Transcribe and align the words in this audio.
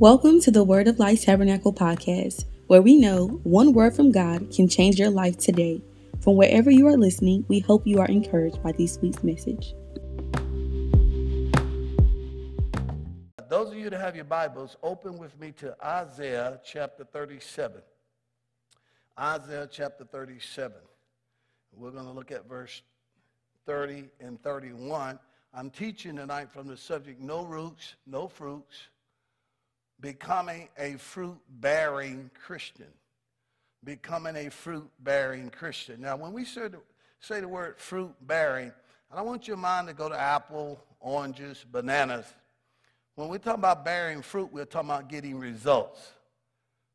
Welcome 0.00 0.40
to 0.40 0.50
the 0.50 0.64
Word 0.64 0.88
of 0.88 0.98
Life 0.98 1.26
Tabernacle 1.26 1.74
podcast, 1.74 2.46
where 2.68 2.80
we 2.80 2.96
know 2.96 3.38
one 3.42 3.74
word 3.74 3.94
from 3.94 4.10
God 4.10 4.50
can 4.50 4.66
change 4.66 4.98
your 4.98 5.10
life 5.10 5.36
today. 5.36 5.82
From 6.22 6.36
wherever 6.36 6.70
you 6.70 6.86
are 6.86 6.96
listening, 6.96 7.44
we 7.48 7.58
hope 7.58 7.86
you 7.86 8.00
are 8.00 8.06
encouraged 8.06 8.62
by 8.62 8.72
this 8.72 8.98
week's 9.02 9.22
message. 9.22 9.74
Those 13.50 13.72
of 13.72 13.74
you 13.74 13.90
that 13.90 14.00
have 14.00 14.16
your 14.16 14.24
Bibles, 14.24 14.78
open 14.82 15.18
with 15.18 15.38
me 15.38 15.52
to 15.58 15.76
Isaiah 15.84 16.58
chapter 16.64 17.04
37. 17.04 17.82
Isaiah 19.20 19.68
chapter 19.70 20.04
37. 20.04 20.78
We're 21.74 21.90
going 21.90 22.06
to 22.06 22.12
look 22.12 22.32
at 22.32 22.48
verse 22.48 22.80
30 23.66 24.08
and 24.18 24.42
31. 24.42 25.18
I'm 25.52 25.68
teaching 25.68 26.16
tonight 26.16 26.50
from 26.50 26.68
the 26.68 26.76
subject 26.78 27.20
no 27.20 27.44
roots, 27.44 27.96
no 28.06 28.28
fruits, 28.28 28.88
becoming 30.00 30.68
a 30.78 30.94
fruit 30.94 31.38
bearing 31.60 32.30
Christian. 32.44 32.86
Becoming 33.84 34.36
a 34.36 34.50
fruit 34.50 34.88
bearing 35.00 35.50
Christian. 35.50 36.00
Now, 36.00 36.16
when 36.16 36.32
we 36.32 36.44
say 36.44 36.68
the, 36.68 36.80
say 37.20 37.40
the 37.40 37.48
word 37.48 37.78
fruit 37.78 38.14
bearing, 38.22 38.72
I 39.10 39.16
don't 39.16 39.26
want 39.26 39.48
your 39.48 39.56
mind 39.56 39.88
to 39.88 39.94
go 39.94 40.08
to 40.08 40.18
apple, 40.18 40.82
oranges, 41.00 41.64
bananas. 41.70 42.26
When 43.14 43.28
we 43.28 43.38
talk 43.38 43.56
about 43.56 43.84
bearing 43.84 44.22
fruit, 44.22 44.50
we're 44.52 44.64
talking 44.64 44.90
about 44.90 45.08
getting 45.08 45.38
results. 45.38 46.12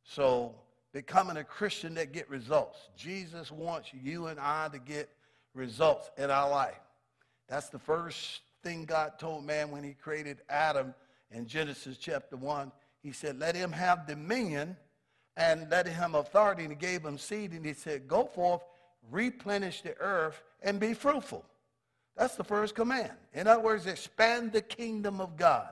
So, 0.03 0.55
becoming 0.93 1.37
a 1.37 1.43
Christian 1.43 1.95
that 1.95 2.13
get 2.13 2.29
results. 2.29 2.79
Jesus 2.95 3.51
wants 3.51 3.89
you 3.93 4.27
and 4.27 4.39
I 4.39 4.69
to 4.69 4.79
get 4.79 5.09
results 5.53 6.09
in 6.17 6.29
our 6.29 6.49
life. 6.49 6.79
That's 7.49 7.69
the 7.69 7.79
first 7.79 8.41
thing 8.63 8.85
God 8.85 9.19
told 9.19 9.45
man 9.45 9.71
when 9.71 9.83
he 9.83 9.93
created 9.93 10.37
Adam 10.49 10.93
in 11.31 11.47
Genesis 11.47 11.97
chapter 11.97 12.37
1. 12.37 12.71
He 13.05 13.11
said, 13.11 13.39
let 13.39 13.55
him 13.55 13.71
have 13.71 14.07
dominion 14.07 14.75
and 15.37 15.69
let 15.69 15.85
him 15.85 16.15
authority. 16.15 16.63
And 16.63 16.71
he 16.71 16.75
gave 16.75 17.05
him 17.05 17.19
seed. 17.19 17.51
And 17.51 17.63
he 17.63 17.73
said, 17.73 18.07
go 18.07 18.25
forth, 18.25 18.63
replenish 19.11 19.81
the 19.81 19.95
earth, 19.99 20.41
and 20.63 20.79
be 20.79 20.95
fruitful. 20.95 21.45
That's 22.17 22.35
the 22.35 22.43
first 22.43 22.73
command. 22.73 23.11
In 23.35 23.45
other 23.45 23.61
words, 23.61 23.85
expand 23.85 24.53
the 24.53 24.63
kingdom 24.63 25.21
of 25.21 25.37
God. 25.37 25.69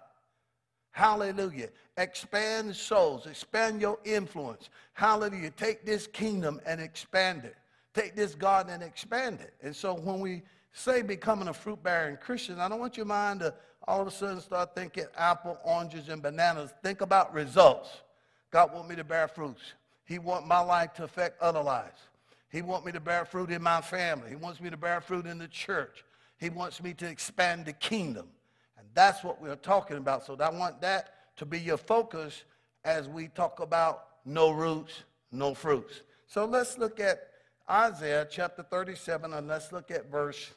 Hallelujah. 0.92 1.70
Expand 1.98 2.76
souls. 2.76 3.26
Expand 3.26 3.81
your 3.81 3.98
influence. 4.04 4.70
Hallelujah. 4.94 5.50
Take 5.50 5.88
this 5.88 6.06
kingdom 6.06 6.61
and 6.67 6.80
expand 6.80 7.45
it. 7.45 7.56
Take 7.95 8.16
this 8.16 8.36
garden 8.36 8.73
and 8.73 8.84
expand 8.84 9.39
it. 9.42 9.56
And 9.64 9.76
so 9.76 9.95
when 9.95 10.20
we 10.20 10.44
say 10.72 11.02
becoming 11.02 11.48
a 11.48 11.54
fruit 11.54 11.81
bearing 11.81 12.17
Christian, 12.17 12.59
I 12.59 12.70
don't 12.70 12.80
want 12.80 12.95
your 12.95 13.08
mind 13.08 13.39
to 13.39 13.56
all 13.88 14.02
of 14.02 14.08
a 14.08 14.12
sudden 14.12 14.42
start 14.42 14.76
thinking 14.76 15.06
apple, 15.17 15.58
oranges, 15.64 16.09
and 16.09 16.22
bananas. 16.22 16.72
Think 16.81 17.02
about 17.02 17.34
results. 17.34 17.89
God 18.52 18.73
want 18.73 18.88
me 18.88 18.95
to 18.95 19.03
bear 19.03 19.28
fruits. 19.28 19.62
He 20.06 20.20
want 20.20 20.48
my 20.48 20.59
life 20.59 20.94
to 20.95 21.03
affect 21.03 21.42
other 21.42 21.62
lives. 21.62 22.00
He 22.50 22.61
want 22.61 22.86
me 22.86 22.92
to 22.92 23.00
bear 23.00 23.26
fruit 23.26 23.50
in 23.50 23.64
my 23.64 23.81
family. 23.81 24.30
He 24.30 24.36
wants 24.36 24.61
me 24.61 24.70
to 24.70 24.78
bear 24.78 25.02
fruit 25.02 25.26
in 25.26 25.38
the 25.38 25.48
church. 25.48 26.06
He 26.38 26.50
wants 26.50 26.84
me 26.84 26.94
to 26.95 27.08
expand 27.08 27.66
the 27.66 27.73
kingdom. 27.73 28.28
And 28.78 28.88
that's 28.94 29.23
what 29.23 29.42
we're 29.42 29.56
talking 29.56 29.98
about. 29.98 30.26
So 30.26 30.38
I 30.39 30.50
want 30.50 30.80
that 30.81 31.36
to 31.38 31.45
be 31.45 31.59
your 31.59 31.78
focus 31.78 32.44
as 32.86 33.09
we 33.09 33.30
talk 33.30 33.59
about 33.59 34.06
no 34.26 34.52
roots, 34.52 35.04
no 35.31 35.54
fruits. 35.54 36.02
So 36.28 36.45
let's 36.45 36.78
look 36.78 37.00
at 37.00 37.30
Isaiah 37.70 38.28
chapter 38.30 38.64
37 38.64 39.34
and 39.34 39.48
let's 39.48 39.72
look 39.72 39.89
at 39.89 40.11
verse 40.11 40.52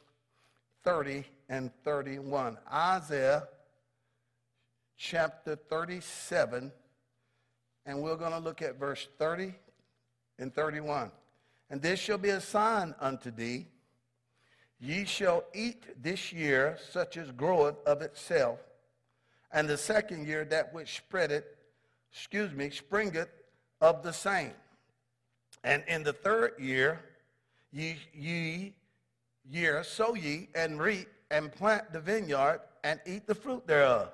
30 0.83 1.25
and 1.49 1.71
31. 1.83 2.57
Isaiah 2.71 3.47
chapter 4.97 5.55
37, 5.55 6.71
and 7.85 8.01
we're 8.01 8.15
going 8.15 8.31
to 8.31 8.39
look 8.39 8.61
at 8.61 8.79
verse 8.79 9.07
30 9.17 9.53
and 10.39 10.53
31. 10.53 11.11
And 11.69 11.81
this 11.81 11.99
shall 11.99 12.17
be 12.17 12.29
a 12.29 12.41
sign 12.41 12.95
unto 12.99 13.31
thee. 13.31 13.67
Ye 14.79 15.05
shall 15.05 15.43
eat 15.53 16.01
this 16.01 16.31
year 16.31 16.77
such 16.91 17.17
as 17.17 17.31
groweth 17.31 17.77
of 17.85 18.01
itself, 18.01 18.59
and 19.51 19.67
the 19.67 19.77
second 19.77 20.27
year 20.27 20.45
that 20.45 20.73
which 20.73 20.97
spreadeth, 20.97 21.45
excuse 22.11 22.53
me, 22.53 22.69
springeth 22.69 23.29
of 23.81 24.03
the 24.03 24.13
same. 24.13 24.53
And 25.63 25.83
in 25.87 26.03
the 26.03 26.13
third 26.13 26.53
year, 26.59 27.01
ye, 27.71 27.97
ye 28.13 28.75
year 29.49 29.83
sow 29.83 30.13
ye 30.13 30.49
and 30.53 30.79
reap 30.79 31.07
and 31.31 31.51
plant 31.51 31.91
the 31.91 31.99
vineyard 31.99 32.61
and 32.83 32.99
eat 33.05 33.27
the 33.27 33.35
fruit 33.35 33.67
thereof. 33.67 34.09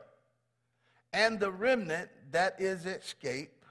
And 1.11 1.39
the 1.39 1.51
remnant 1.51 2.09
that 2.31 2.59
is 2.59 2.85
escaped 2.85 3.63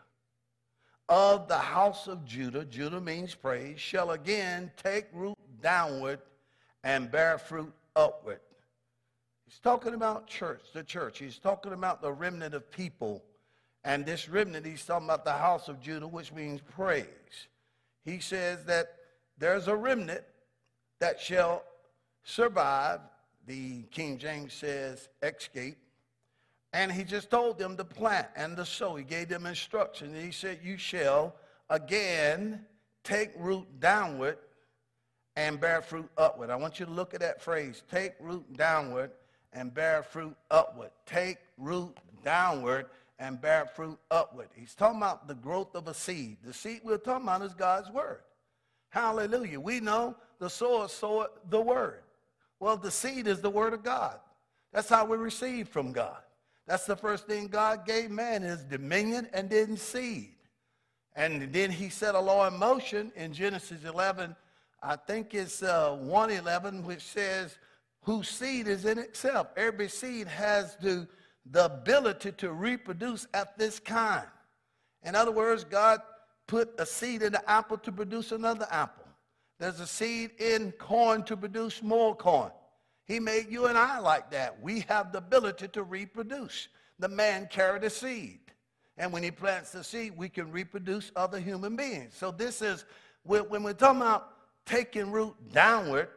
of 1.08 1.48
the 1.48 1.58
house 1.58 2.06
of 2.06 2.24
Judah, 2.24 2.64
Judah 2.64 3.00
means 3.00 3.34
praise, 3.34 3.80
shall 3.80 4.12
again 4.12 4.70
take 4.82 5.06
root 5.12 5.36
downward 5.60 6.20
and 6.84 7.10
bear 7.10 7.38
fruit 7.38 7.72
upward. 7.96 8.40
He's 9.44 9.58
talking 9.58 9.94
about 9.94 10.26
church, 10.26 10.62
the 10.72 10.82
church. 10.82 11.18
He's 11.18 11.38
talking 11.38 11.72
about 11.72 12.00
the 12.00 12.12
remnant 12.12 12.54
of 12.54 12.70
people. 12.70 13.22
And 13.84 14.06
this 14.06 14.28
remnant, 14.28 14.64
he's 14.64 14.84
talking 14.86 15.06
about 15.06 15.24
the 15.24 15.32
house 15.32 15.68
of 15.68 15.80
Judah, 15.80 16.06
which 16.06 16.32
means 16.32 16.60
praise. 16.60 17.06
He 18.04 18.20
says 18.20 18.64
that 18.64 18.96
there's 19.38 19.68
a 19.68 19.76
remnant 19.76 20.22
that 21.00 21.20
shall 21.20 21.64
survive. 22.24 23.00
The 23.46 23.82
King 23.90 24.18
James 24.18 24.52
says 24.52 25.08
escape. 25.22 25.78
And 26.72 26.90
he 26.90 27.04
just 27.04 27.30
told 27.30 27.58
them 27.58 27.76
to 27.76 27.84
plant 27.84 28.28
and 28.34 28.56
to 28.56 28.64
sow. 28.64 28.96
He 28.96 29.04
gave 29.04 29.28
them 29.28 29.46
instructions. 29.46 30.16
He 30.22 30.32
said, 30.32 30.60
You 30.62 30.78
shall 30.78 31.34
again 31.68 32.64
take 33.04 33.32
root 33.36 33.66
downward 33.80 34.38
and 35.36 35.60
bear 35.60 35.82
fruit 35.82 36.08
upward. 36.16 36.50
I 36.50 36.56
want 36.56 36.80
you 36.80 36.86
to 36.86 36.92
look 36.92 37.14
at 37.14 37.20
that 37.20 37.42
phrase 37.42 37.82
take 37.90 38.14
root 38.20 38.56
downward 38.56 39.10
and 39.52 39.72
bear 39.72 40.02
fruit 40.02 40.36
upward. 40.50 40.90
Take 41.04 41.38
root 41.58 41.96
downward 42.24 42.86
and 43.18 43.40
bear 43.40 43.66
fruit 43.66 43.98
upward. 44.10 44.48
He's 44.54 44.74
talking 44.74 44.98
about 44.98 45.28
the 45.28 45.34
growth 45.34 45.74
of 45.74 45.88
a 45.88 45.94
seed. 45.94 46.38
The 46.44 46.52
seed 46.52 46.80
we're 46.84 46.98
talking 46.98 47.24
about 47.24 47.42
is 47.42 47.54
God's 47.54 47.90
word. 47.90 48.20
Hallelujah. 48.90 49.60
We 49.60 49.80
know 49.80 50.16
the 50.38 50.50
sower 50.50 50.88
sowed 50.88 51.28
the 51.48 51.60
word. 51.60 52.02
Well, 52.62 52.76
the 52.76 52.92
seed 52.92 53.26
is 53.26 53.40
the 53.40 53.50
word 53.50 53.72
of 53.72 53.82
God. 53.82 54.20
That's 54.72 54.88
how 54.88 55.04
we 55.04 55.16
receive 55.16 55.66
from 55.66 55.90
God. 55.90 56.20
That's 56.64 56.84
the 56.84 56.94
first 56.94 57.26
thing 57.26 57.48
God 57.48 57.84
gave 57.84 58.08
man 58.08 58.44
is 58.44 58.62
dominion 58.62 59.28
and 59.32 59.50
then 59.50 59.76
seed. 59.76 60.36
And 61.16 61.52
then 61.52 61.72
he 61.72 61.88
set 61.88 62.14
a 62.14 62.20
law 62.20 62.46
in 62.46 62.56
motion 62.56 63.10
in 63.16 63.32
Genesis 63.32 63.82
11, 63.82 64.36
I 64.80 64.94
think 64.94 65.34
it's 65.34 65.64
uh, 65.64 65.96
111, 66.02 66.84
which 66.84 67.02
says, 67.02 67.58
whose 68.02 68.28
seed 68.28 68.68
is 68.68 68.84
in 68.84 68.96
itself. 68.96 69.48
Every 69.56 69.88
seed 69.88 70.28
has 70.28 70.76
the, 70.76 71.08
the 71.50 71.64
ability 71.64 72.30
to 72.30 72.52
reproduce 72.52 73.26
at 73.34 73.58
this 73.58 73.80
kind. 73.80 74.28
In 75.02 75.16
other 75.16 75.32
words, 75.32 75.64
God 75.64 76.00
put 76.46 76.72
a 76.78 76.86
seed 76.86 77.22
in 77.22 77.32
the 77.32 77.50
apple 77.50 77.78
to 77.78 77.90
produce 77.90 78.30
another 78.30 78.68
apple. 78.70 79.01
There's 79.62 79.78
a 79.78 79.86
seed 79.86 80.32
in 80.40 80.72
corn 80.72 81.22
to 81.22 81.36
produce 81.36 81.84
more 81.84 82.16
corn. 82.16 82.50
He 83.06 83.20
made 83.20 83.46
you 83.48 83.66
and 83.66 83.78
I 83.78 84.00
like 84.00 84.28
that. 84.32 84.60
We 84.60 84.80
have 84.88 85.12
the 85.12 85.18
ability 85.18 85.68
to 85.68 85.84
reproduce. 85.84 86.66
The 86.98 87.06
man 87.06 87.46
carried 87.48 87.84
a 87.84 87.90
seed. 87.90 88.40
And 88.98 89.12
when 89.12 89.22
he 89.22 89.30
plants 89.30 89.70
the 89.70 89.84
seed, 89.84 90.14
we 90.16 90.28
can 90.28 90.50
reproduce 90.50 91.12
other 91.14 91.38
human 91.38 91.76
beings. 91.76 92.14
So 92.16 92.32
this 92.32 92.60
is, 92.60 92.84
when 93.22 93.62
we're 93.62 93.72
talking 93.72 94.00
about 94.00 94.30
taking 94.66 95.12
root 95.12 95.36
downward, 95.52 96.08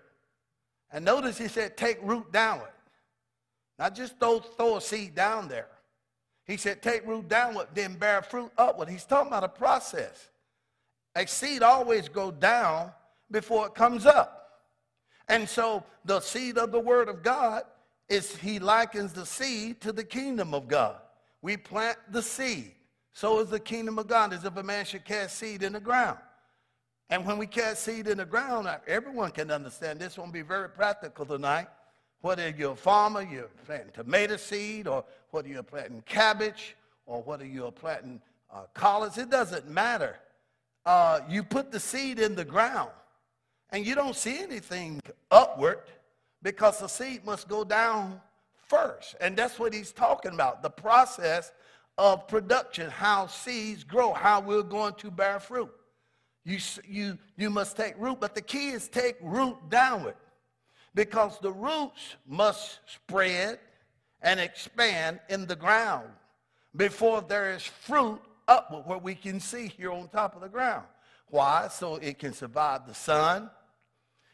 and 0.91 1.05
notice 1.05 1.38
he 1.38 1.47
said 1.47 1.78
take 1.78 2.00
root 2.01 2.31
downward. 2.31 2.73
Not 3.78 3.93
just 3.93 4.20
throw, 4.20 4.40
throw 4.40 4.78
a 4.78 4.81
seed 4.81 5.14
down 5.14 5.49
there. 5.49 5.70
He 6.47 6.58
said 6.58 6.81
take 6.81 7.05
root 7.05 7.29
downward, 7.29 7.67
then 7.75 7.93
bear 7.93 8.23
fruit 8.23 8.52
upward. 8.58 8.90
He's 8.90 9.05
talking 9.05 9.28
about 9.28 9.43
a 9.43 9.49
process. 9.49 10.31
A 11.16 11.28
seed 11.28 11.61
always 11.61 12.09
go 12.09 12.31
down 12.31 12.91
before 13.31 13.67
it 13.67 13.75
comes 13.75 14.05
up. 14.05 14.45
And 15.27 15.47
so 15.47 15.83
the 16.03 16.19
seed 16.19 16.57
of 16.57 16.72
the 16.72 16.79
word 16.79 17.09
of 17.09 17.23
God 17.23 17.63
is 18.07 18.35
he 18.35 18.59
likens 18.59 19.13
the 19.13 19.25
seed 19.25 19.81
to 19.81 19.91
the 19.91 20.03
kingdom 20.03 20.53
of 20.53 20.67
God. 20.67 20.97
We 21.41 21.57
plant 21.57 21.97
the 22.11 22.22
seed. 22.22 22.73
So 23.13 23.39
is 23.39 23.49
the 23.49 23.59
kingdom 23.59 23.97
of 23.97 24.07
God 24.07 24.33
as 24.33 24.43
if 24.43 24.55
a 24.57 24.63
man 24.63 24.85
should 24.85 25.05
cast 25.05 25.37
seed 25.37 25.63
in 25.63 25.73
the 25.73 25.79
ground. 25.79 26.19
And 27.09 27.25
when 27.25 27.37
we 27.37 27.47
cast 27.47 27.83
seed 27.83 28.07
in 28.07 28.17
the 28.17 28.25
ground, 28.25 28.67
everyone 28.87 29.31
can 29.31 29.51
understand 29.51 29.99
this 29.99 30.17
won't 30.17 30.33
be 30.33 30.41
very 30.41 30.69
practical 30.69 31.25
tonight. 31.25 31.67
Whether 32.22 32.49
you're 32.49 32.72
a 32.72 32.75
farmer, 32.75 33.22
you're 33.22 33.49
planting 33.66 33.91
tomato 33.93 34.37
seed, 34.37 34.87
or 34.87 35.05
whether 35.29 35.47
you're 35.47 35.63
planting 35.63 36.01
cabbage, 36.07 36.75
or 37.05 37.22
whether 37.22 37.45
you're 37.45 37.72
planting 37.72 38.19
uh, 38.51 38.63
collards, 38.73 39.17
it 39.17 39.29
doesn't 39.29 39.69
matter. 39.69 40.17
Uh, 40.85 41.19
you 41.29 41.43
put 41.43 41.72
the 41.72 41.79
seed 41.79 42.19
in 42.19 42.35
the 42.35 42.45
ground 42.45 42.89
and 43.72 43.85
you 43.85 43.96
don't 43.96 44.16
see 44.16 44.40
anything 44.40 45.02
upward 45.32 45.79
because 46.41 46.79
the 46.79 46.88
seed 46.88 47.26
must 47.26 47.47
go 47.47 47.64
down 47.64 48.22
first. 48.67 49.16
And 49.20 49.35
that's 49.35 49.59
what 49.59 49.73
he's 49.73 49.91
talking 49.91 50.34
about 50.34 50.62
the 50.62 50.70
process 50.70 51.52
of 51.97 52.28
production, 52.28 52.90
how 52.90 53.28
seeds 53.28 53.84
grow, 53.84 54.14
how 54.14 54.41
we're 54.41 54.62
going 54.62 54.94
to 54.96 55.09
bear 55.09 55.40
fruit. 55.40 55.72
You, 56.44 56.59
you, 56.88 57.17
you 57.38 57.50
must 57.50 57.76
take 57.76 57.96
root, 57.97 58.20
but 58.20 58.35
the 58.35 58.41
key 58.41 58.70
is 58.70 58.88
take 58.88 59.17
root 59.22 59.56
downward 59.70 60.16
because 60.94 61.40
the 61.40 61.52
roots 61.52 62.16
must 62.28 62.79
spread 62.85 63.59
and 64.22 64.40
expand 64.40 65.20
in 65.29 65.47
the 65.47 65.56
ground 65.56 66.08
before 66.76 67.22
there 67.22 67.53
is 67.53 67.64
fruit 67.64 68.20
upward 68.47 68.85
where 68.85 68.97
we 68.97 69.16
can 69.16 69.40
see 69.40 69.68
here 69.68 69.91
on 69.91 70.08
top 70.09 70.35
of 70.35 70.41
the 70.41 70.50
ground. 70.50 70.85
Why? 71.29 71.67
So 71.69 71.95
it 71.95 72.19
can 72.19 72.33
survive 72.33 72.87
the 72.87 72.93
sun. 72.93 73.49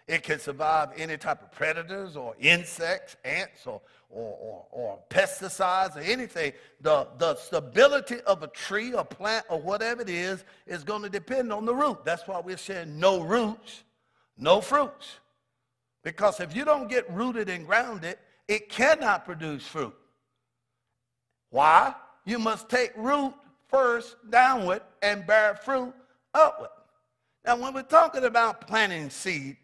It 0.07 0.23
can 0.23 0.39
survive 0.39 0.89
any 0.97 1.15
type 1.15 1.41
of 1.41 1.51
predators 1.51 2.17
or 2.17 2.35
insects, 2.39 3.15
ants 3.23 3.65
or, 3.65 3.81
or, 4.09 4.37
or, 4.41 4.65
or, 4.71 4.99
pesticides 5.09 5.95
or 5.95 5.99
anything. 5.99 6.51
The, 6.81 7.07
the 7.17 7.35
stability 7.35 8.19
of 8.21 8.43
a 8.43 8.47
tree 8.47 8.93
or 8.93 9.05
plant 9.05 9.45
or 9.49 9.61
whatever 9.61 10.01
it 10.01 10.09
is 10.09 10.43
is 10.67 10.83
going 10.83 11.03
to 11.03 11.09
depend 11.09 11.53
on 11.53 11.65
the 11.65 11.73
root. 11.73 12.03
That's 12.03 12.27
why 12.27 12.41
we're 12.41 12.57
saying 12.57 12.99
no 12.99 13.21
roots, 13.21 13.83
no 14.37 14.59
fruits. 14.59 15.19
Because 16.03 16.39
if 16.39 16.55
you 16.55 16.65
don't 16.65 16.89
get 16.89 17.09
rooted 17.09 17.47
and 17.47 17.65
grounded, 17.65 18.17
it 18.47 18.69
cannot 18.69 19.23
produce 19.23 19.65
fruit. 19.65 19.95
Why? 21.51 21.93
You 22.25 22.39
must 22.39 22.69
take 22.69 22.91
root 22.97 23.33
first 23.69 24.17
downward 24.29 24.81
and 25.01 25.25
bear 25.25 25.55
fruit 25.55 25.93
upward. 26.33 26.69
Now, 27.45 27.55
when 27.57 27.73
we're 27.73 27.83
talking 27.83 28.23
about 28.23 28.67
planting 28.67 29.09
seed, 29.09 29.57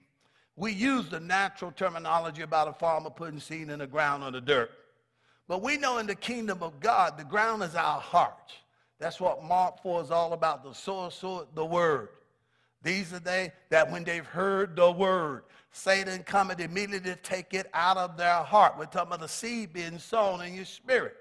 we 0.56 0.74
use 0.74 1.10
the 1.10 1.20
natural 1.20 1.72
terminology 1.72 2.42
about 2.42 2.68
a 2.68 2.74
farmer 2.74 3.12
putting 3.12 3.40
seed 3.40 3.70
in 3.70 3.80
the 3.80 3.88
ground 3.88 4.24
or 4.24 4.32
the 4.32 4.42
dirt. 4.42 4.72
But 5.48 5.62
we 5.62 5.78
know 5.78 6.00
in 6.00 6.08
the 6.08 6.16
kingdom 6.16 6.64
of 6.64 6.80
God, 6.80 7.18
the 7.18 7.24
ground 7.24 7.64
is 7.64 7.76
our 7.76 8.02
heart. 8.02 8.54
That's 9.00 9.20
what 9.20 9.44
Mark 9.44 9.82
4 9.84 10.02
is 10.02 10.12
all 10.12 10.34
about, 10.34 10.64
the 10.64 10.74
source, 10.74 11.24
the 11.54 11.66
word. 11.66 12.10
These 12.82 13.14
are 13.14 13.20
they 13.20 13.52
that 13.70 13.92
when 13.92 14.04
they've 14.04 14.26
heard 14.26 14.76
the 14.76 14.92
word, 14.92 15.44
Satan 15.72 16.24
cometh 16.24 16.60
immediately 16.60 17.12
to 17.12 17.16
take 17.18 17.54
it 17.54 17.70
out 17.74 17.98
of 17.98 18.18
their 18.18 18.42
heart. 18.44 18.76
We're 18.78 18.86
talking 18.86 19.10
about 19.10 19.20
the 19.20 19.28
seed 19.28 19.74
being 19.74 20.00
sown 20.00 20.42
in 20.42 20.56
your 20.56 20.66
spirit. 20.66 21.16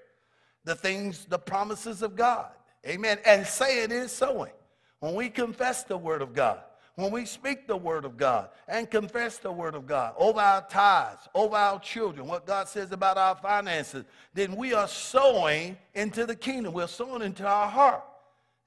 The 0.65 0.75
things, 0.75 1.25
the 1.25 1.39
promises 1.39 2.01
of 2.01 2.15
God. 2.15 2.49
Amen. 2.85 3.19
And 3.25 3.45
say 3.45 3.79
is 3.79 4.11
sowing. 4.11 4.51
When 4.99 5.13
we 5.13 5.29
confess 5.29 5.83
the 5.83 5.97
word 5.97 6.21
of 6.21 6.33
God, 6.33 6.59
when 6.95 7.11
we 7.11 7.25
speak 7.25 7.67
the 7.67 7.77
word 7.77 8.05
of 8.05 8.17
God 8.17 8.49
and 8.67 8.89
confess 8.89 9.37
the 9.37 9.51
word 9.51 9.75
of 9.75 9.85
God 9.85 10.15
over 10.17 10.39
our 10.39 10.65
tithes, 10.67 11.29
over 11.35 11.55
our 11.55 11.79
children, 11.79 12.25
what 12.25 12.47
God 12.47 12.67
says 12.67 12.91
about 12.91 13.19
our 13.19 13.35
finances, 13.35 14.03
then 14.33 14.55
we 14.55 14.73
are 14.73 14.87
sowing 14.87 15.77
into 15.93 16.25
the 16.25 16.35
kingdom. 16.35 16.73
We're 16.73 16.87
sowing 16.87 17.21
into 17.21 17.45
our 17.45 17.67
heart. 17.67 18.03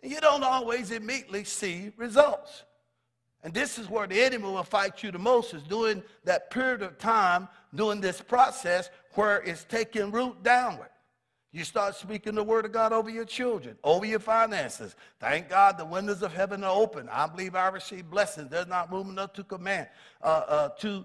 And 0.01 0.13
you 0.13 0.21
don't 0.21 0.45
always 0.45 0.93
immediately 0.93 1.43
see 1.43 1.91
results. 1.97 2.63
And 3.43 3.53
this 3.53 3.79
is 3.81 3.91
where 3.91 4.07
the 4.07 4.23
enemy 4.23 4.45
will 4.45 4.63
fight 4.63 5.03
you 5.03 5.11
the 5.11 5.19
most 5.19 5.53
is 5.53 5.63
during 5.65 6.03
that 6.25 6.51
period 6.51 6.83
of 6.83 6.99
time, 6.99 7.49
during 7.75 8.01
this 8.01 8.21
process 8.21 8.91
where 9.15 9.39
it's 9.39 9.65
taking 9.65 10.13
root 10.13 10.43
downward. 10.45 10.91
You 11.53 11.65
start 11.65 11.97
speaking 11.97 12.37
the 12.37 12.45
word 12.45 12.65
of 12.65 12.71
God 12.71 12.93
over 12.93 13.11
your 13.11 13.25
children, 13.25 13.77
over 13.83 14.07
your 14.07 14.21
finances. 14.21 14.95
Thank 15.19 15.49
God 15.49 15.79
the 15.79 15.85
windows 15.85 16.23
of 16.23 16.33
heaven 16.33 16.63
are 16.63 16.75
open. 16.75 17.09
I 17.11 17.27
believe 17.27 17.57
I 17.57 17.69
receive 17.69 18.09
blessings. 18.09 18.51
There's 18.51 18.69
not 18.69 18.93
room 18.93 19.11
enough 19.11 19.33
to 19.33 19.43
command, 19.43 19.89
uh, 20.23 20.27
uh, 20.27 20.69
to, 20.79 21.05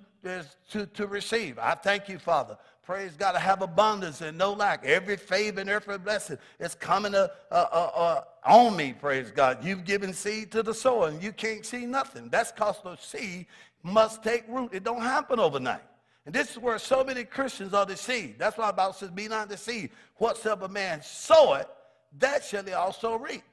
to, 0.69 0.85
to 0.85 1.07
receive. 1.07 1.57
I 1.57 1.73
thank 1.73 2.07
you, 2.07 2.19
Father. 2.19 2.57
Praise 2.85 3.13
God. 3.17 3.33
I 3.33 3.39
have 3.39 3.63
abundance 3.63 4.21
and 4.21 4.37
no 4.37 4.53
lack. 4.53 4.85
Every 4.85 5.17
favor 5.17 5.61
and 5.61 5.69
every 5.69 5.97
blessing 5.97 6.37
is 6.59 6.75
coming 6.75 7.15
uh, 7.15 7.29
uh, 7.49 7.65
uh, 7.71 7.91
uh, 7.95 8.21
on 8.45 8.75
me, 8.75 8.93
praise 8.93 9.31
God. 9.31 9.65
You've 9.65 9.83
given 9.83 10.13
seed 10.13 10.51
to 10.51 10.61
the 10.61 10.75
soil 10.75 11.05
and 11.05 11.23
you 11.23 11.31
can't 11.31 11.65
see 11.65 11.87
nothing. 11.87 12.29
That's 12.29 12.51
because 12.51 12.75
the 12.83 12.95
seed 12.97 13.47
must 13.81 14.21
take 14.21 14.43
root. 14.47 14.69
It 14.73 14.83
don't 14.83 15.01
happen 15.01 15.39
overnight. 15.39 15.81
And 16.25 16.33
this 16.33 16.51
is 16.51 16.57
where 16.57 16.79
so 16.79 17.03
many 17.03 17.23
Christians 17.23 17.73
are 17.73 17.85
deceived. 17.85 18.39
That's 18.39 18.57
why 18.57 18.67
the 18.67 18.73
Bible 18.73 18.93
says, 18.93 19.11
be 19.11 19.27
not 19.27 19.49
deceived. 19.49 19.93
Whatsoever 20.15 20.67
man 20.67 21.01
soweth, 21.03 21.67
that 22.17 22.43
shall 22.43 22.63
he 22.63 22.73
also 22.73 23.17
reap. 23.17 23.43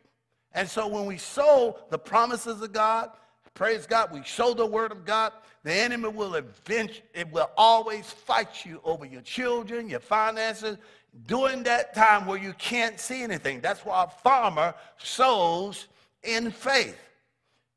And 0.54 0.68
so 0.68 0.86
when 0.86 1.04
we 1.04 1.18
sow 1.18 1.78
the 1.90 1.98
promises 1.98 2.62
of 2.62 2.72
God, 2.72 3.10
praise 3.54 3.86
God, 3.86 4.12
we 4.12 4.22
sow 4.24 4.54
the 4.54 4.66
word 4.66 4.92
of 4.92 5.04
God, 5.04 5.32
the 5.64 5.72
enemy 5.72 6.08
will 6.08 6.34
eventually, 6.34 7.02
it 7.14 7.30
will 7.30 7.50
always 7.56 8.10
fight 8.10 8.64
you 8.64 8.80
over 8.84 9.04
your 9.04 9.22
children, 9.22 9.88
your 9.88 10.00
finances, 10.00 10.78
during 11.26 11.62
that 11.64 11.94
time 11.94 12.26
where 12.26 12.38
you 12.38 12.54
can't 12.54 12.98
see 12.98 13.22
anything. 13.22 13.60
That's 13.60 13.84
why 13.84 14.04
a 14.04 14.08
farmer 14.08 14.74
sows 14.96 15.88
in 16.22 16.50
faith. 16.50 16.98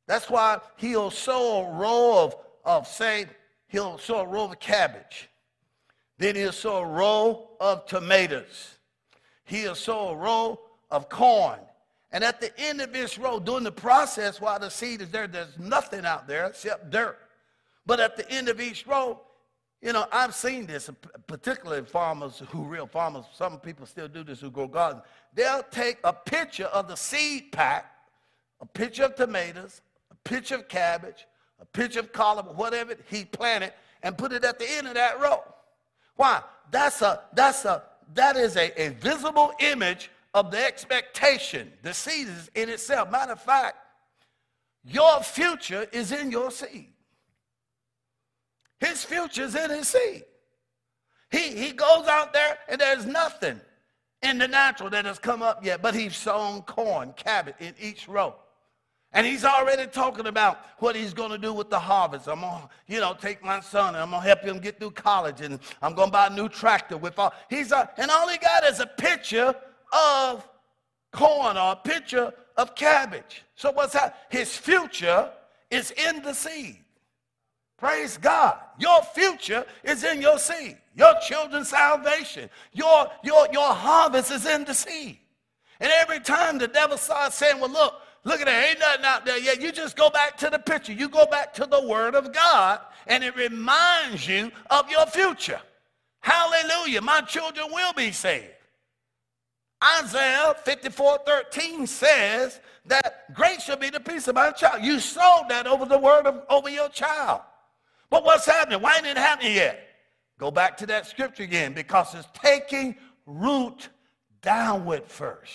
That's 0.07 0.29
why 0.29 0.59
he'll 0.77 1.11
sow 1.11 1.65
a 1.65 1.73
row 1.77 2.23
of, 2.23 2.35
of 2.63 2.87
say, 2.87 3.25
he'll 3.67 3.97
sow 3.97 4.19
a 4.19 4.27
row 4.27 4.45
of 4.45 4.59
cabbage. 4.59 5.29
Then 6.17 6.35
he'll 6.35 6.51
sow 6.51 6.77
a 6.77 6.85
row 6.85 7.49
of 7.59 7.85
tomatoes. 7.85 8.77
He'll 9.43 9.75
sow 9.75 10.09
a 10.09 10.15
row 10.15 10.59
of 10.89 11.09
corn. 11.09 11.59
And 12.11 12.23
at 12.23 12.39
the 12.39 12.57
end 12.59 12.79
of 12.79 12.93
this 12.93 13.17
row, 13.17 13.39
during 13.39 13.63
the 13.63 13.71
process, 13.71 14.39
while 14.39 14.59
the 14.59 14.69
seed 14.69 15.01
is 15.01 15.09
there, 15.09 15.27
there's 15.27 15.59
nothing 15.59 16.05
out 16.05 16.27
there 16.27 16.45
except 16.45 16.89
dirt. 16.89 17.19
But 17.85 17.99
at 17.99 18.15
the 18.15 18.29
end 18.31 18.47
of 18.47 18.61
each 18.61 18.87
row, 18.87 19.19
you 19.81 19.93
know, 19.93 20.07
I've 20.11 20.33
seen 20.33 20.65
this, 20.65 20.89
particularly 21.27 21.85
farmers 21.85 22.41
who 22.49 22.63
real 22.63 22.87
farmers, 22.87 23.25
some 23.33 23.59
people 23.59 23.85
still 23.85 24.07
do 24.07 24.23
this 24.23 24.39
who 24.39 24.49
grow 24.49 24.67
gardens. 24.67 25.03
They'll 25.33 25.63
take 25.63 25.97
a 26.03 26.13
picture 26.13 26.65
of 26.65 26.87
the 26.87 26.95
seed 26.95 27.51
pack, 27.51 27.91
a 28.61 28.65
picture 28.65 29.03
of 29.03 29.15
tomatoes, 29.15 29.81
a 30.09 30.15
picture 30.27 30.55
of 30.55 30.67
cabbage, 30.67 31.27
a 31.59 31.65
picture 31.65 31.99
of 31.99 32.11
collard, 32.11 32.45
whatever 32.55 32.95
he 33.09 33.25
planted, 33.25 33.73
and 34.03 34.17
put 34.17 34.31
it 34.31 34.43
at 34.43 34.59
the 34.59 34.69
end 34.69 34.87
of 34.87 34.93
that 34.95 35.19
row. 35.19 35.43
Why? 36.15 36.41
That's 36.71 37.01
a, 37.01 37.21
that's 37.33 37.65
a, 37.65 37.83
that 38.13 38.35
is 38.35 38.55
a, 38.55 38.81
a 38.81 38.89
visible 38.89 39.53
image 39.59 40.09
of 40.33 40.51
the 40.51 40.63
expectation. 40.63 41.71
The 41.81 41.93
seed 41.93 42.27
is 42.27 42.51
in 42.55 42.69
itself. 42.69 43.11
Matter 43.11 43.33
of 43.33 43.41
fact, 43.41 43.77
your 44.83 45.21
future 45.21 45.87
is 45.91 46.11
in 46.11 46.31
your 46.31 46.51
seed. 46.51 46.89
His 48.79 49.03
future 49.03 49.43
is 49.43 49.55
in 49.55 49.69
his 49.69 49.87
seed. 49.87 50.23
He, 51.31 51.55
he 51.55 51.71
goes 51.71 52.07
out 52.07 52.33
there 52.33 52.57
and 52.69 52.79
there's 52.79 53.05
nothing 53.05 53.59
in 54.21 54.37
the 54.37 54.47
natural 54.47 54.89
that 54.91 55.05
has 55.05 55.19
come 55.19 55.41
up 55.41 55.63
yet, 55.65 55.81
but 55.81 55.95
he's 55.95 56.15
sown 56.15 56.61
corn, 56.63 57.13
cabbage 57.15 57.55
in 57.59 57.73
each 57.79 58.07
row. 58.07 58.35
And 59.15 59.25
he's 59.25 59.45
already 59.45 59.87
talking 59.87 60.27
about 60.27 60.59
what 60.79 60.93
he's 60.93 61.13
going 61.13 61.31
to 61.31 61.37
do 61.37 61.53
with 61.53 61.69
the 61.69 61.79
harvest. 61.79 62.27
I'm 62.27 62.41
going 62.41 62.61
to, 62.61 62.69
you 62.93 62.99
know, 62.99 63.13
take 63.13 63.41
my 63.41 63.61
son 63.61 63.95
and 63.95 64.03
I'm 64.03 64.09
going 64.09 64.21
to 64.21 64.27
help 64.27 64.41
him 64.41 64.59
get 64.59 64.77
through 64.77 64.91
college 64.91 65.39
and 65.39 65.57
I'm 65.81 65.95
going 65.95 66.09
to 66.09 66.11
buy 66.11 66.27
a 66.27 66.29
new 66.29 66.49
tractor 66.49 66.97
with 66.97 67.17
all. 67.17 67.33
He's, 67.49 67.71
uh, 67.71 67.87
and 67.97 68.11
all 68.11 68.27
he 68.27 68.37
got 68.37 68.65
is 68.65 68.81
a 68.81 68.85
picture 68.85 69.55
of 69.93 70.45
corn 71.13 71.55
or 71.55 71.71
a 71.71 71.75
picture 71.77 72.33
of 72.57 72.75
cabbage. 72.75 73.43
So 73.55 73.71
what's 73.71 73.93
that? 73.93 74.25
His 74.29 74.57
future 74.57 75.31
is 75.71 75.91
in 75.91 76.21
the 76.21 76.33
seed. 76.33 76.79
Praise 77.77 78.17
God. 78.17 78.57
Your 78.79 79.01
future 79.01 79.65
is 79.85 80.03
in 80.03 80.21
your 80.21 80.37
seed. 80.39 80.77
Your 80.93 81.13
children's 81.25 81.69
salvation. 81.69 82.49
Your, 82.73 83.07
your, 83.23 83.47
your 83.53 83.73
harvest 83.73 84.29
is 84.29 84.45
in 84.45 84.65
the 84.65 84.73
seed. 84.73 85.19
And 85.79 85.91
every 86.01 86.19
time 86.19 86.57
the 86.57 86.67
devil 86.67 86.97
starts 86.97 87.35
saying, 87.35 87.61
well, 87.61 87.69
look, 87.69 88.01
look 88.25 88.41
at 88.41 88.45
there, 88.45 88.69
ain't 88.69 88.79
nothing 88.79 89.05
out 89.05 89.25
there 89.25 89.37
yet. 89.37 89.61
You 89.61 89.71
just 89.71 89.95
go 89.95 90.09
back 90.09 90.37
to 90.39 90.49
the 90.49 90.59
picture. 90.59 90.91
You 90.91 91.07
go 91.07 91.25
back 91.25 91.53
to 91.53 91.65
the 91.65 91.87
word 91.87 92.15
of 92.15 92.33
God, 92.33 92.81
and 93.07 93.23
it 93.23 93.35
reminds 93.35 94.27
you 94.27 94.51
of 94.69 94.89
your 94.89 95.05
future. 95.05 95.61
Hallelujah. 96.19 97.01
My 97.01 97.21
children 97.21 97.67
will 97.71 97.93
be 97.93 98.11
saved. 98.11 98.51
Isaiah 100.01 100.55
54 100.63 101.19
13 101.25 101.85
says 101.85 102.59
that 102.87 103.33
great 103.33 103.61
shall 103.61 103.77
be 103.77 103.89
the 103.89 103.99
peace 103.99 104.27
of 104.27 104.35
my 104.35 104.51
child. 104.51 104.83
You 104.83 104.99
sowed 104.99 105.45
that 105.49 105.67
over 105.67 105.85
the 105.85 105.97
word 105.97 106.25
of 106.25 106.41
over 106.49 106.69
your 106.69 106.89
child. 106.89 107.41
But 108.09 108.23
what's 108.23 108.45
happening? 108.45 108.81
Why 108.81 108.97
ain't 108.97 109.05
it 109.05 109.17
happening 109.17 109.55
yet? 109.55 109.87
Go 110.39 110.51
back 110.51 110.77
to 110.77 110.85
that 110.87 111.07
scripture 111.07 111.43
again 111.43 111.73
because 111.73 112.13
it's 112.15 112.27
taking 112.33 112.95
root 113.25 113.89
downward 114.41 115.07
first. 115.07 115.51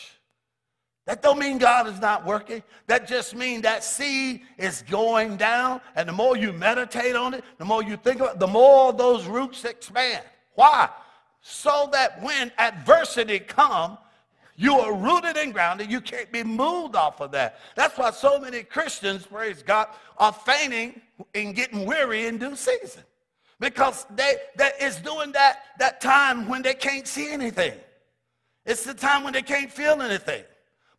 That 1.10 1.22
don't 1.22 1.40
mean 1.40 1.58
God 1.58 1.88
is 1.88 1.98
not 2.00 2.24
working. 2.24 2.62
That 2.86 3.08
just 3.08 3.34
means 3.34 3.62
that 3.62 3.82
seed 3.82 4.42
is 4.56 4.84
going 4.88 5.38
down, 5.38 5.80
and 5.96 6.08
the 6.08 6.12
more 6.12 6.36
you 6.36 6.52
meditate 6.52 7.16
on 7.16 7.34
it, 7.34 7.42
the 7.58 7.64
more 7.64 7.82
you 7.82 7.96
think 7.96 8.20
about 8.20 8.34
it, 8.34 8.38
the 8.38 8.46
more 8.46 8.92
those 8.92 9.26
roots 9.26 9.64
expand. 9.64 10.22
Why? 10.54 10.88
So 11.40 11.88
that 11.90 12.22
when 12.22 12.52
adversity 12.58 13.40
comes, 13.40 13.98
you 14.54 14.78
are 14.78 14.94
rooted 14.94 15.36
and 15.36 15.52
grounded. 15.52 15.90
You 15.90 16.00
can't 16.00 16.30
be 16.30 16.44
moved 16.44 16.94
off 16.94 17.20
of 17.20 17.32
that. 17.32 17.58
That's 17.74 17.98
why 17.98 18.12
so 18.12 18.38
many 18.38 18.62
Christians, 18.62 19.26
praise 19.26 19.64
God, 19.64 19.88
are 20.16 20.32
fainting 20.32 21.00
and 21.34 21.56
getting 21.56 21.86
weary 21.86 22.26
in 22.26 22.38
due 22.38 22.54
season. 22.54 23.02
Because 23.58 24.06
they 24.14 24.36
that 24.54 24.80
is 24.80 24.98
doing 24.98 25.32
that 25.32 25.64
that 25.80 26.00
time 26.00 26.46
when 26.48 26.62
they 26.62 26.74
can't 26.74 27.08
see 27.08 27.32
anything. 27.32 27.72
It's 28.64 28.84
the 28.84 28.94
time 28.94 29.24
when 29.24 29.32
they 29.32 29.42
can't 29.42 29.72
feel 29.72 30.00
anything. 30.02 30.44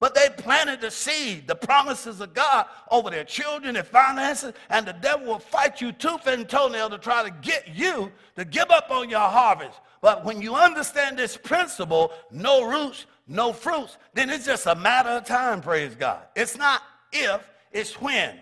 But 0.01 0.15
they 0.15 0.29
planted 0.35 0.81
the 0.81 0.89
seed, 0.89 1.47
the 1.47 1.55
promises 1.55 2.21
of 2.21 2.33
God 2.33 2.65
over 2.89 3.11
their 3.11 3.23
children, 3.23 3.75
their 3.75 3.83
finances, 3.83 4.53
and 4.71 4.83
the 4.83 4.93
devil 4.93 5.27
will 5.27 5.39
fight 5.39 5.79
you 5.79 5.91
tooth 5.91 6.25
and 6.25 6.49
toenail 6.49 6.89
to 6.89 6.97
try 6.97 7.23
to 7.23 7.29
get 7.29 7.67
you 7.75 8.11
to 8.35 8.43
give 8.43 8.71
up 8.71 8.89
on 8.89 9.11
your 9.11 9.19
harvest. 9.19 9.79
But 10.01 10.25
when 10.25 10.41
you 10.41 10.55
understand 10.55 11.19
this 11.19 11.37
principle, 11.37 12.11
no 12.31 12.67
roots, 12.67 13.05
no 13.27 13.53
fruits, 13.53 13.99
then 14.15 14.31
it's 14.31 14.47
just 14.47 14.65
a 14.65 14.73
matter 14.73 15.09
of 15.09 15.25
time, 15.25 15.61
praise 15.61 15.93
God. 15.93 16.23
It's 16.35 16.57
not 16.57 16.81
if, 17.13 17.47
it's 17.71 17.93
when. 18.01 18.39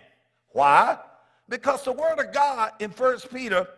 Why? 0.52 0.96
Because 1.46 1.84
the 1.84 1.92
word 1.92 2.20
of 2.20 2.32
God 2.32 2.72
in 2.80 2.90
1 2.90 3.18
Peter 3.34 3.68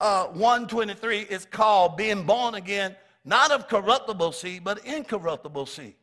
uh, 0.00 0.28
1.23 0.28 1.28
is 1.28 1.44
called 1.44 1.98
being 1.98 2.24
born 2.24 2.54
again, 2.54 2.96
not 3.26 3.50
of 3.50 3.68
corruptible 3.68 4.32
seed, 4.32 4.64
but 4.64 4.82
incorruptible 4.86 5.66
seed. 5.66 5.94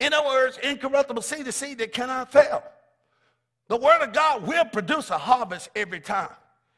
In 0.00 0.12
other 0.12 0.26
words, 0.26 0.58
incorruptible 0.62 1.22
seed, 1.22 1.46
the 1.46 1.52
seed 1.52 1.78
that 1.78 1.92
cannot 1.92 2.30
fail. 2.30 2.62
The 3.68 3.76
word 3.76 4.02
of 4.02 4.12
God 4.12 4.46
will 4.46 4.64
produce 4.64 5.10
a 5.10 5.18
harvest 5.18 5.70
every 5.74 6.00
time. 6.00 6.30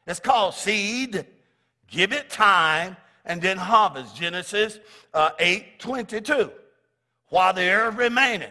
It's 0.07 0.19
called 0.19 0.55
seed, 0.55 1.25
give 1.87 2.13
it 2.13 2.29
time, 2.29 2.97
and 3.25 3.41
then 3.41 3.57
harvest. 3.57 4.15
Genesis 4.15 4.79
uh, 5.13 5.31
8, 5.37 5.79
22. 5.79 6.51
While 7.27 7.53
the 7.53 7.69
earth 7.69 7.95
remaineth, 7.95 8.49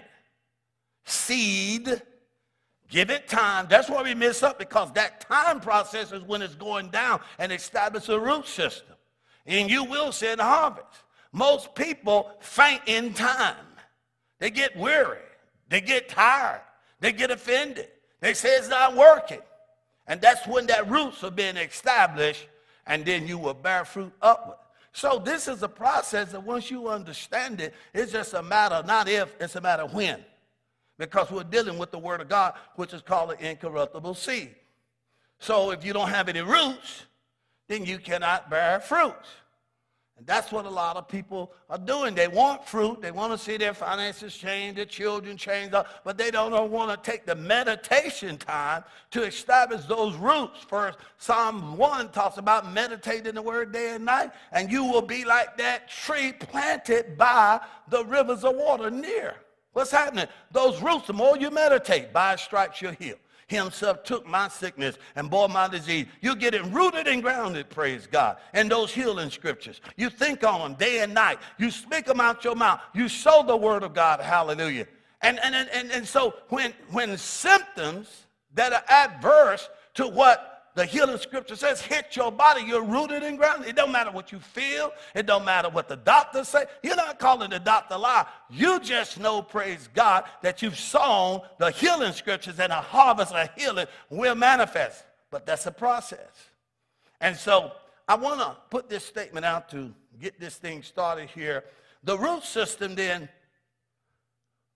seed, 1.05 2.01
give 2.89 3.11
it 3.11 3.27
time. 3.27 3.67
That's 3.69 3.89
why 3.89 4.03
we 4.03 4.15
mess 4.15 4.43
up 4.43 4.59
because 4.59 4.93
that 4.93 5.23
time 5.23 5.61
process 5.61 6.13
is 6.13 6.23
when 6.23 6.43
it's 6.43 6.55
going 6.55 6.91
down 6.91 7.21
and 7.39 7.51
establish 7.51 8.09
a 8.09 8.21
root 8.21 8.47
system. 8.47 8.95
And 9.47 9.71
you 9.71 9.83
will 9.85 10.13
see 10.13 10.29
a 10.29 10.43
harvest. 10.43 10.87
Most 11.33 11.75
people 11.75 12.31
faint 12.41 12.83
in 12.87 13.15
time. 13.15 13.57
They 14.39 14.51
get 14.51 14.77
weary. 14.77 15.19
They 15.69 15.81
get 15.81 16.09
tired. 16.09 16.63
They 17.01 17.13
get 17.13 17.31
offended. 17.31 17.89
They 18.21 18.35
say 18.35 18.51
it's 18.57 18.69
not 18.69 18.97
working. 18.97 19.41
And 20.07 20.21
that's 20.21 20.47
when 20.47 20.67
that 20.67 20.89
roots 20.91 21.23
are 21.23 21.31
being 21.31 21.57
established, 21.57 22.47
and 22.87 23.05
then 23.05 23.29
you 23.29 23.39
will 23.39 23.55
bear 23.55 23.85
fruit 23.85 24.13
upward. 24.23 24.57
So 24.93 25.21
this 25.23 25.47
is 25.47 25.63
a 25.63 25.69
process 25.69 26.33
that 26.33 26.43
once 26.43 26.71
you 26.71 26.89
understand 26.89 27.61
it, 27.61 27.75
it's 27.93 28.11
just 28.11 28.35
a 28.35 28.43
matter, 28.43 28.83
not 28.87 29.09
if, 29.09 29.35
it's 29.39 29.55
a 29.55 29.61
matter 29.61 29.87
when. 29.87 30.25
Because 30.99 31.31
we're 31.31 31.45
dealing 31.45 31.79
with 31.79 31.93
the 31.93 31.99
word 31.99 32.21
of 32.21 32.29
God, 32.29 32.55
which 32.75 32.93
is 32.93 33.03
called 33.03 33.33
an 33.33 33.39
incorruptible 33.39 34.15
seed. 34.15 34.55
So 35.39 35.71
if 35.71 35.85
you 35.85 35.93
don't 35.93 36.09
have 36.09 36.29
any 36.29 36.41
roots, 36.41 37.05
then 37.69 37.85
you 37.85 37.99
cannot 37.99 38.51
bear 38.51 38.81
fruits. 38.81 39.29
And 40.19 40.27
that's 40.27 40.51
what 40.51 40.67
a 40.67 40.71
lot 40.71 40.97
of 40.97 41.07
people 41.07 41.53
are 41.71 41.79
doing. 41.79 42.13
They 42.13 42.27
want 42.27 42.67
fruit. 42.67 43.01
They 43.01 43.13
want 43.13 43.33
to 43.33 43.39
see 43.39 43.57
their 43.57 43.73
finances 43.73 44.37
change, 44.37 44.75
their 44.75 44.85
children 44.85 45.37
change, 45.37 45.71
but 45.71 46.19
they 46.19 46.33
don't 46.33 46.71
want 46.73 46.91
to 46.91 47.11
take 47.11 47.25
the 47.25 47.37
meditation 47.37 48.37
time 48.37 48.83
to 49.13 49.23
establish 49.23 49.85
those 49.85 50.17
roots. 50.17 50.59
First, 50.69 50.99
Psalm 51.19 51.77
1 51.77 52.11
talks 52.11 52.37
about 52.37 52.73
meditating 52.73 53.35
the 53.35 53.43
word 53.43 53.73
day 53.73 53.95
and 53.95 54.05
night, 54.05 54.33
and 54.51 54.73
you 54.73 54.83
will 54.85 55.03
be 55.03 55.25
like 55.25 55.57
that 55.57 55.89
tree 55.89 56.33
planted 56.33 57.17
by 57.17 57.61
the 57.89 58.05
rivers 58.05 58.43
of 58.43 58.57
water 58.57 58.91
near. 58.91 59.37
What's 59.73 59.93
happening? 59.93 60.27
Those 60.51 60.83
roots, 60.83 61.07
the 61.07 61.13
more 61.13 61.37
you 61.37 61.53
meditate, 61.53 62.13
by 62.13 62.35
stripes 62.35 62.83
you're 62.83 62.93
healed. 62.93 63.21
Himself 63.49 64.05
took 64.05 64.27
my 64.27 64.47
sickness 64.49 64.99
and 65.17 65.29
bore 65.31 65.49
my 65.49 65.69
disease. 65.69 66.07
You 66.21 66.37
get 66.37 66.55
it 66.55 66.65
rooted 66.67 67.09
and 67.09 67.23
grounded, 67.23 67.71
praise 67.71 68.07
God. 68.07 68.37
And 68.53 68.71
those 68.71 68.93
healing 68.93 69.31
scriptures. 69.31 69.81
You 69.97 70.11
think 70.11 70.45
on 70.45 70.61
them 70.61 70.75
day 70.75 71.01
and 71.01 71.13
night. 71.13 71.39
You 71.59 71.71
speak 71.71 72.05
them 72.05 72.21
out 72.21 72.45
your 72.45 72.55
mouth. 72.55 72.81
You 72.95 73.09
sow 73.09 73.43
the 73.43 73.57
word 73.57 73.83
of 73.83 73.95
God. 73.95 74.21
Hallelujah. 74.21 74.87
And, 75.23 75.41
And, 75.43 75.55
and, 75.55 75.69
and, 75.71 75.91
and 75.91 76.07
so 76.07 76.35
when, 76.51 76.73
when 76.91 77.17
symptoms 77.17 78.27
that 78.55 78.73
are 78.73 78.85
adverse 78.89 79.69
to 79.95 80.07
what 80.07 80.58
the 80.79 80.87
healing 80.87 81.19
scripture 81.19 81.57
says, 81.57 81.81
hit 81.81 82.15
your 82.15 82.31
body. 82.31 82.63
You're 82.63 82.85
rooted 82.85 83.25
and 83.25 83.37
grounded. 83.37 83.69
It 83.69 83.75
don't 83.75 83.91
matter 83.91 84.13
what 84.13 84.31
you 84.31 84.39
feel. 84.39 84.93
It 85.13 85.27
don't 85.27 85.45
matter 85.45 85.69
what 85.69 85.89
the 85.89 85.97
doctors 85.97 86.47
say. 86.47 86.67
You're 86.85 86.95
not 86.95 87.19
calling 87.19 87.51
the 87.51 87.59
doctor 87.59 87.97
a 87.97 87.99
lie. 87.99 88.27
You 88.49 88.79
just 88.79 89.19
know, 89.19 89.43
praise 89.43 89.89
God, 89.93 90.25
that 90.43 90.63
you've 90.63 90.79
sown 90.79 91.41
the 91.59 91.73
healing 91.73 92.13
scriptures 92.13 92.61
and 92.61 92.71
a 92.71 92.77
harvest 92.81 93.35
of 93.35 93.49
healing 93.57 93.89
will 94.09 94.37
manifest. 94.37 95.03
But 95.33 95.47
that's 95.47 95.67
a 95.67 95.73
process. 95.73 96.31
And 97.21 97.37
so 97.37 97.73
I 98.07 98.15
want 98.15 98.39
to 98.39 98.57
put 98.71 98.89
this 98.89 99.05
statement 99.05 99.45
out 99.45 99.69
to 99.71 99.93
get 100.21 100.39
this 100.39 100.59
thing 100.59 100.85
started 100.85 101.29
here. 101.29 101.65
The 102.05 102.17
root 102.17 102.45
system 102.45 102.95
then 102.95 103.29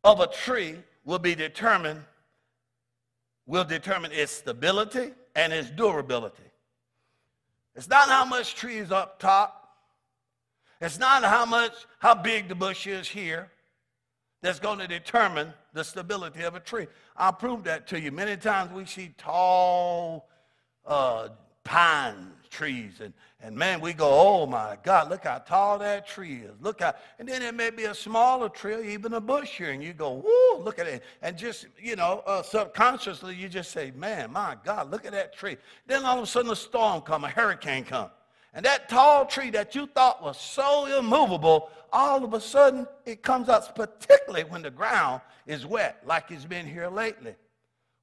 of 0.03 0.19
a 0.19 0.27
tree 0.27 0.79
will 1.05 1.21
be 1.21 1.37
determined, 1.37 2.03
will 3.47 3.63
determine 3.63 4.11
its 4.11 4.33
stability, 4.33 5.13
and 5.35 5.53
its 5.53 5.71
durability. 5.71 6.43
It's 7.75 7.89
not 7.89 8.09
how 8.09 8.25
much 8.25 8.55
tree 8.55 8.79
is 8.79 8.93
up 8.93 9.19
top. 9.19 9.59
It's 10.81 10.99
not 10.99 11.23
how 11.25 11.47
much, 11.47 11.73
how 12.01 12.15
big 12.15 12.49
the 12.49 12.55
bush 12.55 12.87
is 12.87 13.09
here 13.09 13.51
that's 14.43 14.59
going 14.59 14.81
to 14.81 14.89
determine 14.89 15.53
the 15.73 15.85
stability 15.85 16.43
of 16.43 16.55
a 16.55 16.61
tree. 16.61 16.89
I'll 17.17 17.33
prove 17.33 17.65
that 17.65 17.87
to 17.89 18.01
you. 18.01 18.11
Many 18.11 18.37
times 18.37 18.73
we 18.73 18.85
see 18.85 19.15
tall 19.17 20.29
uh, 20.85 21.29
pine 21.65 22.33
trees 22.53 23.01
and, 23.01 23.13
and 23.41 23.57
man, 23.57 23.81
we 23.81 23.93
go, 23.93 24.09
oh 24.09 24.47
my 24.47 24.77
God, 24.85 25.11
look 25.11 25.25
how 25.25 25.39
tall 25.39 25.79
that 25.79 26.07
tree 26.07 26.43
is. 26.45 26.53
Look 26.61 26.81
how, 26.81 26.95
and 27.19 27.29
then 27.29 27.43
it 27.43 27.55
may 27.55 27.71
be 27.71 27.85
a 27.85 27.95
smaller 27.95 28.49
tree, 28.49 28.93
even 28.93 29.15
a 29.15 29.21
bush 29.21 29.57
here, 29.57 29.71
and 29.71 29.83
you 29.83 29.93
go, 29.95 30.13
whoo, 30.13 30.63
look 30.63 30.79
at 30.79 30.87
it. 30.87 31.03
And 31.23 31.37
just, 31.37 31.67
you 31.81 31.97
know, 31.97 32.23
uh, 32.27 32.43
subconsciously, 32.43 33.35
you 33.35 33.49
just 33.49 33.73
say, 33.73 33.91
man, 33.97 34.33
my 34.33 34.57
God, 34.65 34.91
look 34.91 35.05
at 35.05 35.13
that 35.13 35.35
tree. 35.35 35.57
Then 35.87 36.05
all 36.05 36.19
of 36.19 36.25
a 36.25 36.27
sudden 36.27 36.53
a 36.53 36.57
storm 36.57 37.01
come, 37.01 37.25
a 37.25 37.29
hurricane 37.29 37.85
come. 37.85 38.11
And 38.55 38.65
that 38.67 38.89
tall 38.89 39.25
tree 39.25 39.51
that 39.51 39.75
you 39.75 39.87
thought 39.87 40.23
was 40.23 40.39
so 40.39 40.99
immovable, 40.99 41.71
all 41.93 42.23
of 42.23 42.35
a 42.35 42.41
sudden 42.41 42.87
it 43.07 43.23
comes 43.23 43.49
up, 43.49 43.75
particularly 43.75 44.45
when 44.45 44.63
the 44.63 44.71
ground 44.71 45.23
is 45.47 45.67
wet, 45.67 46.03
like 46.07 46.31
it's 46.31 46.45
been 46.45 46.67
here 46.67 46.89
lately. 46.89 47.35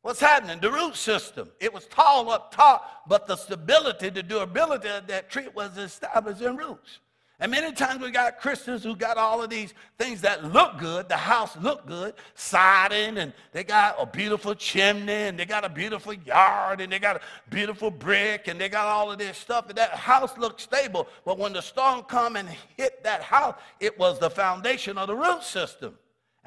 What's 0.02 0.22
happening? 0.22 0.60
The 0.60 0.72
root 0.72 0.96
system. 0.96 1.50
It 1.60 1.74
was 1.74 1.86
tall 1.88 2.32
up 2.32 2.54
top, 2.54 3.04
but 3.08 3.28
the 3.28 3.36
stability, 3.36 4.10
the 4.10 4.24
durability 4.24 4.88
of 4.88 5.08
that 5.08 5.30
tree 5.30 5.48
was 5.54 5.78
established 5.78 6.42
in 6.42 6.56
roots. 6.56 7.00
And 7.42 7.52
many 7.52 7.72
times 7.72 8.02
we 8.02 8.12
got 8.12 8.40
Christians 8.40 8.84
who 8.84 8.98
got 8.98 9.18
all 9.18 9.42
of 9.42 9.50
these 9.50 9.74
things 9.98 10.20
that 10.22 10.44
look 10.44 10.78
good. 10.78 11.08
The 11.08 11.16
house 11.16 11.56
look 11.56 11.86
good, 11.86 12.14
siding, 12.36 13.18
and 13.18 13.32
they 13.54 13.64
got 13.64 13.96
a 13.98 14.06
beautiful 14.06 14.54
chimney, 14.54 15.14
and 15.14 15.40
they 15.40 15.46
got 15.46 15.64
a 15.64 15.70
beautiful 15.70 16.14
yard, 16.14 16.82
and 16.82 16.92
they 16.92 17.00
got 17.00 17.16
a 17.16 17.22
beautiful 17.50 17.92
brick, 17.92 18.50
and 18.50 18.60
they 18.60 18.68
got 18.68 18.88
all 18.88 19.10
of 19.10 19.20
this 19.20 19.38
stuff. 19.38 19.70
And 19.70 19.78
that 19.78 19.92
house 19.92 20.38
looked 20.38 20.60
stable. 20.60 21.08
But 21.24 21.38
when 21.38 21.54
the 21.54 21.62
storm 21.62 22.04
come 22.04 22.36
and 22.36 22.50
hit 22.76 23.04
that 23.06 23.22
house, 23.22 23.56
it 23.80 23.98
was 23.98 24.20
the 24.20 24.30
foundation 24.30 24.98
of 24.98 25.08
the 25.08 25.16
root 25.16 25.44
system. 25.44 25.98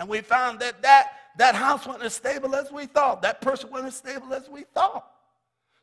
And 0.02 0.08
we 0.08 0.20
found 0.20 0.58
that 0.58 0.82
that 0.82 1.12
that 1.38 1.54
house 1.54 1.86
wasn't 1.86 2.06
as 2.06 2.14
stable 2.14 2.56
as 2.56 2.72
we 2.72 2.86
thought. 2.86 3.22
That 3.22 3.40
person 3.40 3.70
wasn't 3.70 3.90
as 3.90 3.96
stable 3.96 4.34
as 4.34 4.48
we 4.48 4.62
thought. 4.74 5.06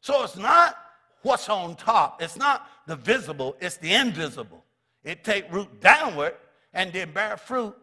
So 0.02 0.26
it's 0.26 0.36
not 0.36 0.76
what's 1.22 1.48
on 1.48 1.78
top. 1.78 2.22
It's 2.22 2.36
not 2.36 2.68
the 2.86 2.98
visible, 2.98 3.56
it's 3.62 3.78
the 3.78 3.94
invisible. 3.94 4.66
It 5.06 5.24
take 5.24 5.50
root 5.54 5.80
downward 5.80 6.36
and 6.74 6.92
then 6.92 7.14
bear 7.14 7.38
fruit 7.38 7.74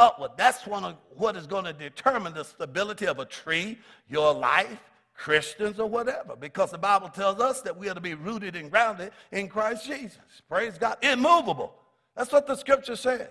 upward. 0.00 0.32
That's 0.36 0.66
one 0.66 0.84
of 0.84 0.96
what 1.10 1.36
is 1.36 1.46
going 1.46 1.66
to 1.66 1.72
determine 1.72 2.34
the 2.34 2.42
stability 2.42 3.06
of 3.06 3.20
a 3.20 3.24
tree, 3.24 3.78
your 4.08 4.34
life, 4.34 4.80
Christians, 5.14 5.78
or 5.78 5.88
whatever. 5.88 6.34
Because 6.34 6.72
the 6.72 6.78
Bible 6.78 7.10
tells 7.10 7.38
us 7.38 7.60
that 7.60 7.78
we 7.78 7.88
are 7.88 7.94
to 7.94 8.00
be 8.00 8.14
rooted 8.14 8.56
and 8.56 8.72
grounded 8.72 9.12
in 9.30 9.46
Christ 9.46 9.86
Jesus. 9.86 10.18
Praise 10.48 10.78
God. 10.78 10.96
Immovable. 11.00 11.76
That's 12.16 12.32
what 12.32 12.48
the 12.48 12.56
scripture 12.56 12.96
says. 12.96 13.28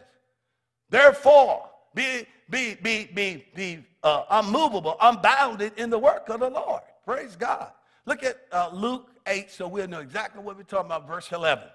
Therefore, 0.89 1.69
be 1.93 2.25
be, 2.50 2.75
be, 2.81 3.10
be, 3.13 3.46
be 3.53 3.84
uh, 4.03 4.24
unmovable, 4.31 4.98
unbounded 5.01 5.74
in 5.77 5.89
the 5.89 6.00
work 6.00 6.29
of 6.29 6.39
the 6.39 6.50
Lord. 6.50 6.81
Praise 7.05 7.36
God. 7.36 7.72
Look 8.05 8.24
at 8.24 8.38
uh, 8.51 8.69
Luke 8.74 9.10
8 9.27 9.51
so 9.51 9.67
we'll 9.67 9.88
know 9.88 10.00
exactly 10.00 10.41
what 10.41 10.58
we're 10.58 10.63
talking 10.63 10.88
about, 10.88 11.08
verse 11.08 11.31
11. 11.31 11.65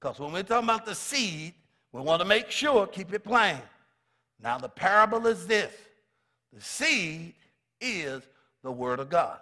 Because 0.00 0.18
when 0.18 0.32
we're 0.32 0.42
talking 0.42 0.68
about 0.68 0.86
the 0.86 0.94
seed, 0.94 1.54
we 1.92 2.00
want 2.00 2.20
to 2.22 2.24
make 2.26 2.50
sure, 2.50 2.86
keep 2.86 3.12
it 3.12 3.24
plain. 3.24 3.58
Now, 4.42 4.58
the 4.58 4.68
parable 4.68 5.26
is 5.26 5.46
this 5.46 5.72
the 6.52 6.60
seed 6.60 7.34
is 7.80 8.22
the 8.62 8.72
Word 8.72 9.00
of 9.00 9.10
God. 9.10 9.38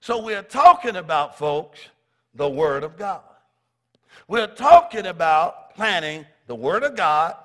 So 0.00 0.22
we're 0.22 0.42
talking 0.42 0.96
about, 0.96 1.36
folks, 1.36 1.80
the 2.34 2.48
Word 2.48 2.84
of 2.84 2.96
God. 2.96 3.22
We're 4.28 4.46
talking 4.46 5.06
about 5.06 5.74
planting 5.74 6.24
the 6.46 6.54
Word 6.54 6.84
of 6.84 6.96
God 6.96 7.36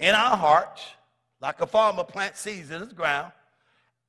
in 0.00 0.14
our 0.14 0.36
hearts, 0.36 0.82
like 1.40 1.60
a 1.60 1.66
farmer 1.66 2.02
plants 2.02 2.40
seeds 2.40 2.70
in 2.70 2.80
his 2.80 2.92
ground, 2.92 3.30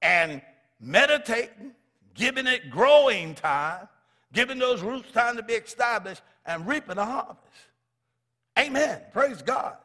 and 0.02 0.42
meditating, 0.80 1.74
giving 2.16 2.48
it 2.48 2.72
growing 2.72 3.36
time, 3.36 3.88
giving 4.34 4.58
those 4.58 4.82
roots 4.82 5.12
time 5.12 5.36
to 5.36 5.44
be 5.44 5.54
established, 5.54 6.24
and 6.46 6.66
reaping 6.66 6.98
a 6.98 7.06
harvest. 7.06 7.38
Amen. 8.58 9.02
Praise 9.14 9.42
God. 9.42 9.76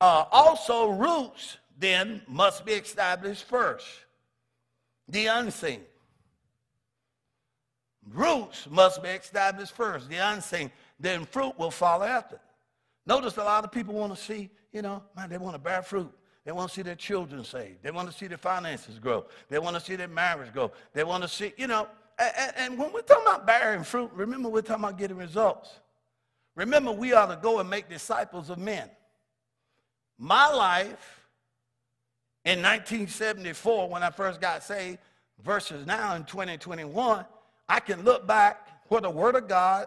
Uh, 0.00 0.24
also, 0.30 0.90
roots 0.90 1.56
then 1.78 2.20
must 2.28 2.66
be 2.66 2.72
established 2.72 3.44
first. 3.44 3.86
The 5.08 5.26
unseen. 5.26 5.80
Roots 8.12 8.66
must 8.70 9.02
be 9.02 9.08
established 9.08 9.72
first. 9.72 10.08
The 10.08 10.16
unseen. 10.16 10.70
Then 10.98 11.24
fruit 11.24 11.58
will 11.58 11.70
follow 11.70 12.04
after. 12.04 12.40
Notice 13.06 13.36
a 13.36 13.44
lot 13.44 13.64
of 13.64 13.70
people 13.72 13.94
want 13.94 14.14
to 14.14 14.20
see, 14.20 14.50
you 14.76 14.82
know, 14.82 15.02
man, 15.16 15.30
they 15.30 15.38
want 15.38 15.54
to 15.54 15.58
bear 15.58 15.80
fruit. 15.80 16.12
They 16.44 16.52
want 16.52 16.68
to 16.68 16.74
see 16.74 16.82
their 16.82 16.94
children 16.94 17.42
saved. 17.44 17.82
They 17.82 17.90
want 17.90 18.10
to 18.10 18.14
see 18.16 18.26
their 18.26 18.36
finances 18.36 18.98
grow. 18.98 19.24
They 19.48 19.58
want 19.58 19.74
to 19.74 19.80
see 19.80 19.96
their 19.96 20.06
marriage 20.06 20.52
grow. 20.52 20.70
They 20.92 21.02
want 21.02 21.22
to 21.22 21.30
see, 21.30 21.54
you 21.56 21.66
know, 21.66 21.88
and, 22.18 22.52
and 22.58 22.78
when 22.78 22.92
we're 22.92 23.00
talking 23.00 23.24
about 23.26 23.46
bearing 23.46 23.84
fruit, 23.84 24.10
remember 24.12 24.50
we're 24.50 24.60
talking 24.60 24.84
about 24.84 24.98
getting 24.98 25.16
results. 25.16 25.70
Remember, 26.56 26.92
we 26.92 27.14
ought 27.14 27.26
to 27.26 27.38
go 27.42 27.58
and 27.58 27.70
make 27.70 27.88
disciples 27.88 28.50
of 28.50 28.58
men. 28.58 28.90
My 30.18 30.48
life 30.50 31.26
in 32.44 32.58
1974, 32.60 33.88
when 33.88 34.02
I 34.02 34.10
first 34.10 34.42
got 34.42 34.62
saved, 34.62 34.98
versus 35.42 35.86
now 35.86 36.14
in 36.16 36.24
2021, 36.24 37.24
I 37.66 37.80
can 37.80 38.02
look 38.02 38.26
back 38.26 38.68
where 38.88 39.00
the 39.00 39.10
Word 39.10 39.36
of 39.36 39.48
God, 39.48 39.86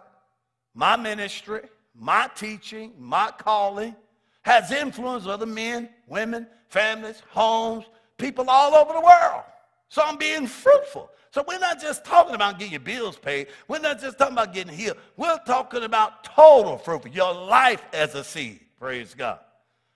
my 0.74 0.96
ministry, 0.96 1.62
my 1.94 2.28
teaching, 2.34 2.92
my 2.98 3.30
calling, 3.38 3.94
has 4.42 4.70
influenced 4.70 5.26
other 5.26 5.46
men, 5.46 5.88
women, 6.06 6.46
families, 6.68 7.22
homes, 7.30 7.84
people 8.16 8.48
all 8.48 8.74
over 8.74 8.92
the 8.92 9.00
world. 9.00 9.42
So 9.88 10.02
I'm 10.02 10.16
being 10.16 10.46
fruitful. 10.46 11.10
So 11.32 11.44
we're 11.46 11.58
not 11.58 11.80
just 11.80 12.04
talking 12.04 12.34
about 12.34 12.58
getting 12.58 12.72
your 12.72 12.80
bills 12.80 13.16
paid. 13.16 13.48
We're 13.68 13.78
not 13.78 14.00
just 14.00 14.18
talking 14.18 14.34
about 14.34 14.52
getting 14.52 14.74
healed. 14.74 14.96
We're 15.16 15.38
talking 15.46 15.84
about 15.84 16.24
total 16.24 16.76
fruit, 16.78 17.12
your 17.12 17.32
life 17.32 17.84
as 17.92 18.14
a 18.14 18.24
seed. 18.24 18.60
Praise 18.78 19.14
God. 19.14 19.38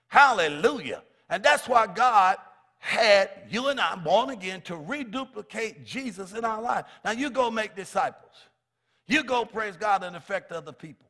Hallelujah. 0.07 1.03
And 1.29 1.43
that's 1.43 1.67
why 1.67 1.87
God 1.87 2.37
had 2.77 3.31
you 3.49 3.67
and 3.67 3.79
I 3.79 3.95
born 3.95 4.29
again 4.29 4.61
to 4.61 4.75
reduplicate 4.75 5.85
Jesus 5.85 6.33
in 6.33 6.45
our 6.45 6.61
life. 6.61 6.85
Now 7.03 7.11
you 7.11 7.29
go 7.29 7.49
make 7.49 7.75
disciples. 7.75 8.31
You 9.07 9.23
go 9.23 9.43
praise 9.43 9.75
God 9.75 10.03
and 10.03 10.15
affect 10.15 10.51
other 10.51 10.71
people. 10.71 11.07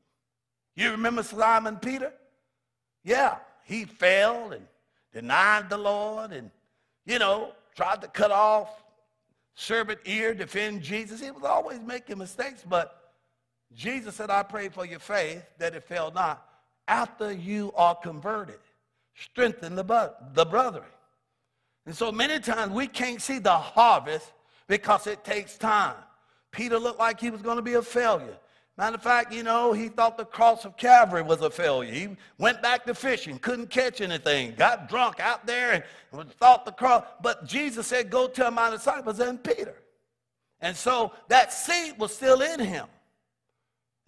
You 0.76 0.92
remember 0.92 1.22
Simon 1.22 1.78
Peter? 1.78 2.14
Yeah, 3.06 3.38
he 3.64 3.86
failed 3.86 4.54
and 4.54 4.66
denied 5.14 5.70
the 5.70 5.78
Lord 5.78 6.34
and, 6.34 6.50
you 7.06 7.20
know, 7.20 7.52
tried 7.76 8.02
to 8.02 8.08
cut 8.08 8.32
off 8.32 8.84
servant 9.54 10.00
ear, 10.06 10.34
defend 10.34 10.82
Jesus. 10.82 11.22
He 11.22 11.30
was 11.32 11.44
always 11.44 11.80
making 11.80 12.18
mistakes, 12.18 12.64
but 12.68 13.14
Jesus 13.74 14.16
said, 14.16 14.30
I 14.32 14.42
pray 14.44 14.70
for 14.70 14.86
your 14.86 15.00
faith 15.00 15.44
that 15.60 15.76
it 15.76 15.84
fail 15.84 16.12
not. 16.14 16.46
After 16.88 17.32
you 17.32 17.72
are 17.76 17.96
converted, 17.96 18.60
strengthen 19.16 19.76
the, 19.76 20.14
the 20.34 20.46
brethren. 20.46 20.86
And 21.86 21.96
so 21.96 22.12
many 22.12 22.40
times 22.40 22.72
we 22.72 22.88
can't 22.88 23.22
see 23.22 23.38
the 23.38 23.56
harvest 23.56 24.32
because 24.68 25.06
it 25.06 25.24
takes 25.24 25.58
time. 25.58 25.96
Peter 26.52 26.80
looked 26.80 27.00
like 27.00 27.20
he 27.20 27.30
was 27.30 27.42
going 27.42 27.58
to 27.58 27.62
be 27.62 27.74
a 27.76 27.82
failure. 27.82 28.38
Matter 28.78 28.96
of 28.96 29.04
fact, 29.04 29.34
you 29.34 29.42
know, 29.42 29.72
he 29.72 29.88
thought 29.88 30.18
the 30.18 30.26
cross 30.26 30.66
of 30.66 30.76
Calvary 30.76 31.22
was 31.22 31.42
a 31.42 31.50
failure. 31.50 31.94
He 31.94 32.10
went 32.38 32.62
back 32.62 32.86
to 32.86 32.94
fishing, 32.94 33.40
couldn't 33.40 33.70
catch 33.70 34.02
anything, 34.02 34.54
got 34.56 34.90
drunk 34.90 35.22
out 35.22 35.48
there 35.48 35.86
and 36.12 36.32
thought 36.34 36.66
the 36.66 36.74
cross. 36.74 37.06
But 37.22 37.46
Jesus 37.46 37.88
said, 37.88 38.10
Go 38.10 38.28
tell 38.28 38.52
my 38.52 38.70
disciples 38.70 39.20
and 39.20 39.42
Peter. 39.42 39.76
And 40.60 40.76
so 40.76 41.14
that 41.30 41.54
seed 41.54 41.98
was 41.98 42.14
still 42.14 42.42
in 42.42 42.60
him. 42.60 42.88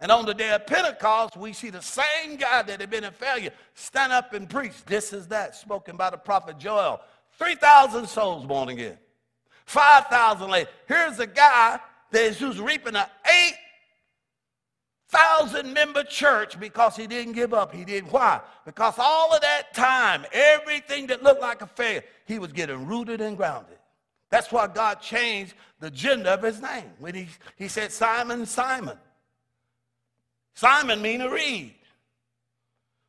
And 0.00 0.12
on 0.12 0.26
the 0.26 0.34
day 0.34 0.50
of 0.52 0.66
Pentecost, 0.66 1.36
we 1.36 1.52
see 1.52 1.70
the 1.70 1.82
same 1.82 2.36
guy 2.36 2.62
that 2.62 2.80
had 2.80 2.90
been 2.90 3.04
a 3.04 3.10
failure 3.10 3.52
stand 3.74 4.12
up 4.12 4.34
and 4.34 4.48
preach. 4.48 4.84
This 4.84 5.12
is 5.12 5.26
that, 5.28 5.56
spoken 5.56 5.96
by 5.96 6.10
the 6.10 6.18
prophet 6.18 6.58
Joel. 6.58 7.00
3,000 7.38 8.06
souls 8.06 8.44
born 8.44 8.68
again. 8.68 8.98
5,000 9.64 10.50
later. 10.50 10.70
Here's 10.86 11.18
a 11.18 11.26
guy 11.26 11.80
that 12.10 12.22
is 12.22 12.38
who's 12.38 12.60
reaping 12.60 12.96
an 12.96 13.06
eight 13.26 13.54
thousand 15.08 15.72
member 15.72 16.04
church 16.04 16.58
because 16.60 16.96
he 16.96 17.06
didn't 17.06 17.32
give 17.32 17.54
up. 17.54 17.74
He 17.74 17.84
did 17.84 18.10
why? 18.10 18.40
Because 18.64 18.94
all 18.98 19.34
of 19.34 19.40
that 19.40 19.74
time, 19.74 20.26
everything 20.32 21.06
that 21.08 21.22
looked 21.22 21.40
like 21.40 21.62
a 21.62 21.66
failure, 21.66 22.04
he 22.26 22.38
was 22.38 22.52
getting 22.52 22.86
rooted 22.86 23.20
and 23.20 23.36
grounded. 23.36 23.78
That's 24.30 24.52
why 24.52 24.66
God 24.66 25.00
changed 25.00 25.54
the 25.80 25.90
gender 25.90 26.30
of 26.30 26.42
his 26.42 26.60
name. 26.60 26.90
When 26.98 27.14
he, 27.14 27.28
he 27.56 27.68
said 27.68 27.92
Simon, 27.92 28.44
Simon. 28.44 28.98
Simon 30.54 31.00
mean 31.00 31.22
a 31.22 31.30
reed. 31.30 31.74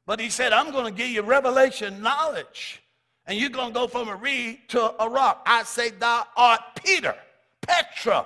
But 0.06 0.20
he 0.20 0.30
said, 0.30 0.54
I'm 0.54 0.72
going 0.72 0.86
to 0.86 0.92
give 0.92 1.10
you 1.10 1.22
revelation 1.22 2.02
knowledge. 2.02 2.82
And 3.26 3.38
you're 3.38 3.50
going 3.50 3.74
to 3.74 3.74
go 3.74 3.88
from 3.88 4.08
a 4.08 4.16
reed 4.16 4.60
to 4.70 5.04
a 5.04 5.10
rock. 5.10 5.44
I 5.46 5.64
say, 5.64 5.90
Thou 5.90 6.26
art 6.38 6.62
Peter, 6.84 7.16
Petra 7.62 8.26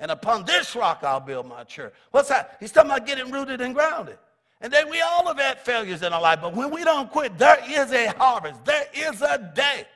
and 0.00 0.10
upon 0.10 0.44
this 0.44 0.74
rock 0.74 1.00
I'll 1.02 1.20
build 1.20 1.46
my 1.46 1.62
church. 1.64 1.94
What's 2.10 2.28
that? 2.30 2.56
He's 2.58 2.72
talking 2.72 2.90
about 2.90 3.06
getting 3.06 3.30
rooted 3.30 3.60
and 3.60 3.74
grounded. 3.74 4.18
And 4.60 4.72
then 4.72 4.90
we 4.90 5.00
all 5.00 5.26
have 5.26 5.38
had 5.38 5.60
failures 5.60 6.02
in 6.02 6.12
our 6.12 6.20
life, 6.20 6.40
but 6.42 6.54
when 6.54 6.70
we 6.70 6.84
don't 6.84 7.10
quit, 7.10 7.38
there 7.38 7.58
is 7.68 7.92
a 7.92 8.08
harvest. 8.18 8.64
There 8.64 8.86
is 8.94 9.22
a 9.22 9.52
day. 9.54 9.86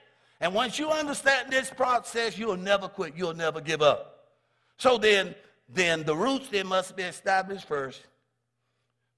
And 0.40 0.54
once 0.54 0.78
you 0.78 0.90
understand 0.90 1.50
this 1.50 1.70
process, 1.70 2.38
you'll 2.38 2.56
never 2.56 2.88
quit. 2.88 3.14
You'll 3.16 3.34
never 3.34 3.60
give 3.60 3.82
up. 3.82 4.30
So 4.78 4.98
then, 4.98 5.34
then 5.68 6.02
the 6.04 6.16
roots 6.16 6.48
then 6.48 6.66
must 6.66 6.96
be 6.96 7.02
established 7.02 7.66
first, 7.66 8.02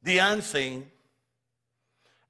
the 0.02 0.18
unseen, 0.18 0.90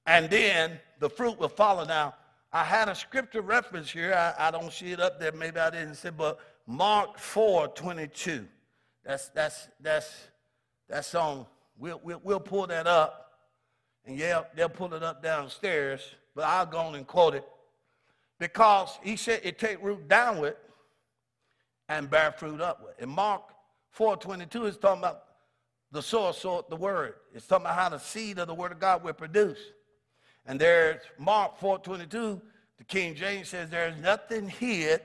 and 0.07 0.31
then 0.31 0.79
the 1.01 1.11
fruit 1.11 1.39
will 1.39 1.49
follow. 1.49 1.85
Now, 1.85 2.15
I 2.53 2.65
had 2.65 2.89
a 2.89 2.95
scripture 2.95 3.43
reference 3.43 3.91
here. 3.91 4.15
I, 4.15 4.49
I 4.49 4.51
don't 4.51 4.73
see 4.73 4.93
it 4.93 5.01
up 5.01 5.19
there. 5.19 5.33
Maybe 5.33 5.59
I 5.59 5.71
didn't 5.71 5.97
say, 5.97 6.11
but 6.11 6.39
Mark 6.67 7.19
4 7.19 7.69
22. 7.69 8.47
That's, 9.05 9.29
that's, 9.29 9.69
that's, 9.81 10.13
that's 10.89 11.15
on. 11.15 11.47
We'll, 11.79 12.01
we'll, 12.03 12.21
we'll 12.25 12.41
pull 12.41 12.67
that 12.67 12.87
up. 12.87 13.23
And 14.05 14.17
yeah, 14.17 14.43
they'll 14.55 14.69
pull 14.69 14.93
it 14.95 15.03
up 15.03 15.23
downstairs, 15.23 16.01
but 16.35 16.45
I'll 16.45 16.67
go 16.67 16.79
on 16.79 16.95
and 16.95 17.07
quote 17.07 17.35
it. 17.35 17.45
Because 18.39 18.99
he 19.03 19.17
said 19.17 19.41
it 19.43 19.59
take 19.59 19.83
root 19.83 20.09
downward 20.09 20.57
and 21.89 22.11
bear 22.11 22.33
fruit 22.33 22.61
upward. 22.61 22.95
And 22.99 23.11
Mark 23.11 23.43
4.22 23.97 24.69
is 24.69 24.77
talking 24.77 25.03
about 25.03 25.23
the 25.93 26.03
soil, 26.03 26.33
so 26.33 26.65
the 26.69 26.77
word. 26.77 27.15
It's 27.33 27.47
talking 27.47 27.67
about 27.67 27.79
how 27.79 27.89
the 27.89 27.99
seed 27.99 28.39
of 28.39 28.49
the 28.49 28.55
word 28.55 28.73
of 28.73 28.81
God 28.81 29.03
will 29.03 29.13
produce. 29.13 29.59
And 30.47 30.61
there's 30.61 31.01
Mark 31.19 31.59
4.22, 31.59 32.41
the 32.79 32.85
King 32.85 33.15
James 33.15 33.49
says, 33.49 33.71
there's 33.71 33.97
nothing 34.01 34.49
hid 34.49 35.01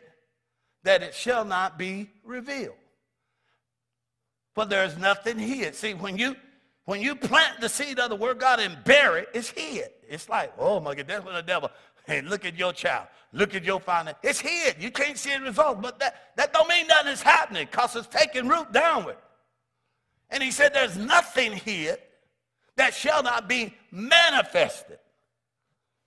that 0.83 1.03
it 1.03 1.13
shall 1.13 1.45
not 1.45 1.77
be 1.77 2.09
revealed. 2.23 2.75
For 4.53 4.65
there's 4.65 4.97
nothing 4.97 5.39
hid. 5.39 5.75
See, 5.75 5.93
when 5.93 6.17
you 6.17 6.35
when 6.85 7.01
you 7.01 7.15
plant 7.15 7.61
the 7.61 7.69
seed 7.69 7.99
of 7.99 8.09
the 8.09 8.15
word 8.15 8.39
God 8.39 8.59
and 8.59 8.83
bury 8.83 9.21
it, 9.21 9.29
it's 9.33 9.49
hid. 9.49 9.89
It's 10.09 10.27
like, 10.27 10.51
oh 10.57 10.79
my 10.79 10.95
God, 10.95 11.07
that's 11.07 11.23
when 11.23 11.35
the 11.35 11.41
devil, 11.41 11.69
hey, 12.05 12.21
look 12.21 12.43
at 12.43 12.57
your 12.57 12.73
child. 12.73 13.07
Look 13.33 13.55
at 13.55 13.63
your 13.63 13.79
finance. 13.79 14.17
It's 14.23 14.41
hid. 14.41 14.75
You 14.79 14.91
can't 14.91 15.17
see 15.17 15.33
the 15.37 15.41
results. 15.41 15.79
But 15.81 15.99
that, 15.99 16.31
that 16.35 16.51
don't 16.51 16.67
mean 16.67 16.87
nothing 16.87 17.13
is 17.13 17.21
happening 17.21 17.67
because 17.69 17.95
it's 17.95 18.07
taking 18.07 18.47
root 18.47 18.73
downward. 18.73 19.15
And 20.29 20.41
he 20.41 20.51
said, 20.51 20.73
there's 20.73 20.97
nothing 20.97 21.53
hid 21.53 21.99
that 22.75 22.93
shall 22.93 23.23
not 23.23 23.47
be 23.47 23.73
manifested. 23.91 24.99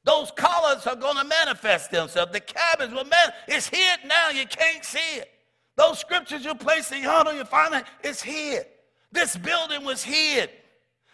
Those 0.05 0.31
colors 0.33 0.87
are 0.87 0.97
going 0.97 1.17
to 1.17 1.25
manifest 1.25 1.91
themselves. 1.91 2.33
The 2.33 2.41
cabins 2.41 2.93
will 2.93 3.05
man. 3.05 3.33
It's 3.49 3.69
hid 3.69 4.01
now. 4.07 4.31
You 4.31 4.47
can't 4.47 4.85
see 4.85 5.19
it. 5.19 5.31
Those 5.77 5.99
scriptures 5.99 6.45
you 6.45 6.55
place 6.55 6.93
in 6.93 7.03
your 7.03 7.25
it, 7.27 7.85
it's 8.03 8.23
hid. 8.23 8.67
This 9.11 9.37
building 9.37 9.85
was 9.85 10.03
hid. 10.05 10.51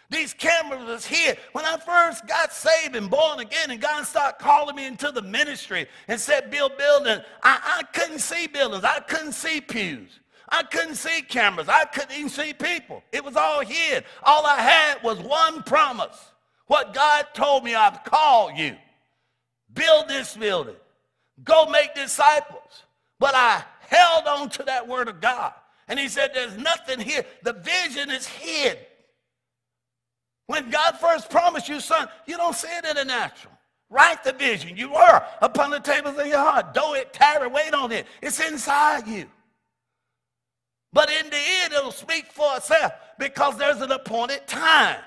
These 0.09 0.33
cameras 0.33 0.85
was 0.85 1.05
here. 1.05 1.37
When 1.53 1.63
I 1.63 1.77
first 1.77 2.27
got 2.27 2.51
saved 2.51 2.97
and 2.97 3.09
born 3.09 3.39
again, 3.39 3.71
and 3.71 3.79
God 3.79 4.03
started 4.05 4.39
calling 4.39 4.75
me 4.75 4.85
into 4.85 5.09
the 5.11 5.21
ministry 5.21 5.87
and 6.09 6.19
said, 6.19 6.51
build 6.51 6.77
buildings, 6.77 7.21
I, 7.41 7.79
I 7.79 7.83
couldn't 7.97 8.19
see 8.19 8.47
buildings. 8.47 8.83
I 8.83 8.99
couldn't 8.99 9.31
see 9.31 9.61
pews. 9.61 10.19
I 10.49 10.63
couldn't 10.63 10.95
see 10.95 11.21
cameras. 11.21 11.69
I 11.69 11.85
couldn't 11.85 12.11
even 12.11 12.29
see 12.29 12.51
people. 12.51 13.01
It 13.13 13.23
was 13.23 13.37
all 13.37 13.61
hid. 13.61 14.03
All 14.23 14.45
I 14.45 14.57
had 14.57 15.01
was 15.01 15.17
one 15.19 15.63
promise. 15.63 16.30
What 16.71 16.93
God 16.93 17.25
told 17.33 17.65
me, 17.65 17.75
I've 17.75 18.01
called 18.05 18.57
you. 18.57 18.77
Build 19.73 20.07
this 20.07 20.37
building. 20.37 20.77
Go 21.43 21.65
make 21.65 21.93
disciples. 21.93 22.85
But 23.19 23.35
I 23.35 23.61
held 23.89 24.25
on 24.25 24.49
to 24.51 24.63
that 24.63 24.87
word 24.87 25.09
of 25.09 25.19
God. 25.19 25.51
And 25.89 25.99
he 25.99 26.07
said, 26.07 26.31
There's 26.33 26.55
nothing 26.57 27.01
here. 27.01 27.25
The 27.43 27.51
vision 27.51 28.09
is 28.09 28.25
hid. 28.25 28.79
When 30.47 30.69
God 30.69 30.97
first 30.97 31.29
promised 31.29 31.67
you, 31.67 31.81
son, 31.81 32.07
you 32.25 32.37
don't 32.37 32.55
see 32.55 32.69
it 32.69 32.85
in 32.85 32.95
the 32.95 33.03
natural. 33.03 33.51
Write 33.89 34.23
the 34.23 34.31
vision. 34.31 34.77
You 34.77 34.93
were 34.93 35.21
upon 35.41 35.71
the 35.71 35.79
tables 35.81 36.17
of 36.17 36.25
your 36.25 36.37
heart. 36.37 36.73
Do 36.73 36.93
it, 36.93 37.11
tarry, 37.11 37.49
wait 37.49 37.73
on 37.73 37.91
it. 37.91 38.05
It's 38.21 38.39
inside 38.39 39.09
you. 39.09 39.25
But 40.93 41.11
in 41.11 41.29
the 41.29 41.37
end, 41.63 41.73
it'll 41.73 41.91
speak 41.91 42.27
for 42.27 42.55
itself 42.55 42.93
because 43.19 43.57
there's 43.57 43.81
an 43.81 43.91
appointed 43.91 44.47
time. 44.47 45.01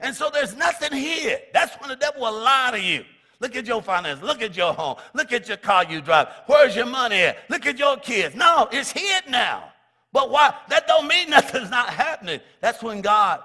And 0.00 0.14
so 0.14 0.30
there's 0.32 0.56
nothing 0.56 0.92
here. 0.92 1.38
That's 1.52 1.74
when 1.76 1.90
the 1.90 1.96
devil 1.96 2.22
will 2.22 2.40
lie 2.40 2.70
to 2.72 2.80
you. 2.80 3.04
Look 3.38 3.56
at 3.56 3.66
your 3.66 3.82
finances. 3.82 4.22
Look 4.22 4.42
at 4.42 4.56
your 4.56 4.72
home. 4.72 4.96
Look 5.14 5.32
at 5.32 5.48
your 5.48 5.56
car 5.56 5.84
you 5.84 6.00
drive. 6.00 6.28
Where's 6.46 6.76
your 6.76 6.86
money 6.86 7.16
at? 7.16 7.38
Look 7.48 7.66
at 7.66 7.78
your 7.78 7.96
kids. 7.96 8.34
No, 8.34 8.68
it's 8.70 8.90
hid 8.90 9.24
now. 9.28 9.72
But 10.12 10.30
why? 10.30 10.54
That 10.68 10.86
don't 10.86 11.06
mean 11.06 11.30
nothing's 11.30 11.70
not 11.70 11.90
happening. 11.90 12.40
That's 12.60 12.82
when 12.82 13.00
God, 13.00 13.40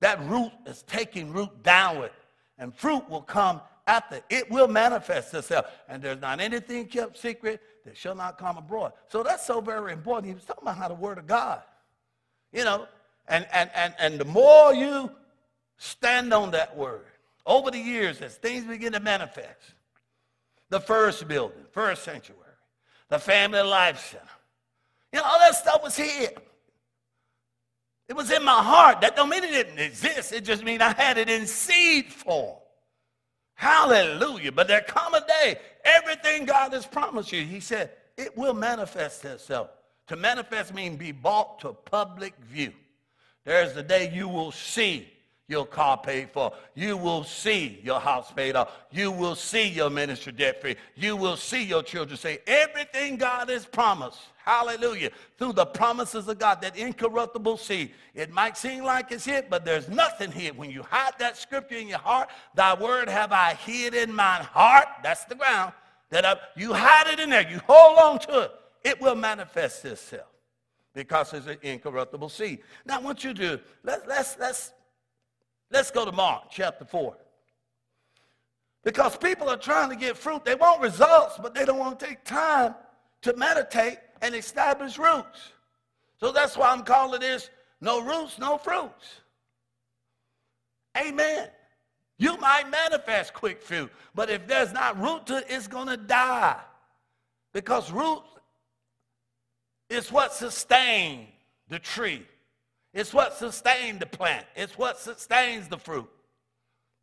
that 0.00 0.22
root 0.26 0.52
is 0.66 0.82
taking 0.82 1.32
root 1.32 1.62
downward. 1.62 2.10
And 2.58 2.74
fruit 2.74 3.08
will 3.08 3.22
come 3.22 3.60
after. 3.86 4.20
It 4.30 4.50
will 4.50 4.68
manifest 4.68 5.34
itself. 5.34 5.66
And 5.88 6.02
there's 6.02 6.20
not 6.20 6.40
anything 6.40 6.86
kept 6.86 7.18
secret 7.18 7.60
that 7.84 7.96
shall 7.96 8.14
not 8.14 8.38
come 8.38 8.56
abroad. 8.58 8.92
So 9.08 9.22
that's 9.22 9.46
so 9.46 9.60
very 9.60 9.92
important. 9.92 10.28
He 10.28 10.34
was 10.34 10.44
talking 10.44 10.62
about 10.62 10.76
how 10.76 10.88
the 10.88 10.94
word 10.94 11.18
of 11.18 11.26
God. 11.26 11.62
You 12.52 12.64
know, 12.64 12.86
and 13.28 13.46
and 13.52 13.70
and 13.74 13.94
and 13.98 14.18
the 14.18 14.24
more 14.24 14.72
you 14.72 15.10
stand 15.76 16.32
on 16.32 16.52
that 16.52 16.76
word, 16.76 17.06
over 17.44 17.70
the 17.70 17.78
years, 17.78 18.20
as 18.20 18.36
things 18.36 18.64
begin 18.64 18.92
to 18.92 19.00
manifest, 19.00 19.74
the 20.68 20.80
first 20.80 21.26
building, 21.28 21.64
first 21.70 22.04
sanctuary, 22.04 22.42
the 23.08 23.18
family 23.18 23.62
life 23.62 24.10
center, 24.10 24.24
you 25.12 25.20
know, 25.20 25.24
all 25.24 25.38
that 25.38 25.54
stuff 25.54 25.82
was 25.82 25.96
here. 25.96 26.30
It 28.08 28.14
was 28.14 28.30
in 28.30 28.44
my 28.44 28.62
heart. 28.62 29.00
That 29.00 29.16
don't 29.16 29.28
mean 29.28 29.44
it 29.44 29.50
didn't 29.50 29.78
exist. 29.78 30.32
It 30.32 30.44
just 30.44 30.62
means 30.62 30.82
I 30.82 30.92
had 30.92 31.18
it 31.18 31.28
in 31.28 31.46
seed 31.46 32.12
form. 32.12 32.56
Hallelujah. 33.54 34.52
But 34.52 34.68
there 34.68 34.82
come 34.82 35.14
a 35.14 35.26
day, 35.26 35.58
everything 35.84 36.44
God 36.44 36.72
has 36.72 36.86
promised 36.86 37.32
you, 37.32 37.44
he 37.44 37.60
said, 37.60 37.90
it 38.16 38.36
will 38.36 38.54
manifest 38.54 39.24
itself. 39.24 39.70
To 40.08 40.16
manifest 40.16 40.74
means 40.74 40.98
be 40.98 41.12
brought 41.12 41.60
to 41.60 41.72
public 41.72 42.34
view. 42.38 42.72
There's 43.44 43.74
the 43.74 43.82
day 43.82 44.12
you 44.14 44.28
will 44.28 44.52
see 44.52 45.08
your 45.48 45.66
car 45.66 45.96
paid 45.96 46.30
for. 46.30 46.52
You 46.74 46.96
will 46.96 47.24
see 47.24 47.80
your 47.84 48.00
house 48.00 48.32
paid 48.32 48.56
off. 48.56 48.72
You 48.90 49.10
will 49.10 49.36
see 49.36 49.68
your 49.68 49.90
ministry 49.90 50.32
debt 50.32 50.60
free. 50.60 50.76
You 50.96 51.16
will 51.16 51.36
see 51.36 51.62
your 51.62 51.82
children 51.82 52.16
say 52.16 52.38
everything 52.46 53.16
God 53.16 53.48
has 53.48 53.64
promised. 53.64 54.18
Hallelujah. 54.44 55.10
Through 55.38 55.54
the 55.54 55.66
promises 55.66 56.28
of 56.28 56.38
God, 56.38 56.60
that 56.62 56.76
incorruptible 56.76 57.56
seed. 57.56 57.92
It 58.14 58.30
might 58.30 58.56
seem 58.56 58.84
like 58.84 59.10
it's 59.12 59.24
hid, 59.24 59.46
but 59.50 59.64
there's 59.64 59.88
nothing 59.88 60.30
here. 60.30 60.52
When 60.52 60.70
you 60.70 60.82
hide 60.82 61.14
that 61.18 61.36
scripture 61.36 61.76
in 61.76 61.88
your 61.88 61.98
heart, 61.98 62.28
thy 62.54 62.74
word 62.74 63.08
have 63.08 63.32
I 63.32 63.54
hid 63.54 63.94
in 63.94 64.12
mine 64.12 64.42
heart. 64.42 64.86
That's 65.02 65.24
the 65.24 65.34
ground. 65.34 65.72
That 66.10 66.24
I, 66.24 66.36
you 66.56 66.72
hide 66.72 67.08
it 67.08 67.20
in 67.20 67.30
there. 67.30 67.48
You 67.48 67.60
hold 67.66 67.98
on 67.98 68.18
to 68.20 68.42
it. 68.42 68.52
It 68.84 69.00
will 69.00 69.16
manifest 69.16 69.84
itself 69.84 70.28
because 70.94 71.32
it's 71.34 71.46
an 71.46 71.58
incorruptible 71.62 72.28
seed. 72.28 72.60
Now, 72.84 72.96
I 72.96 73.00
want 73.00 73.24
you 73.24 73.34
to, 73.34 73.60
let, 73.82 74.06
let's, 74.08 74.38
let's 74.38 74.70
Let's 75.70 75.90
go 75.90 76.04
to 76.04 76.12
Mark 76.12 76.44
chapter 76.50 76.84
4. 76.84 77.16
Because 78.84 79.16
people 79.16 79.48
are 79.48 79.56
trying 79.56 79.90
to 79.90 79.96
get 79.96 80.16
fruit. 80.16 80.44
They 80.44 80.54
want 80.54 80.80
results, 80.80 81.38
but 81.42 81.54
they 81.54 81.64
don't 81.64 81.78
want 81.78 81.98
to 81.98 82.06
take 82.06 82.22
time 82.24 82.74
to 83.22 83.36
meditate 83.36 83.98
and 84.22 84.34
establish 84.34 84.98
roots. 84.98 85.52
So 86.20 86.30
that's 86.30 86.56
why 86.56 86.70
I'm 86.70 86.84
calling 86.84 87.20
this 87.20 87.50
no 87.80 88.02
roots, 88.02 88.38
no 88.38 88.58
fruits. 88.58 89.20
Amen. 90.96 91.48
You 92.18 92.36
might 92.38 92.70
manifest 92.70 93.34
quick 93.34 93.60
fruit, 93.60 93.90
but 94.14 94.30
if 94.30 94.46
there's 94.46 94.72
not 94.72 94.98
root 95.00 95.26
to 95.26 95.38
it, 95.38 95.46
it's 95.48 95.68
going 95.68 95.88
to 95.88 95.98
die. 95.98 96.56
Because 97.52 97.90
root 97.90 98.22
is 99.90 100.10
what 100.10 100.32
sustains 100.32 101.28
the 101.68 101.78
tree. 101.78 102.26
It's 102.96 103.12
what 103.12 103.34
sustains 103.34 103.98
the 103.98 104.06
plant. 104.06 104.46
It's 104.56 104.78
what 104.78 104.98
sustains 104.98 105.68
the 105.68 105.76
fruit. 105.76 106.08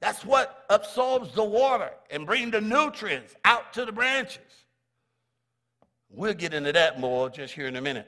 That's 0.02 0.26
what 0.26 0.66
absorbs 0.72 1.36
the 1.36 1.44
water 1.44 1.92
and 2.10 2.26
bring 2.26 2.50
the 2.50 2.60
nutrients 2.60 3.36
out 3.46 3.74
to 3.74 3.86
the 3.86 3.92
branches. 3.92 4.40
We'll 6.10 6.34
get 6.34 6.52
into 6.52 6.72
that 6.72 7.00
more 7.00 7.30
just 7.30 7.54
here 7.54 7.68
in 7.68 7.76
a 7.76 7.82
minute. 7.82 8.08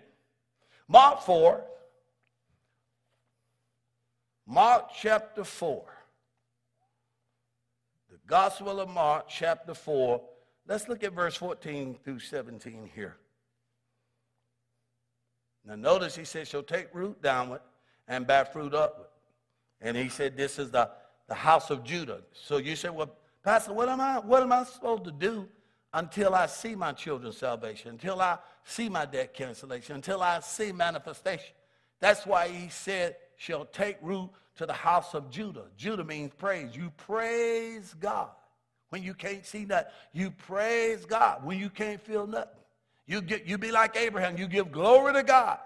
Mark 0.87 1.21
4. 1.21 1.63
Mark 4.47 4.89
chapter 4.99 5.43
4. 5.43 5.85
The 8.09 8.17
Gospel 8.25 8.79
of 8.79 8.89
Mark 8.89 9.25
chapter 9.29 9.75
4. 9.75 10.21
Let's 10.67 10.89
look 10.89 11.03
at 11.03 11.13
verse 11.13 11.35
14 11.35 11.97
through 12.03 12.17
17 12.17 12.89
here. 12.95 13.17
Now 15.63 15.75
notice 15.75 16.15
he 16.15 16.25
says 16.25 16.47
she'll 16.47 16.63
take 16.63 16.87
root 16.91 17.21
downward 17.21 17.61
and 18.07 18.25
bear 18.27 18.45
fruit 18.45 18.73
upward. 18.73 19.07
And 19.81 19.95
he 19.95 20.09
said, 20.09 20.37
This 20.37 20.59
is 20.59 20.71
the, 20.71 20.89
the 21.27 21.35
house 21.35 21.69
of 21.69 21.83
Judah. 21.83 22.21
So 22.33 22.57
you 22.57 22.75
say, 22.75 22.89
Well, 22.89 23.11
Pastor, 23.43 23.73
what 23.73 23.89
am 23.89 24.01
I 24.01 24.19
what 24.19 24.41
am 24.41 24.51
I 24.51 24.63
supposed 24.63 25.05
to 25.05 25.11
do 25.11 25.47
until 25.93 26.35
I 26.35 26.47
see 26.47 26.75
my 26.75 26.91
children's 26.91 27.37
salvation, 27.37 27.91
until 27.91 28.21
I 28.21 28.37
see 28.63 28.89
my 28.89 29.05
debt 29.05 29.33
cancellation, 29.33 29.95
until 29.95 30.21
I 30.21 30.39
see 30.39 30.71
manifestation? 30.71 31.53
That's 31.99 32.25
why 32.25 32.47
he 32.47 32.69
said, 32.69 33.17
Shall 33.37 33.65
take 33.65 33.97
root 34.01 34.29
to 34.57 34.65
the 34.65 34.73
house 34.73 35.13
of 35.13 35.29
Judah. 35.29 35.65
Judah 35.77 36.03
means 36.03 36.31
praise. 36.37 36.75
You 36.75 36.91
praise 36.97 37.93
God. 37.99 38.29
When 38.89 39.03
you 39.03 39.13
can't 39.13 39.45
see 39.45 39.65
nothing, 39.65 39.91
you 40.13 40.31
praise 40.31 41.05
God. 41.05 41.43
When 41.43 41.59
you 41.59 41.69
can't 41.69 42.01
feel 42.01 42.25
nothing, 42.25 42.61
you, 43.07 43.21
get, 43.21 43.45
you 43.45 43.57
be 43.57 43.71
like 43.71 43.97
Abraham. 43.97 44.37
You 44.37 44.47
give 44.47 44.71
glory 44.71 45.13
to 45.13 45.23
God. 45.23 45.59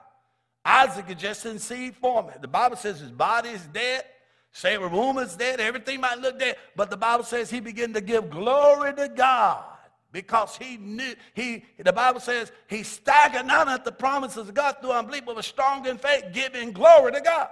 Isaac 0.64 1.06
is 1.10 1.16
just 1.16 1.46
in 1.46 1.60
seed 1.60 1.96
form. 1.96 2.28
The 2.42 2.48
Bible 2.48 2.76
says 2.76 3.00
his 3.00 3.12
body 3.12 3.50
is 3.50 3.66
dead. 3.68 4.04
Sarah 4.52 4.88
womb 4.90 5.18
is 5.18 5.36
dead. 5.36 5.60
Everything 5.60 6.02
might 6.02 6.20
look 6.20 6.40
dead. 6.40 6.58
But 6.76 6.90
the 6.90 6.98
Bible 6.98 7.24
says 7.24 7.50
he 7.50 7.60
began 7.60 7.94
to 7.94 8.02
give 8.02 8.30
glory 8.30 8.94
to 8.96 9.08
God 9.10 9.64
because 10.12 10.58
he 10.58 10.78
knew, 10.78 11.14
he, 11.34 11.64
the 11.78 11.94
Bible 11.94 12.20
says 12.20 12.52
he 12.68 12.84
staggered 12.84 13.46
not 13.46 13.68
at 13.68 13.86
the 13.86 13.92
promises 13.92 14.50
of 14.50 14.54
God 14.54 14.78
through 14.82 14.92
unbelief, 14.92 15.26
but 15.26 15.36
was 15.36 15.46
strong 15.46 15.86
in 15.86 15.98
faith, 15.98 16.26
giving 16.34 16.72
glory 16.72 17.12
to 17.12 17.22
God. 17.22 17.50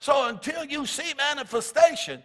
So 0.00 0.28
until 0.28 0.64
you 0.64 0.86
see 0.86 1.12
manifestation, 1.16 2.22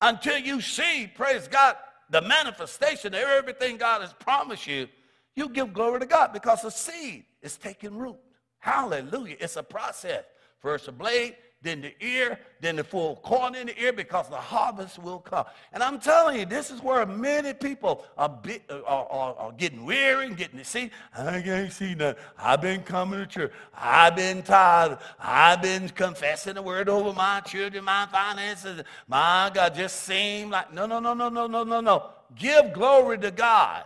until 0.00 0.38
you 0.38 0.60
see, 0.60 1.10
praise 1.14 1.48
God, 1.48 1.76
the 2.10 2.22
manifestation 2.22 3.14
of 3.14 3.20
everything 3.20 3.76
God 3.76 4.02
has 4.02 4.12
promised 4.12 4.66
you, 4.66 4.88
you 5.34 5.48
give 5.48 5.72
glory 5.72 6.00
to 6.00 6.06
God 6.06 6.32
because 6.32 6.62
the 6.62 6.70
seed 6.70 7.24
is 7.42 7.56
taking 7.56 7.96
root. 7.96 8.16
Hallelujah. 8.60 9.36
It's 9.40 9.56
a 9.56 9.62
process. 9.62 10.24
First 10.60 10.88
a 10.88 10.92
blade, 10.92 11.36
then 11.62 11.82
the 11.82 11.92
ear, 12.04 12.38
then 12.60 12.76
the 12.76 12.84
full 12.84 13.16
corn 13.16 13.54
in 13.54 13.66
the 13.66 13.82
ear 13.82 13.92
because 13.92 14.28
the 14.30 14.36
harvest 14.36 14.98
will 14.98 15.18
come. 15.18 15.44
And 15.72 15.82
I'm 15.82 16.00
telling 16.00 16.38
you, 16.38 16.46
this 16.46 16.70
is 16.70 16.82
where 16.82 17.04
many 17.04 17.52
people 17.52 18.04
are, 18.16 18.30
be, 18.30 18.60
uh, 18.70 18.80
are, 18.86 19.06
are, 19.10 19.34
are 19.36 19.52
getting 19.52 19.84
weary 19.84 20.26
and 20.26 20.36
getting 20.36 20.58
to 20.58 20.64
see. 20.64 20.90
I 21.16 21.42
can't 21.42 21.70
see 21.70 21.94
nothing. 21.94 22.22
I've 22.38 22.62
been 22.62 22.82
coming 22.82 23.20
to 23.20 23.26
church. 23.26 23.52
I've 23.74 24.16
been 24.16 24.42
tired. 24.42 24.98
I've 25.18 25.60
been 25.60 25.90
confessing 25.90 26.54
the 26.54 26.62
word 26.62 26.88
over 26.88 27.12
my 27.12 27.40
children, 27.40 27.84
my 27.84 28.06
finances. 28.10 28.82
My 29.06 29.50
God, 29.52 29.74
just 29.74 30.00
seem 30.00 30.48
like, 30.50 30.72
no, 30.72 30.86
no, 30.86 30.98
no, 30.98 31.12
no, 31.12 31.28
no, 31.28 31.46
no, 31.46 31.64
no, 31.64 31.80
no. 31.80 32.10
Give 32.36 32.72
glory 32.72 33.18
to 33.18 33.30
God. 33.30 33.84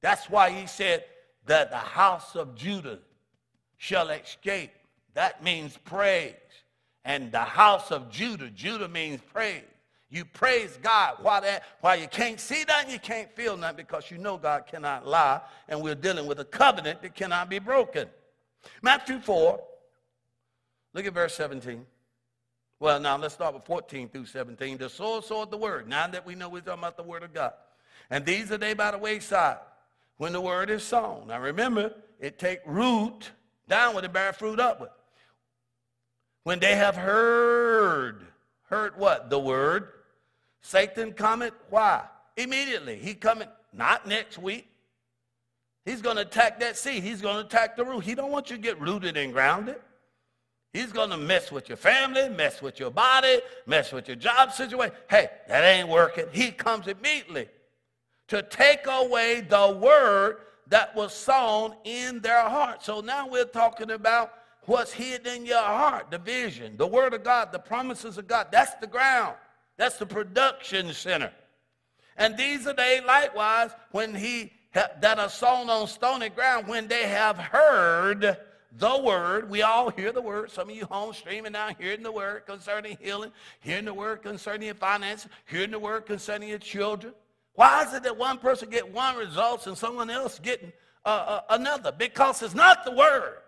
That's 0.00 0.28
why 0.28 0.50
he 0.50 0.66
said 0.66 1.04
that 1.46 1.70
the 1.70 1.76
house 1.76 2.34
of 2.34 2.56
Judah 2.56 2.98
shall 3.78 4.10
escape. 4.10 4.72
That 5.14 5.42
means 5.42 5.76
praise. 5.84 6.34
And 7.04 7.32
the 7.32 7.40
house 7.40 7.90
of 7.90 8.10
Judah, 8.10 8.50
Judah 8.50 8.88
means 8.88 9.20
praise. 9.32 9.62
You 10.10 10.24
praise 10.24 10.78
God 10.82 11.16
while, 11.22 11.40
that, 11.42 11.64
while 11.80 11.96
you 11.96 12.08
can't 12.08 12.40
see 12.40 12.64
nothing, 12.66 12.90
you 12.90 12.98
can't 12.98 13.34
feel 13.34 13.56
nothing 13.56 13.84
because 13.86 14.10
you 14.10 14.18
know 14.18 14.38
God 14.38 14.66
cannot 14.66 15.06
lie, 15.06 15.40
and 15.68 15.82
we're 15.82 15.94
dealing 15.94 16.26
with 16.26 16.40
a 16.40 16.44
covenant 16.44 17.02
that 17.02 17.14
cannot 17.14 17.50
be 17.50 17.58
broken. 17.58 18.08
Matthew 18.80 19.20
4, 19.20 19.60
look 20.94 21.06
at 21.06 21.12
verse 21.12 21.34
17. 21.34 21.84
Well, 22.80 23.00
now 23.00 23.18
let's 23.18 23.34
start 23.34 23.54
with 23.54 23.64
14 23.64 24.08
through 24.08 24.26
17. 24.26 24.78
The 24.78 24.88
sower 24.88 25.20
sowed 25.20 25.50
the 25.50 25.58
word. 25.58 25.88
Now 25.88 26.06
that 26.06 26.24
we 26.24 26.34
know 26.34 26.48
we're 26.48 26.62
talking 26.62 26.80
about 26.80 26.96
the 26.96 27.02
word 27.02 27.22
of 27.22 27.34
God. 27.34 27.52
And 28.08 28.24
these 28.24 28.50
are 28.50 28.58
they 28.58 28.72
by 28.72 28.92
the 28.92 28.98
wayside 28.98 29.58
when 30.16 30.32
the 30.32 30.40
word 30.40 30.70
is 30.70 30.84
sown. 30.84 31.26
Now 31.26 31.40
remember, 31.40 31.92
it 32.18 32.38
take 32.38 32.60
root 32.64 33.32
downward 33.68 34.04
and 34.04 34.12
bear 34.12 34.32
fruit 34.32 34.58
upward. 34.58 34.90
When 36.44 36.60
they 36.60 36.76
have 36.76 36.96
heard, 36.96 38.26
heard 38.64 38.96
what? 38.96 39.30
The 39.30 39.38
word. 39.38 39.88
Satan 40.62 41.12
cometh, 41.12 41.52
why? 41.70 42.04
Immediately. 42.36 42.96
He 42.96 43.14
coming, 43.14 43.48
not 43.72 44.06
next 44.06 44.38
week. 44.38 44.68
He's 45.84 46.02
going 46.02 46.16
to 46.16 46.22
attack 46.22 46.60
that 46.60 46.76
seed. 46.76 47.02
He's 47.02 47.22
going 47.22 47.36
to 47.36 47.40
attack 47.46 47.76
the 47.76 47.84
root. 47.84 48.04
He 48.04 48.14
don't 48.14 48.30
want 48.30 48.50
you 48.50 48.56
to 48.56 48.62
get 48.62 48.80
rooted 48.80 49.16
and 49.16 49.32
grounded. 49.32 49.76
He's 50.72 50.92
going 50.92 51.10
to 51.10 51.16
mess 51.16 51.50
with 51.50 51.68
your 51.68 51.78
family, 51.78 52.28
mess 52.28 52.60
with 52.60 52.78
your 52.78 52.90
body, 52.90 53.40
mess 53.66 53.90
with 53.92 54.06
your 54.06 54.16
job 54.16 54.52
situation. 54.52 54.94
Hey, 55.08 55.28
that 55.48 55.64
ain't 55.64 55.88
working. 55.88 56.26
He 56.30 56.50
comes 56.50 56.86
immediately 56.86 57.48
to 58.28 58.42
take 58.42 58.86
away 58.86 59.40
the 59.40 59.78
word 59.80 60.38
that 60.68 60.94
was 60.94 61.12
sown 61.14 61.74
in 61.84 62.20
their 62.20 62.42
heart. 62.48 62.84
So 62.84 63.00
now 63.00 63.28
we're 63.28 63.44
talking 63.44 63.90
about 63.90 64.32
what's 64.62 64.92
hidden 64.92 65.36
in 65.36 65.46
your 65.46 65.62
heart, 65.62 66.10
the 66.10 66.18
vision, 66.18 66.76
the 66.76 66.86
word 66.86 67.14
of 67.14 67.24
God, 67.24 67.52
the 67.52 67.58
promises 67.58 68.18
of 68.18 68.28
God. 68.28 68.48
That's 68.52 68.74
the 68.74 68.86
ground. 68.86 69.34
That's 69.76 69.96
the 69.96 70.06
production 70.06 70.92
center. 70.92 71.32
And 72.16 72.36
these 72.36 72.66
are 72.66 72.74
they 72.74 73.00
likewise 73.00 73.70
when 73.92 74.14
he 74.14 74.52
that 74.74 75.18
are 75.18 75.30
sown 75.30 75.70
on 75.70 75.86
stony 75.86 76.28
ground 76.28 76.68
when 76.68 76.88
they 76.88 77.04
have 77.04 77.38
heard 77.38 78.36
the 78.76 78.98
word. 78.98 79.48
We 79.48 79.62
all 79.62 79.90
hear 79.90 80.12
the 80.12 80.20
word. 80.20 80.50
Some 80.50 80.68
of 80.68 80.76
you 80.76 80.84
home 80.84 81.14
streaming 81.14 81.52
now 81.52 81.70
hearing 81.78 82.02
the 82.02 82.12
word 82.12 82.44
concerning 82.46 82.98
healing, 83.00 83.32
hearing 83.60 83.86
the 83.86 83.94
word 83.94 84.22
concerning 84.22 84.66
your 84.66 84.74
finances, 84.74 85.30
hearing 85.46 85.70
the 85.70 85.78
word 85.78 86.06
concerning 86.06 86.50
your 86.50 86.58
children. 86.58 87.14
Why 87.58 87.82
is 87.82 87.92
it 87.92 88.04
that 88.04 88.16
one 88.16 88.38
person 88.38 88.70
get 88.70 88.94
one 88.94 89.16
results 89.16 89.66
and 89.66 89.76
someone 89.76 90.10
else 90.10 90.38
getting 90.38 90.72
uh, 91.04 91.08
uh, 91.08 91.40
another? 91.50 91.90
Because 91.90 92.40
it's 92.40 92.54
not 92.54 92.84
the 92.84 92.92
word. 92.92 93.38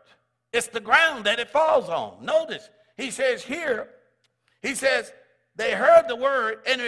It's 0.53 0.67
the 0.67 0.81
ground 0.81 1.27
that 1.27 1.39
it 1.39 1.49
falls 1.49 1.89
on. 1.89 2.17
Notice, 2.21 2.69
he 2.97 3.13
says 3.13 3.45
here, 3.45 3.89
he 4.63 4.75
says, 4.75 5.13
they 5.55 5.75
heard 5.75 6.09
the 6.09 6.17
word 6.17 6.59
and 6.67 6.81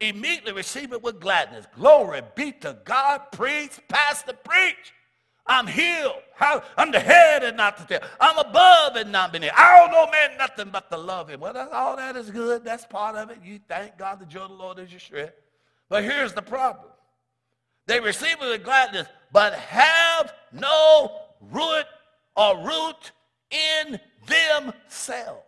immediately 0.00 0.52
received 0.52 0.92
it 0.92 1.02
with 1.02 1.18
gladness. 1.18 1.66
Glory 1.74 2.22
be 2.36 2.52
to 2.52 2.78
God. 2.84 3.32
Preach, 3.32 3.80
pastor, 3.88 4.34
preach. 4.34 4.94
I'm 5.48 5.66
healed. 5.66 6.22
I'm 6.78 6.92
the 6.92 7.00
head 7.00 7.42
and 7.42 7.56
not 7.56 7.78
the 7.78 7.84
tail. 7.98 8.08
I'm 8.20 8.38
above 8.38 8.94
and 8.94 9.10
not 9.10 9.32
beneath. 9.32 9.50
I 9.56 9.76
don't 9.76 9.90
know 9.90 10.08
man 10.08 10.38
nothing 10.38 10.68
but 10.70 10.88
to 10.92 10.98
love 10.98 11.30
him. 11.30 11.40
Well, 11.40 11.52
that's, 11.52 11.72
all 11.72 11.96
that 11.96 12.14
is 12.14 12.30
good. 12.30 12.64
That's 12.64 12.86
part 12.86 13.16
of 13.16 13.30
it. 13.30 13.38
You 13.44 13.58
thank 13.68 13.98
God 13.98 14.20
the 14.20 14.26
joy 14.26 14.42
of 14.42 14.50
the 14.50 14.54
Lord 14.54 14.78
is 14.78 14.92
your 14.92 15.00
strength. 15.00 15.32
But 15.90 16.04
here's 16.04 16.32
the 16.32 16.40
problem. 16.40 16.86
They 17.86 18.00
receive 18.00 18.36
it 18.40 18.48
with 18.48 18.64
gladness, 18.64 19.08
but 19.32 19.52
have 19.54 20.32
no 20.52 21.20
root 21.40 21.84
or 22.36 22.64
root 22.64 23.12
in 23.50 24.00
themselves. 24.26 25.42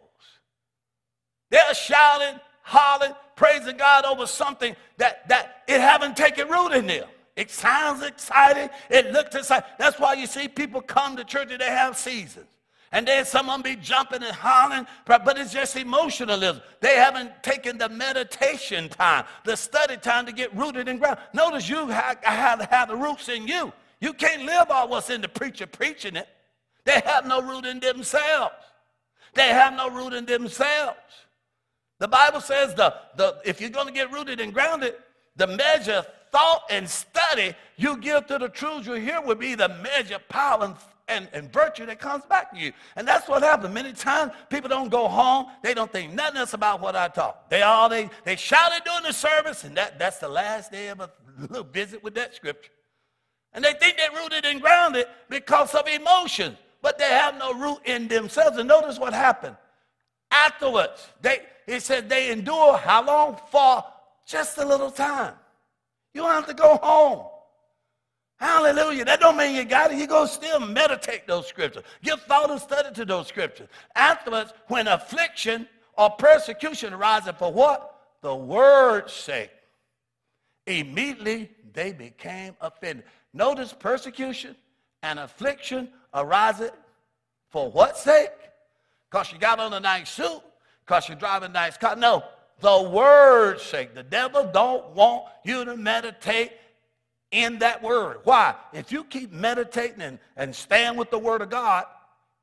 They're 1.51 1.75
shouting, 1.75 2.41
hollering, 2.63 3.15
praising 3.37 3.77
God 3.77 4.05
over 4.05 4.27
something 4.27 4.75
that, 4.99 5.29
that 5.29 5.63
it 5.69 5.81
haven't 5.81 6.17
taken 6.17 6.49
root 6.49 6.73
in 6.73 6.87
them. 6.89 7.09
It 7.37 7.51
sounds 7.51 8.03
exciting. 8.03 8.69
It 8.91 9.13
looks 9.13 9.35
exciting. 9.35 9.69
That's 9.79 9.99
why 9.99 10.15
you 10.15 10.27
see 10.27 10.49
people 10.49 10.81
come 10.81 11.17
to 11.17 11.25
church 11.25 11.53
and 11.53 11.61
they 11.61 11.67
have 11.67 11.97
seasons. 11.97 12.49
And 12.93 13.09
then 13.09 13.25
someone 13.25 13.63
be 13.63 13.77
jumping 13.77 14.23
and 14.23 14.35
hollering, 14.35 14.87
but 15.07 15.39
it's 15.39 15.53
just 15.53 15.77
emotionalism. 15.77 16.61
They 16.81 16.97
haven't 16.97 17.43
taken 17.43 17.79
the 17.79 17.89
meditation 17.89 18.91
time, 18.91 19.25
the 19.45 19.57
study 19.57 19.97
time 19.97 20.27
to 20.27 20.33
get 20.33 20.55
rooted 20.55 20.89
in 20.89 20.99
ground. 20.99 21.19
Notice 21.33 21.71
you 21.71 21.89
have, 21.89 22.23
have, 22.23 22.61
have 22.61 22.89
the 22.89 22.97
roots 22.97 23.31
in 23.31 23.49
you. 23.49 23.73
You 24.01 24.13
can't 24.13 24.45
live 24.45 24.71
on 24.71 24.91
what's 24.91 25.09
in 25.09 25.23
the 25.23 25.29
preacher 25.29 25.67
preaching 25.67 26.17
it. 26.17 26.29
They 26.85 27.01
have 27.07 27.27
no 27.27 27.41
root 27.41 27.65
in 27.65 27.81
themselves. 27.81 28.55
They 29.35 29.49
have 29.49 29.75
no 29.75 29.89
root 29.89 30.13
in 30.13 30.27
themselves. 30.27 30.99
The 31.99 32.09
Bible 32.09 32.41
says 32.41 32.75
the, 32.75 32.95
the 33.17 33.39
if 33.45 33.61
you're 33.61 33.71
going 33.71 33.87
to 33.87 33.93
get 33.93 34.13
rooted 34.13 34.41
and 34.41 34.53
grounded, 34.53 34.97
the 35.37 35.47
measure, 35.47 36.05
thought, 36.31 36.65
and 36.69 36.89
study 36.89 37.55
you 37.77 37.97
give 37.97 38.27
to 38.27 38.39
the 38.39 38.49
truths 38.49 38.87
you 38.87 38.95
hear 38.95 39.21
will 39.23 39.37
be 39.37 39.55
the 39.55 39.69
measure, 39.69 40.19
power, 40.29 40.65
and, 40.65 40.75
and, 41.17 41.29
and 41.33 41.53
virtue 41.53 41.87
that 41.87 41.99
comes 41.99 42.25
back 42.27 42.53
to 42.53 42.59
you. 42.59 42.73
And 42.97 43.07
that's 43.07 43.29
what 43.29 43.43
happens. 43.43 43.73
Many 43.73 43.93
times 43.93 44.33
people 44.51 44.69
don't 44.69 44.91
go 44.91 45.09
home. 45.09 45.47
They 45.63 45.75
don't 45.75 45.91
think 45.91 46.13
nothing 46.13 46.39
else 46.39 46.55
about 46.55 46.81
what 46.81 46.97
I 46.97 47.09
taught. 47.09 47.49
They 47.51 47.63
all 47.63 47.89
they 47.89 48.11
they 48.25 48.37
shouted 48.37 48.85
during 48.85 49.05
the 49.05 49.13
service, 49.13 49.65
and 49.65 49.77
that, 49.77 49.99
that's 49.99 50.19
the 50.19 50.29
last 50.29 50.73
day 50.73 50.89
of 50.89 51.01
a 51.01 51.11
little 51.39 51.65
visit 51.65 52.03
with 52.03 52.15
that 52.15 52.35
scripture. 52.35 52.71
And 53.53 53.65
they 53.65 53.75
think 53.75 53.97
they're 53.97 54.23
rooted 54.23 54.45
and 54.45 54.61
grounded 54.61 55.07
because 55.29 55.75
of 55.75 55.87
emotion, 55.87 56.57
but 56.81 56.99
they 56.99 57.09
have 57.09 57.37
no 57.39 57.53
root 57.53 57.79
in 57.85 58.09
themselves. 58.09 58.57
And 58.57 58.69
notice 58.69 58.99
what 58.99 59.13
happened. 59.13 59.57
Afterwards, 60.31 61.09
they 61.21 61.41
he 61.67 61.79
said 61.81 62.09
they 62.09 62.31
endure 62.33 62.77
how 62.77 63.05
long? 63.05 63.39
For 63.51 63.85
just 64.27 64.59
a 64.59 64.65
little 64.65 64.91
time. 64.91 65.35
You 66.15 66.23
don't 66.23 66.31
have 66.31 66.47
to 66.47 66.55
go 66.55 66.77
home. 66.83 67.27
Hallelujah. 68.43 69.05
That 69.05 69.21
don't 69.21 69.37
mean 69.37 69.55
you 69.55 69.65
got 69.65 69.93
it. 69.93 69.99
You 69.99 70.09
go 70.09 70.27
still 70.27 70.59
meditate 70.59 71.29
those 71.29 71.47
scriptures. 71.47 71.85
Give 72.03 72.21
thought 72.23 72.51
and 72.51 72.61
study 72.61 72.93
to 72.93 73.05
those 73.05 73.29
scriptures. 73.29 73.69
Afterwards, 73.95 74.53
when 74.67 74.89
affliction 74.89 75.69
or 75.97 76.11
persecution 76.11 76.93
arises 76.93 77.35
for 77.39 77.53
what? 77.53 78.01
The 78.21 78.35
word's 78.35 79.13
sake. 79.13 79.53
Immediately 80.67 81.51
they 81.73 81.93
became 81.93 82.57
offended. 82.61 83.05
Notice 83.33 83.73
persecution 83.73 84.57
and 85.05 85.21
affliction 85.21 85.91
arises 86.13 86.73
for 87.49 87.71
what 87.71 87.97
sake? 87.97 88.31
Because 89.09 89.31
you 89.31 89.39
got 89.39 89.61
on 89.61 89.73
a 89.73 89.79
nice 89.79 90.11
suit 90.11 90.43
because 90.85 91.09
you're 91.09 91.17
driving 91.17 91.51
a 91.51 91.53
nice 91.53 91.77
car. 91.77 91.95
No, 91.95 92.25
the 92.59 92.91
word's 92.91 93.63
sake. 93.63 93.95
The 93.95 94.03
devil 94.03 94.51
don't 94.53 94.91
want 94.97 95.27
you 95.45 95.65
to 95.65 95.77
meditate 95.77 96.51
in 97.33 97.59
that 97.59 97.83
word. 97.83 98.19
Why? 98.25 98.55
If 98.73 98.93
you 98.93 99.05
keep 99.05 99.33
meditating 99.33 100.01
and, 100.01 100.19
and 100.37 100.55
stand 100.55 100.97
with 100.97 101.11
the 101.11 101.19
word 101.19 101.43
of 101.43 101.51
God, 101.51 101.87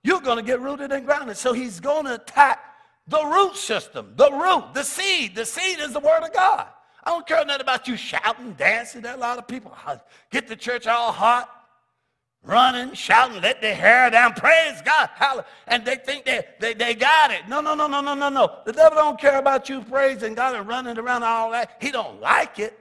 you're 0.03 0.21
going 0.21 0.37
to 0.37 0.43
get 0.43 0.59
rooted 0.59 0.91
and 0.91 1.05
grounded. 1.05 1.37
So 1.37 1.53
he's 1.53 1.79
going 1.79 2.05
to 2.05 2.15
attack 2.15 2.59
the 3.07 3.23
root 3.23 3.55
system, 3.55 4.13
the 4.15 4.31
root, 4.31 4.73
the 4.73 4.83
seed. 4.83 5.35
The 5.35 5.45
seed 5.45 5.79
is 5.79 5.93
the 5.93 5.99
word 5.99 6.23
of 6.23 6.33
God. 6.33 6.67
I 7.03 7.11
don't 7.11 7.25
care 7.25 7.43
nothing 7.45 7.61
about 7.61 7.87
you 7.87 7.95
shouting, 7.95 8.53
dancing. 8.53 9.01
There 9.01 9.13
a 9.13 9.17
lot 9.17 9.37
of 9.37 9.47
people 9.47 9.75
get 10.31 10.47
the 10.47 10.55
church 10.55 10.85
all 10.85 11.11
hot 11.11 11.49
running, 12.43 12.93
shouting, 12.93 13.41
let 13.41 13.61
their 13.61 13.75
hair 13.75 14.09
down, 14.09 14.33
praise 14.33 14.81
God, 14.83 15.09
hallelujah. 15.15 15.45
and 15.67 15.85
they 15.85 15.95
think 15.95 16.25
they, 16.25 16.41
they, 16.59 16.73
they 16.73 16.95
got 16.95 17.31
it. 17.31 17.41
No, 17.47 17.61
no, 17.61 17.75
no, 17.75 17.87
no, 17.87 18.01
no, 18.01 18.13
no, 18.13 18.29
no. 18.29 18.59
The 18.65 18.71
devil 18.71 18.97
don't 18.97 19.19
care 19.19 19.39
about 19.39 19.69
you 19.69 19.81
praising 19.81 20.35
God 20.35 20.55
and 20.55 20.67
running 20.67 20.97
around 20.97 21.23
all 21.23 21.51
that. 21.51 21.77
He 21.81 21.91
don't 21.91 22.21
like 22.21 22.59
it. 22.59 22.78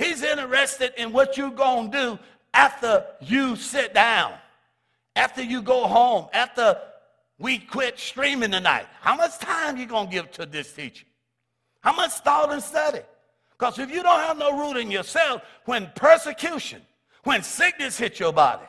He's 0.00 0.22
interested 0.22 0.94
in 0.96 1.12
what 1.12 1.36
you're 1.36 1.50
going 1.50 1.90
to 1.90 1.98
do 1.98 2.18
after 2.54 3.04
you 3.20 3.54
sit 3.54 3.92
down, 3.92 4.32
after 5.14 5.42
you 5.42 5.60
go 5.60 5.86
home, 5.86 6.28
after 6.32 6.78
we 7.38 7.58
quit 7.58 7.98
streaming 7.98 8.50
tonight. 8.50 8.86
How 9.02 9.14
much 9.14 9.38
time 9.38 9.76
you 9.76 9.84
going 9.84 10.06
to 10.06 10.12
give 10.12 10.30
to 10.32 10.46
this 10.46 10.72
teaching? 10.72 11.06
How 11.80 11.94
much 11.94 12.12
thought 12.12 12.50
and 12.50 12.62
study? 12.62 13.00
Because 13.58 13.78
if 13.78 13.90
you 13.90 14.02
don't 14.02 14.20
have 14.20 14.38
no 14.38 14.58
root 14.58 14.78
in 14.78 14.90
yourself, 14.90 15.42
when 15.66 15.90
persecution, 15.94 16.80
when 17.24 17.42
sickness 17.42 17.98
hits 17.98 18.18
your 18.18 18.32
body, 18.32 18.64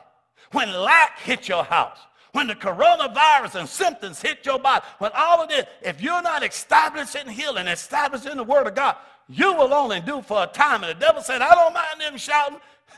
when 0.51 0.69
lack 0.73 1.17
hit 1.19 1.47
your 1.47 1.63
house, 1.63 1.99
when 2.33 2.47
the 2.47 2.55
coronavirus 2.55 3.55
and 3.55 3.69
symptoms 3.69 4.21
hit 4.21 4.45
your 4.45 4.59
body, 4.59 4.83
when 4.99 5.11
all 5.15 5.41
of 5.41 5.47
this, 5.47 5.65
if 5.81 6.01
you're 6.01 6.21
not 6.21 6.43
establishing 6.43 7.29
healing, 7.29 7.67
establishing 7.67 8.35
the 8.35 8.43
Word 8.43 8.67
of 8.67 8.75
God, 8.75 8.97
you 9.31 9.53
will 9.53 9.73
only 9.73 10.01
do 10.01 10.21
for 10.21 10.43
a 10.43 10.47
time. 10.47 10.83
And 10.83 10.95
the 10.95 10.99
devil 10.99 11.21
said, 11.21 11.41
I 11.41 11.55
don't 11.55 11.73
mind 11.73 12.01
them 12.01 12.17
shouting 12.17 12.59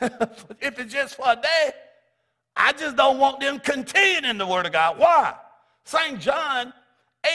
if 0.60 0.78
it's 0.78 0.92
just 0.92 1.14
for 1.14 1.26
a 1.28 1.36
day. 1.36 1.70
I 2.56 2.72
just 2.72 2.96
don't 2.96 3.18
want 3.18 3.40
them 3.40 3.58
continuing 3.60 4.24
in 4.24 4.38
the 4.38 4.46
Word 4.46 4.66
of 4.66 4.72
God. 4.72 4.98
Why? 4.98 5.34
St. 5.84 6.18
John 6.20 6.72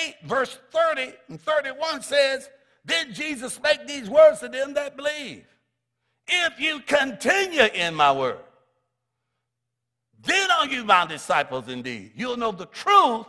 8, 0.08 0.16
verse 0.26 0.58
30 0.72 1.14
and 1.30 1.42
31 1.42 2.02
says, 2.02 2.50
Then 2.86 3.14
Jesus 3.14 3.54
spake 3.54 3.88
these 3.88 4.10
words 4.10 4.40
to 4.40 4.50
them 4.50 4.74
that 4.74 4.98
believe. 4.98 5.46
If 6.28 6.60
you 6.60 6.80
continue 6.82 7.64
in 7.64 7.96
my 7.96 8.12
word, 8.12 8.40
then 10.24 10.52
are 10.52 10.68
you 10.68 10.84
my 10.84 11.06
disciples 11.06 11.68
indeed. 11.68 12.12
You'll 12.16 12.38
know 12.38 12.52
the 12.52 12.66
truth, 12.68 13.26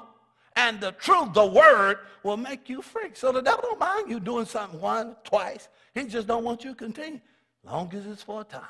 and 0.57 0.81
the 0.81 0.93
truth, 0.93 1.33
the 1.33 1.47
word, 1.47 1.99
will 2.23 2.37
make 2.37 2.69
you 2.69 2.83
free. 2.83 3.11
So 3.15 3.33
the 3.33 3.41
devil 3.41 3.63
don't 3.63 3.81
mind 3.81 4.11
you 4.11 4.21
doing 4.21 4.47
something 4.47 4.81
one, 4.81 5.17
twice. 5.25 5.69
He 5.95 6.05
just 6.05 6.27
don't 6.27 6.45
want 6.45 6.65
you 6.65 6.71
to 6.71 6.77
continue. 6.77 7.21
Long 7.65 7.93
as 7.95 8.07
it's 8.07 8.23
for 8.23 8.41
a 8.43 8.45
time. 8.45 8.63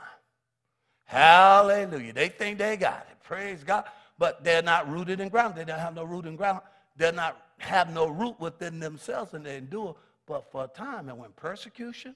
Hallelujah. 1.04 2.12
They 2.12 2.28
think 2.28 2.58
they 2.58 2.76
got 2.76 3.06
it. 3.10 3.16
Praise 3.22 3.64
God. 3.64 3.84
But 4.18 4.44
they're 4.44 4.62
not 4.62 4.90
rooted 4.90 5.20
and 5.20 5.30
grounded. 5.30 5.66
They 5.66 5.72
don't 5.72 5.80
have 5.80 5.94
no 5.94 6.04
root 6.04 6.26
and 6.26 6.36
ground. 6.36 6.60
They're 6.96 7.12
not 7.12 7.40
have 7.58 7.92
no 7.92 8.08
root 8.08 8.38
within 8.40 8.80
themselves 8.80 9.34
and 9.34 9.44
they 9.44 9.56
endure 9.56 9.94
but 10.26 10.50
for 10.50 10.64
a 10.64 10.68
time. 10.68 11.08
And 11.08 11.18
when 11.18 11.30
persecution, 11.32 12.14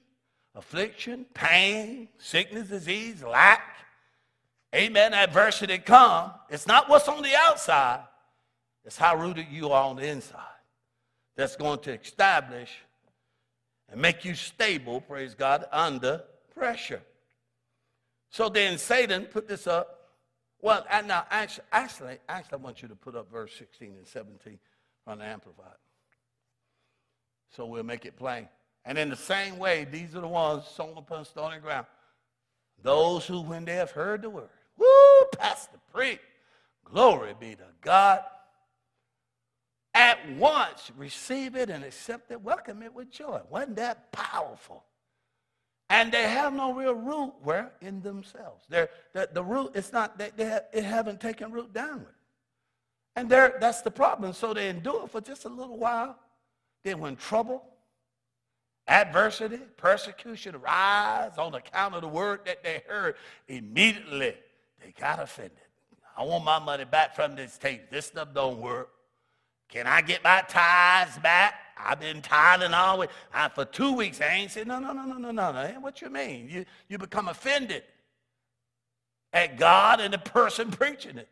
affliction, 0.55 1.27
pain, 1.35 2.09
sickness, 2.19 2.69
disease, 2.69 3.23
lack, 3.23 3.77
amen, 4.75 5.13
adversity 5.15 5.79
come, 5.79 6.33
it's 6.49 6.67
not 6.67 6.89
what's 6.89 7.09
on 7.09 7.23
the 7.23 7.35
outside, 7.37 8.01
it's 8.85 8.97
how 8.97 9.17
rooted 9.17 9.47
you 9.51 9.71
are 9.71 9.85
on 9.85 9.97
the 9.97 10.07
inside 10.07 10.41
that's 11.37 11.57
going 11.57 11.81
to 11.81 12.01
establish 12.01 12.71
and 13.91 14.01
make 14.01 14.25
you 14.25 14.35
stable, 14.35 15.01
praise 15.01 15.35
God, 15.35 15.65
under 15.73 16.23
pressure. 16.55 17.03
So 18.31 18.49
then 18.49 18.79
Satan 18.79 19.25
put 19.27 19.49
this 19.49 19.67
up. 19.67 20.11
Well, 20.61 20.87
and 20.91 21.09
now 21.09 21.27
actually, 21.31 21.65
actually, 21.73 22.19
actually, 22.29 22.59
I 22.59 22.63
want 22.63 22.83
you 22.83 22.89
to 22.89 22.97
put 22.97 23.15
up 23.15 23.31
verse 23.31 23.53
16 23.59 23.89
and 23.97 24.07
17 24.07 24.59
on 25.07 25.19
the 25.19 25.25
Amplified. 25.25 25.77
So 27.55 27.67
we'll 27.67 27.85
make 27.85 28.07
it 28.07 28.17
plain. 28.17 28.49
And 28.85 28.99
in 28.99 29.09
the 29.09 29.17
same 29.17 29.59
way, 29.59 29.87
these 29.91 30.15
are 30.15 30.21
the 30.21 30.29
ones 30.29 30.67
sown 30.67 30.95
upon 30.97 31.25
stony 31.25 31.59
ground. 31.59 31.87
Those 32.83 33.27
who, 33.27 33.41
when 33.41 33.65
they 33.65 33.75
have 33.75 33.93
heard 33.93 34.23
the 34.23 34.31
word, 34.31 34.49
Woo, 34.77 34.87
Pastor 35.39 35.79
Preach. 35.93 36.19
Glory 36.85 37.35
be 37.39 37.55
to 37.55 37.65
God. 37.81 38.25
Once 40.39 40.91
receive 40.97 41.57
it 41.57 41.71
and 41.71 41.85
accept 41.85 42.31
it, 42.31 42.41
welcome 42.41 42.83
it 42.83 42.95
with 42.95 43.11
joy. 43.11 43.41
Wasn't 43.51 43.77
that 43.77 44.13
powerful? 44.13 44.85
And 45.91 46.11
they 46.11 46.23
have 46.23 46.53
no 46.53 46.73
real 46.73 46.95
root 46.95 47.35
where 47.43 47.73
in 47.81 48.01
themselves. 48.01 48.65
They're, 48.69 48.89
the, 49.13 49.29
the 49.33 49.43
root, 49.43 49.73
it's 49.75 49.93
not, 49.93 50.19
they, 50.19 50.31
they, 50.37 50.47
have, 50.47 50.65
they 50.73 50.83
haven't 50.83 51.21
taken 51.21 51.53
root 51.53 51.73
downward. 51.73 52.15
And 53.17 53.29
that's 53.29 53.83
the 53.83 53.91
problem. 53.91 54.33
So 54.33 54.55
they 54.55 54.69
endure 54.69 55.07
for 55.07 55.21
just 55.21 55.45
a 55.45 55.49
little 55.49 55.79
while. 55.79 56.19
Then 56.83 56.99
when 56.99 57.17
trouble, 57.17 57.65
adversity, 58.89 59.61
persecution 59.77 60.61
rise 60.61 61.39
on 61.39 61.55
account 61.55 61.95
of 61.95 62.03
the 62.03 62.09
word 62.09 62.41
that 62.47 62.65
they 62.65 62.83
heard, 62.89 63.15
immediately 63.47 64.35
they 64.83 64.93
got 64.99 65.21
offended. 65.21 65.53
I 66.17 66.25
want 66.25 66.45
my 66.45 66.59
money 66.59 66.85
back 66.85 67.15
from 67.15 67.37
this 67.37 67.57
tape. 67.57 67.91
This 67.91 68.07
stuff 68.07 68.29
don't 68.35 68.61
work. 68.61 68.91
Can 69.69 69.87
I 69.87 70.01
get 70.01 70.23
my 70.23 70.43
tithes 70.49 71.19
back? 71.19 71.55
I've 71.77 72.01
been 72.01 72.23
tithing 72.23 72.73
always. 72.73 73.11
I, 73.33 73.49
for 73.49 73.65
two 73.65 73.93
weeks, 73.93 74.21
I 74.21 74.29
ain't 74.29 74.51
said, 74.51 74.67
no, 74.67 74.79
no, 74.79 74.93
no, 74.93 75.05
no, 75.05 75.19
no, 75.19 75.31
no, 75.31 75.53
no. 75.53 75.81
What 75.81 76.01
you 76.01 76.11
mean? 76.11 76.49
You, 76.49 76.65
you 76.89 76.99
become 76.99 77.29
offended 77.29 77.83
at 79.33 79.59
God 79.59 80.01
and 80.01 80.15
the 80.15 80.19
person 80.19 80.71
preaching 80.71 81.19
it 81.19 81.29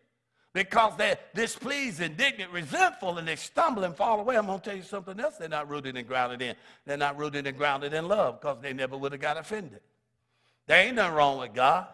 because 0.52 0.96
they're 0.96 1.18
displeased, 1.34 2.00
indignant, 2.00 2.52
resentful, 2.52 3.18
and 3.18 3.26
they 3.26 3.36
stumble 3.36 3.84
and 3.84 3.96
fall 3.96 4.20
away. 4.20 4.36
I'm 4.36 4.46
going 4.46 4.60
to 4.60 4.64
tell 4.64 4.76
you 4.76 4.82
something 4.82 5.18
else 5.18 5.36
they're 5.36 5.48
not 5.48 5.70
rooted 5.70 5.96
and 5.96 6.06
grounded 6.06 6.42
in. 6.42 6.54
They're 6.84 6.96
not 6.96 7.16
rooted 7.16 7.46
and 7.46 7.56
grounded 7.56 7.94
in 7.94 8.06
love 8.06 8.40
because 8.40 8.58
they 8.60 8.72
never 8.72 8.96
would 8.96 9.12
have 9.12 9.20
got 9.20 9.38
offended. 9.38 9.80
There 10.66 10.84
ain't 10.84 10.96
nothing 10.96 11.14
wrong 11.14 11.38
with 11.38 11.54
God. 11.54 11.86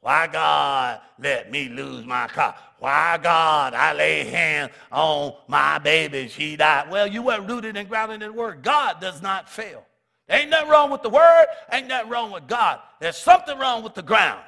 Why 0.00 0.26
God 0.28 1.00
let 1.18 1.50
me 1.50 1.68
lose 1.68 2.06
my 2.06 2.28
car? 2.28 2.54
Why 2.78 3.18
God 3.20 3.74
I 3.74 3.92
lay 3.92 4.24
hands 4.24 4.70
on 4.92 5.34
my 5.48 5.78
baby, 5.78 6.28
she 6.28 6.56
died? 6.56 6.90
Well, 6.90 7.06
you 7.06 7.22
weren't 7.22 7.48
rooted 7.48 7.76
and 7.76 7.88
grounded 7.88 8.22
in 8.22 8.32
the 8.32 8.38
word. 8.38 8.62
God 8.62 9.00
does 9.00 9.20
not 9.20 9.48
fail. 9.48 9.84
Ain't 10.30 10.50
nothing 10.50 10.68
wrong 10.68 10.90
with 10.90 11.02
the 11.02 11.08
word, 11.08 11.46
ain't 11.72 11.88
nothing 11.88 12.10
wrong 12.10 12.30
with 12.30 12.46
God. 12.46 12.80
There's 13.00 13.16
something 13.16 13.58
wrong 13.58 13.82
with 13.82 13.94
the 13.94 14.02
ground. 14.02 14.42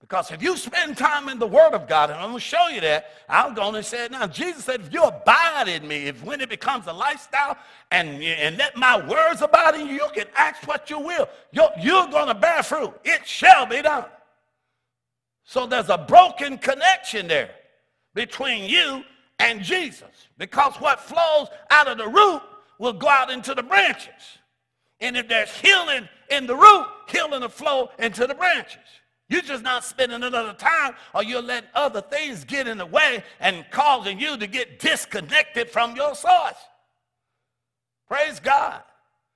Because 0.00 0.30
if 0.30 0.42
you 0.42 0.56
spend 0.56 0.96
time 0.96 1.28
in 1.28 1.38
the 1.38 1.46
Word 1.46 1.72
of 1.72 1.86
God, 1.86 2.10
and 2.10 2.18
I'm 2.18 2.30
going 2.30 2.40
to 2.40 2.40
show 2.40 2.68
you 2.68 2.80
that, 2.80 3.10
I'm 3.28 3.54
going 3.54 3.74
to 3.74 3.82
say 3.82 4.06
it 4.06 4.10
now. 4.10 4.26
Jesus 4.26 4.64
said, 4.64 4.80
if 4.80 4.92
you 4.92 5.02
abide 5.02 5.68
in 5.68 5.86
me, 5.86 6.06
if 6.06 6.24
when 6.24 6.40
it 6.40 6.48
becomes 6.48 6.86
a 6.86 6.92
lifestyle 6.92 7.56
and, 7.90 8.22
and 8.22 8.56
let 8.56 8.76
my 8.76 9.06
words 9.06 9.42
abide 9.42 9.74
in 9.74 9.86
you, 9.86 9.94
you 9.94 10.08
can 10.14 10.24
ask 10.34 10.66
what 10.66 10.90
you 10.90 10.98
will. 10.98 11.28
You're, 11.52 11.70
you're 11.78 12.08
going 12.08 12.28
to 12.28 12.34
bear 12.34 12.62
fruit. 12.62 12.92
It 13.04 13.26
shall 13.26 13.66
be 13.66 13.82
done. 13.82 14.06
So 15.44 15.66
there's 15.66 15.88
a 15.88 15.98
broken 15.98 16.58
connection 16.58 17.28
there 17.28 17.50
between 18.14 18.64
you 18.64 19.04
and 19.38 19.62
Jesus. 19.62 20.28
Because 20.38 20.74
what 20.76 21.00
flows 21.00 21.48
out 21.70 21.88
of 21.88 21.98
the 21.98 22.08
root 22.08 22.42
will 22.78 22.92
go 22.92 23.08
out 23.08 23.30
into 23.30 23.54
the 23.54 23.62
branches. 23.62 24.38
And 25.00 25.16
if 25.16 25.28
there's 25.28 25.50
healing 25.50 26.08
in 26.30 26.46
the 26.46 26.56
root, 26.56 26.86
healing 27.08 27.40
will 27.40 27.48
flow 27.48 27.90
into 27.98 28.26
the 28.26 28.34
branches. 28.34 28.78
You're 29.28 29.42
just 29.42 29.62
not 29.62 29.84
spending 29.84 30.22
another 30.22 30.52
time, 30.54 30.94
or 31.14 31.22
you're 31.22 31.40
letting 31.40 31.70
other 31.74 32.00
things 32.00 32.44
get 32.44 32.66
in 32.66 32.78
the 32.78 32.86
way 32.86 33.22
and 33.38 33.64
causing 33.70 34.18
you 34.18 34.36
to 34.36 34.46
get 34.46 34.80
disconnected 34.80 35.70
from 35.70 35.94
your 35.94 36.16
source. 36.16 36.56
Praise 38.08 38.40
God. 38.40 38.82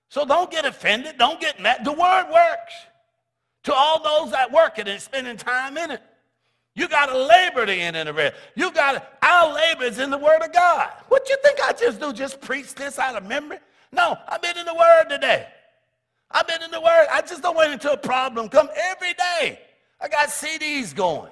So 0.08 0.24
don't 0.24 0.50
get 0.50 0.64
offended. 0.64 1.16
Don't 1.16 1.40
get 1.40 1.60
mad. 1.60 1.84
The 1.84 1.92
word 1.92 2.26
works. 2.32 2.74
To 3.64 3.74
all 3.74 4.02
those 4.02 4.32
that 4.32 4.52
work 4.52 4.78
it 4.78 4.88
and 4.88 5.00
spending 5.00 5.36
time 5.36 5.76
in 5.76 5.90
it. 5.90 6.02
You 6.76 6.88
got 6.88 7.06
to 7.06 7.16
labor 7.16 7.66
to 7.66 7.72
in 7.72 7.94
the 7.94 8.12
rest. 8.12 8.34
You 8.56 8.70
got 8.72 8.92
to, 8.92 9.26
our 9.26 9.54
labor 9.54 9.84
is 9.84 9.98
in 9.98 10.10
the 10.10 10.18
word 10.18 10.42
of 10.42 10.52
God. 10.52 10.90
What 11.08 11.28
you 11.28 11.36
think 11.42 11.58
I 11.62 11.72
just 11.72 12.00
do? 12.00 12.12
Just 12.12 12.40
preach 12.40 12.74
this 12.74 12.98
out 12.98 13.14
of 13.16 13.26
memory? 13.26 13.58
No, 13.92 14.16
I've 14.28 14.42
been 14.42 14.58
in 14.58 14.66
the 14.66 14.74
word 14.74 15.08
today. 15.08 15.46
I've 16.30 16.48
been 16.48 16.62
in 16.62 16.72
the 16.72 16.80
word. 16.80 17.06
I 17.12 17.20
just 17.20 17.42
don't 17.42 17.56
wait 17.56 17.70
until 17.70 17.92
a 17.92 17.96
problem 17.96 18.48
come 18.48 18.68
every 18.76 19.14
day. 19.14 19.60
I 20.00 20.08
got 20.08 20.28
CDs 20.28 20.94
going. 20.94 21.30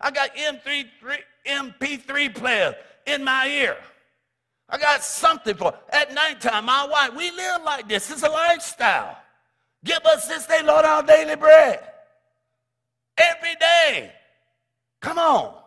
I 0.00 0.10
got 0.10 0.34
MP3, 0.34 1.18
MP3 1.46 2.34
players 2.34 2.74
in 3.06 3.22
my 3.22 3.46
ear. 3.46 3.76
I 4.68 4.78
got 4.78 5.04
something 5.04 5.56
for 5.56 5.74
at 5.90 6.12
nighttime. 6.12 6.64
My 6.64 6.86
wife, 6.86 7.14
we 7.16 7.30
live 7.30 7.62
like 7.64 7.88
this. 7.88 8.10
It's 8.10 8.22
a 8.22 8.28
lifestyle. 8.28 9.16
Give 9.84 10.04
us 10.04 10.28
this 10.28 10.46
day, 10.46 10.62
Lord, 10.62 10.84
our 10.84 11.02
daily 11.02 11.36
bread. 11.36 11.80
Every 13.16 13.54
day. 13.58 14.12
Come 15.00 15.18
on. 15.18 15.60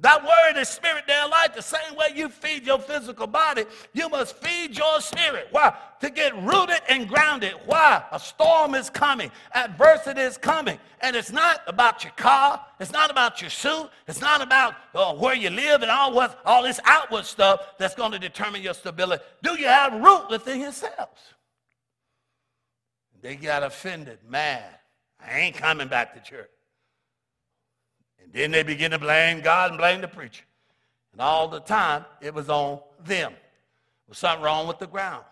That 0.00 0.22
word 0.24 0.58
is 0.58 0.68
spirit, 0.70 1.04
they're 1.06 1.28
life. 1.28 1.54
The 1.54 1.60
same 1.60 1.94
way 1.94 2.08
you 2.14 2.30
feed 2.30 2.64
your 2.64 2.78
physical 2.78 3.26
body, 3.26 3.64
you 3.92 4.08
must 4.08 4.34
feed 4.36 4.76
your 4.76 4.98
spirit. 5.00 5.48
Why? 5.50 5.76
To 6.00 6.08
get 6.08 6.34
rooted 6.42 6.80
and 6.88 7.06
grounded. 7.06 7.52
Why? 7.66 8.02
A 8.10 8.18
storm 8.18 8.74
is 8.74 8.88
coming, 8.88 9.30
adversity 9.54 10.22
is 10.22 10.38
coming. 10.38 10.78
And 11.02 11.14
it's 11.14 11.30
not 11.30 11.60
about 11.66 12.02
your 12.02 12.14
car, 12.16 12.64
it's 12.78 12.92
not 12.92 13.10
about 13.10 13.42
your 13.42 13.50
suit, 13.50 13.90
it's 14.08 14.22
not 14.22 14.40
about 14.40 14.74
uh, 14.94 15.14
where 15.14 15.34
you 15.34 15.50
live 15.50 15.82
and 15.82 15.90
all, 15.90 16.14
what, 16.14 16.40
all 16.46 16.62
this 16.62 16.80
outward 16.86 17.26
stuff 17.26 17.60
that's 17.78 17.94
going 17.94 18.12
to 18.12 18.18
determine 18.18 18.62
your 18.62 18.74
stability. 18.74 19.22
Do 19.42 19.58
you 19.60 19.66
have 19.66 19.92
root 20.02 20.30
within 20.30 20.60
yourselves? 20.60 21.34
They 23.22 23.36
got 23.36 23.62
offended, 23.62 24.18
mad. 24.28 24.64
I 25.20 25.40
ain't 25.40 25.56
coming 25.56 25.88
back 25.88 26.14
to 26.14 26.30
church. 26.30 26.50
And 28.22 28.32
then 28.32 28.50
they 28.50 28.62
begin 28.62 28.90
to 28.92 28.98
blame 28.98 29.40
God 29.40 29.70
and 29.70 29.78
blame 29.78 30.00
the 30.00 30.08
preacher. 30.08 30.44
And 31.12 31.20
all 31.20 31.48
the 31.48 31.60
time, 31.60 32.04
it 32.20 32.32
was 32.32 32.48
on 32.48 32.80
them. 33.04 33.32
There 33.32 34.08
was 34.08 34.18
something 34.18 34.42
wrong 34.42 34.66
with 34.66 34.78
the 34.78 34.86
ground. 34.86 35.24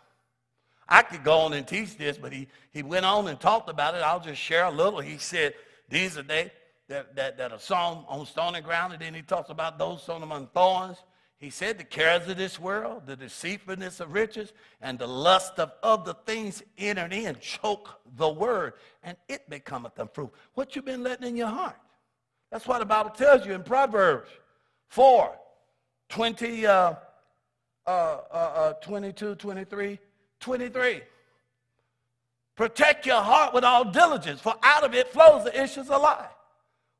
I 0.88 1.02
could 1.02 1.22
go 1.22 1.40
on 1.40 1.52
and 1.52 1.66
teach 1.66 1.96
this, 1.96 2.16
but 2.16 2.32
he, 2.32 2.48
he 2.72 2.82
went 2.82 3.04
on 3.04 3.28
and 3.28 3.38
talked 3.38 3.68
about 3.68 3.94
it. 3.94 3.98
I'll 3.98 4.20
just 4.20 4.40
share 4.40 4.64
a 4.64 4.70
little. 4.70 5.00
He 5.00 5.18
said, 5.18 5.54
these 5.88 6.16
are 6.16 6.22
they 6.22 6.50
that, 6.88 7.14
that, 7.16 7.36
that 7.36 7.52
are 7.52 7.58
sown 7.58 8.04
on 8.08 8.24
stony 8.26 8.60
ground. 8.60 8.94
And 8.94 9.02
then 9.02 9.14
he 9.14 9.22
talks 9.22 9.50
about 9.50 9.78
those 9.78 10.02
sown 10.02 10.22
among 10.22 10.48
thorns. 10.48 10.96
He 11.38 11.50
said 11.50 11.78
the 11.78 11.84
cares 11.84 12.28
of 12.28 12.36
this 12.36 12.58
world, 12.58 13.02
the 13.06 13.14
deceitfulness 13.14 14.00
of 14.00 14.12
riches, 14.12 14.52
and 14.80 14.98
the 14.98 15.06
lust 15.06 15.60
of 15.60 15.70
other 15.84 16.14
things 16.26 16.64
entered 16.76 17.12
in, 17.12 17.36
choke 17.40 18.00
the 18.16 18.28
word, 18.28 18.72
and 19.04 19.16
it 19.28 19.48
becometh 19.48 19.96
unfruitful. 19.98 20.34
What 20.54 20.74
you've 20.74 20.84
been 20.84 21.04
letting 21.04 21.28
in 21.28 21.36
your 21.36 21.48
heart? 21.48 21.76
That's 22.50 22.66
what 22.66 22.80
the 22.80 22.86
Bible 22.86 23.10
tells 23.10 23.46
you 23.46 23.52
in 23.52 23.62
Proverbs 23.62 24.30
4, 24.88 25.32
20, 26.08 26.66
uh, 26.66 26.72
uh, 26.72 26.96
uh, 27.86 28.34
uh 28.34 28.72
22, 28.74 29.36
23, 29.36 29.98
23. 30.40 31.02
Protect 32.56 33.06
your 33.06 33.22
heart 33.22 33.54
with 33.54 33.62
all 33.62 33.84
diligence, 33.84 34.40
for 34.40 34.56
out 34.64 34.82
of 34.82 34.92
it 34.92 35.12
flows 35.12 35.44
the 35.44 35.62
issues 35.62 35.88
of 35.88 36.02
life. 36.02 36.26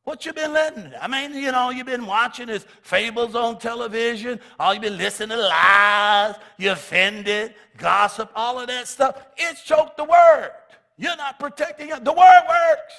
What 0.08 0.24
you 0.24 0.32
been 0.32 0.54
letting? 0.54 0.90
I 0.98 1.06
mean, 1.06 1.34
you 1.34 1.52
know, 1.52 1.68
you've 1.68 1.84
been 1.84 2.06
watching 2.06 2.48
his 2.48 2.64
fables 2.80 3.34
on 3.34 3.58
television, 3.58 4.40
All 4.58 4.72
you've 4.72 4.82
been 4.82 4.96
listening 4.96 5.36
to 5.36 5.36
lies, 5.36 6.36
you 6.56 6.72
offended, 6.72 7.54
gossip, 7.76 8.30
all 8.34 8.58
of 8.58 8.68
that 8.68 8.88
stuff. 8.88 9.22
It's 9.36 9.62
choked 9.62 9.98
the 9.98 10.04
word. 10.04 10.52
You're 10.96 11.18
not 11.18 11.38
protecting 11.38 11.90
it. 11.90 12.06
The 12.06 12.12
word 12.14 12.42
works. 12.48 12.94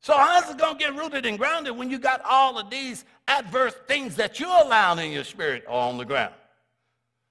So 0.00 0.14
how's 0.16 0.48
it 0.48 0.56
to 0.60 0.74
get 0.78 0.96
rooted 0.96 1.26
and 1.26 1.36
grounded 1.36 1.76
when 1.76 1.90
you 1.90 1.98
got 1.98 2.22
all 2.24 2.58
of 2.58 2.70
these 2.70 3.04
adverse 3.28 3.74
things 3.86 4.16
that 4.16 4.40
you're 4.40 4.64
allowing 4.64 4.98
in 4.98 5.12
your 5.12 5.24
spirit 5.24 5.62
on 5.68 5.98
the 5.98 6.06
ground? 6.06 6.32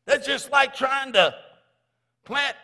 That's 0.06 0.28
just 0.28 0.52
like 0.52 0.76
trying 0.76 1.13
to 1.13 1.34
plant 2.26 2.56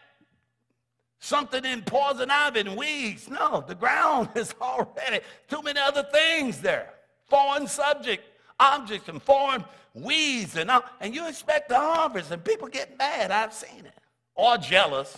something 1.19 1.65
in 1.65 1.81
poison 1.81 2.29
ivy 2.31 2.61
and 2.61 2.77
weeds. 2.77 3.29
No, 3.29 3.63
the 3.67 3.75
ground 3.75 4.29
is 4.35 4.53
already 4.61 5.21
too 5.47 5.61
many 5.61 5.79
other 5.79 6.03
things 6.03 6.61
there. 6.61 6.93
Foreign 7.29 7.67
subject, 7.67 8.23
objects 8.59 9.09
and 9.09 9.21
foreign 9.21 9.63
weeds 9.93 10.55
and 10.55 10.69
all, 10.69 10.83
and 11.01 11.13
you 11.13 11.27
expect 11.27 11.69
the 11.69 11.75
harvest 11.75 12.31
and 12.31 12.43
people 12.43 12.67
get 12.67 12.97
mad. 12.97 13.31
I've 13.31 13.53
seen 13.53 13.85
it. 13.85 13.93
Or 14.35 14.57
jealous. 14.57 15.17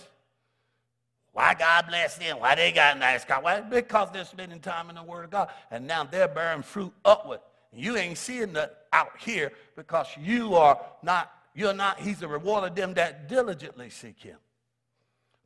Why 1.32 1.54
God 1.54 1.86
bless 1.88 2.18
them? 2.18 2.40
Why 2.40 2.54
they 2.54 2.72
got 2.72 2.98
nice 2.98 3.24
car? 3.24 3.40
Why? 3.40 3.60
Because 3.60 4.08
they're 4.12 4.24
spending 4.24 4.58
time 4.60 4.88
in 4.88 4.96
the 4.96 5.02
Word 5.02 5.24
of 5.24 5.30
God. 5.30 5.50
And 5.70 5.86
now 5.86 6.04
they're 6.04 6.26
bearing 6.26 6.62
fruit 6.62 6.92
upward. 7.04 7.40
You 7.72 7.96
ain't 7.96 8.18
seeing 8.18 8.52
that 8.54 8.86
out 8.92 9.12
here 9.18 9.52
because 9.76 10.08
you 10.20 10.54
are 10.56 10.80
not, 11.02 11.30
you're 11.54 11.74
not, 11.74 12.00
he's 12.00 12.18
the 12.18 12.26
reward 12.26 12.64
of 12.64 12.74
them 12.74 12.94
that 12.94 13.28
diligently 13.28 13.90
seek 13.90 14.20
him. 14.20 14.38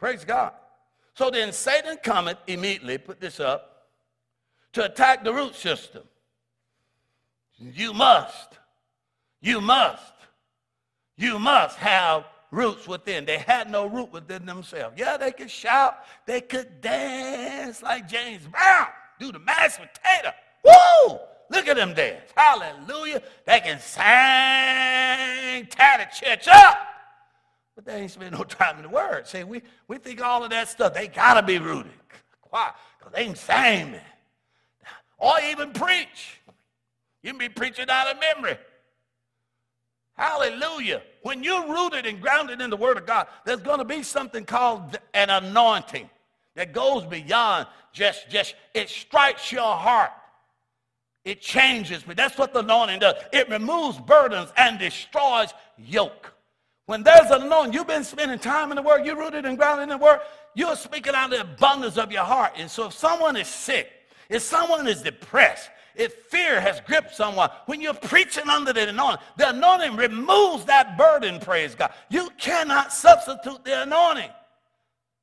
Praise 0.04 0.22
God. 0.22 0.52
So 1.14 1.30
then 1.30 1.50
Satan 1.50 1.96
cometh 1.96 2.36
immediately, 2.46 2.98
put 2.98 3.22
this 3.22 3.40
up, 3.40 3.86
to 4.74 4.84
attack 4.84 5.24
the 5.24 5.32
root 5.32 5.54
system. 5.54 6.02
You 7.56 7.94
must, 7.94 8.58
you 9.40 9.62
must, 9.62 10.12
you 11.16 11.38
must 11.38 11.78
have 11.78 12.26
roots 12.50 12.86
within. 12.86 13.24
They 13.24 13.38
had 13.38 13.70
no 13.70 13.86
root 13.86 14.12
within 14.12 14.44
themselves. 14.44 14.94
Yeah, 14.98 15.16
they 15.16 15.32
could 15.32 15.50
shout, 15.50 15.96
they 16.26 16.42
could 16.42 16.82
dance 16.82 17.82
like 17.82 18.06
James 18.06 18.46
Brown, 18.46 18.88
do 19.18 19.32
the 19.32 19.38
mashed 19.38 19.78
potato. 19.78 20.34
Woo! 20.66 21.18
Look 21.48 21.66
at 21.66 21.76
them 21.76 21.94
dance. 21.94 22.30
Hallelujah. 22.36 23.22
They 23.46 23.60
can 23.60 23.80
sing, 23.80 25.66
tear 25.70 25.96
the 25.96 26.08
church 26.12 26.46
up. 26.48 26.93
But 27.74 27.84
they 27.84 28.02
ain't 28.02 28.10
spend 28.10 28.32
no 28.32 28.44
time 28.44 28.76
in 28.76 28.82
the 28.82 28.88
word. 28.88 29.26
See, 29.26 29.44
we, 29.44 29.62
we 29.88 29.98
think 29.98 30.22
all 30.22 30.44
of 30.44 30.50
that 30.50 30.68
stuff, 30.68 30.94
they 30.94 31.08
got 31.08 31.34
to 31.34 31.42
be 31.42 31.58
rooted. 31.58 31.92
Why? 32.50 32.70
Because 32.98 33.12
they 33.12 33.22
ain't 33.22 33.38
sing, 33.38 33.92
man. 33.92 34.00
Or 35.18 35.34
even 35.50 35.72
preach. 35.72 36.40
You 37.22 37.30
can 37.30 37.38
be 37.38 37.48
preaching 37.48 37.86
out 37.88 38.14
of 38.14 38.20
memory. 38.20 38.58
Hallelujah. 40.16 41.02
When 41.22 41.42
you're 41.42 41.66
rooted 41.66 42.06
and 42.06 42.20
grounded 42.20 42.60
in 42.60 42.70
the 42.70 42.76
Word 42.76 42.96
of 42.96 43.06
God, 43.06 43.26
there's 43.44 43.62
going 43.62 43.78
to 43.78 43.84
be 43.84 44.02
something 44.02 44.44
called 44.44 44.98
an 45.12 45.30
anointing 45.30 46.08
that 46.54 46.72
goes 46.72 47.04
beyond 47.04 47.66
just, 47.92 48.28
just, 48.28 48.54
it 48.74 48.88
strikes 48.88 49.50
your 49.50 49.74
heart. 49.74 50.12
It 51.24 51.40
changes 51.40 52.06
me. 52.06 52.14
That's 52.14 52.36
what 52.36 52.52
the 52.52 52.60
anointing 52.60 53.00
does. 53.00 53.14
It 53.32 53.48
removes 53.48 53.98
burdens 53.98 54.52
and 54.56 54.78
destroys 54.78 55.54
yoke. 55.78 56.33
When 56.86 57.02
there's 57.02 57.30
an 57.30 57.42
anointing, 57.42 57.72
you've 57.72 57.86
been 57.86 58.04
spending 58.04 58.38
time 58.38 58.70
in 58.70 58.76
the 58.76 58.82
Word, 58.82 59.06
you're 59.06 59.16
rooted 59.16 59.46
and 59.46 59.56
grounded 59.56 59.84
in 59.84 59.88
the 59.88 60.04
Word, 60.04 60.20
you're 60.54 60.76
speaking 60.76 61.14
out 61.14 61.32
of 61.32 61.38
the 61.38 61.40
abundance 61.40 61.96
of 61.96 62.12
your 62.12 62.24
heart. 62.24 62.52
And 62.56 62.70
so 62.70 62.86
if 62.86 62.92
someone 62.92 63.36
is 63.36 63.48
sick, 63.48 63.90
if 64.28 64.42
someone 64.42 64.86
is 64.86 65.02
depressed, 65.02 65.70
if 65.96 66.12
fear 66.28 66.60
has 66.60 66.80
gripped 66.80 67.14
someone, 67.14 67.50
when 67.66 67.80
you're 67.80 67.94
preaching 67.94 68.48
under 68.48 68.72
the 68.72 68.88
anointing, 68.88 69.24
the 69.36 69.50
anointing 69.50 69.96
removes 69.96 70.64
that 70.66 70.98
burden, 70.98 71.40
praise 71.40 71.74
God. 71.74 71.92
You 72.10 72.28
cannot 72.36 72.92
substitute 72.92 73.64
the 73.64 73.82
anointing. 73.82 74.30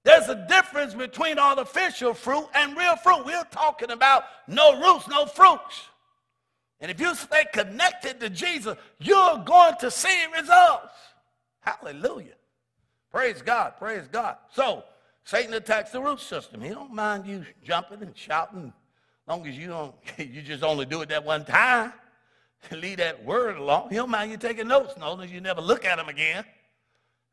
There's 0.04 0.30
a 0.30 0.48
difference 0.48 0.96
between 0.96 1.38
artificial 1.38 2.14
fruit 2.14 2.48
and 2.56 2.76
real 2.76 2.96
fruit. 2.96 3.24
We're 3.26 3.44
talking 3.52 3.92
about 3.92 4.24
no 4.48 4.82
roots, 4.82 5.08
no 5.08 5.26
fruits. 5.26 5.90
And 6.80 6.90
if 6.90 7.00
you 7.00 7.14
stay 7.14 7.46
connected 7.54 8.20
to 8.20 8.30
Jesus, 8.30 8.76
you're 9.00 9.38
going 9.46 9.76
to 9.82 9.92
see 9.92 10.26
results. 10.36 10.94
Hallelujah. 11.62 12.36
Praise 13.12 13.42
God. 13.42 13.74
Praise 13.78 14.08
God. 14.12 14.38
So, 14.52 14.84
Satan 15.24 15.54
attacks 15.54 15.92
the 15.92 16.02
root 16.02 16.20
system. 16.20 16.62
He 16.62 16.70
don't 16.70 16.94
mind 16.94 17.26
you 17.26 17.46
jumping 17.64 18.02
and 18.02 18.16
shouting, 18.18 18.74
long 19.28 19.46
as 19.48 19.58
you 19.58 19.68
don't, 19.68 19.96
you 20.18 20.42
just 20.42 20.64
only 20.64 20.86
do 20.86 21.02
it 21.02 21.10
that 21.10 21.24
one 21.24 21.46
time. 21.46 21.94
Leave 22.72 22.98
that 22.98 23.24
word 23.24 23.58
alone. 23.58 23.90
He 23.90 23.96
don't 23.96 24.10
mind 24.10 24.32
you 24.32 24.38
taking 24.38 24.68
notes, 24.68 24.94
long 25.00 25.22
as 25.22 25.32
you 25.32 25.42
never 25.42 25.62
look 25.62 25.86
at 25.86 25.98
them 25.98 26.10
again. 26.10 26.44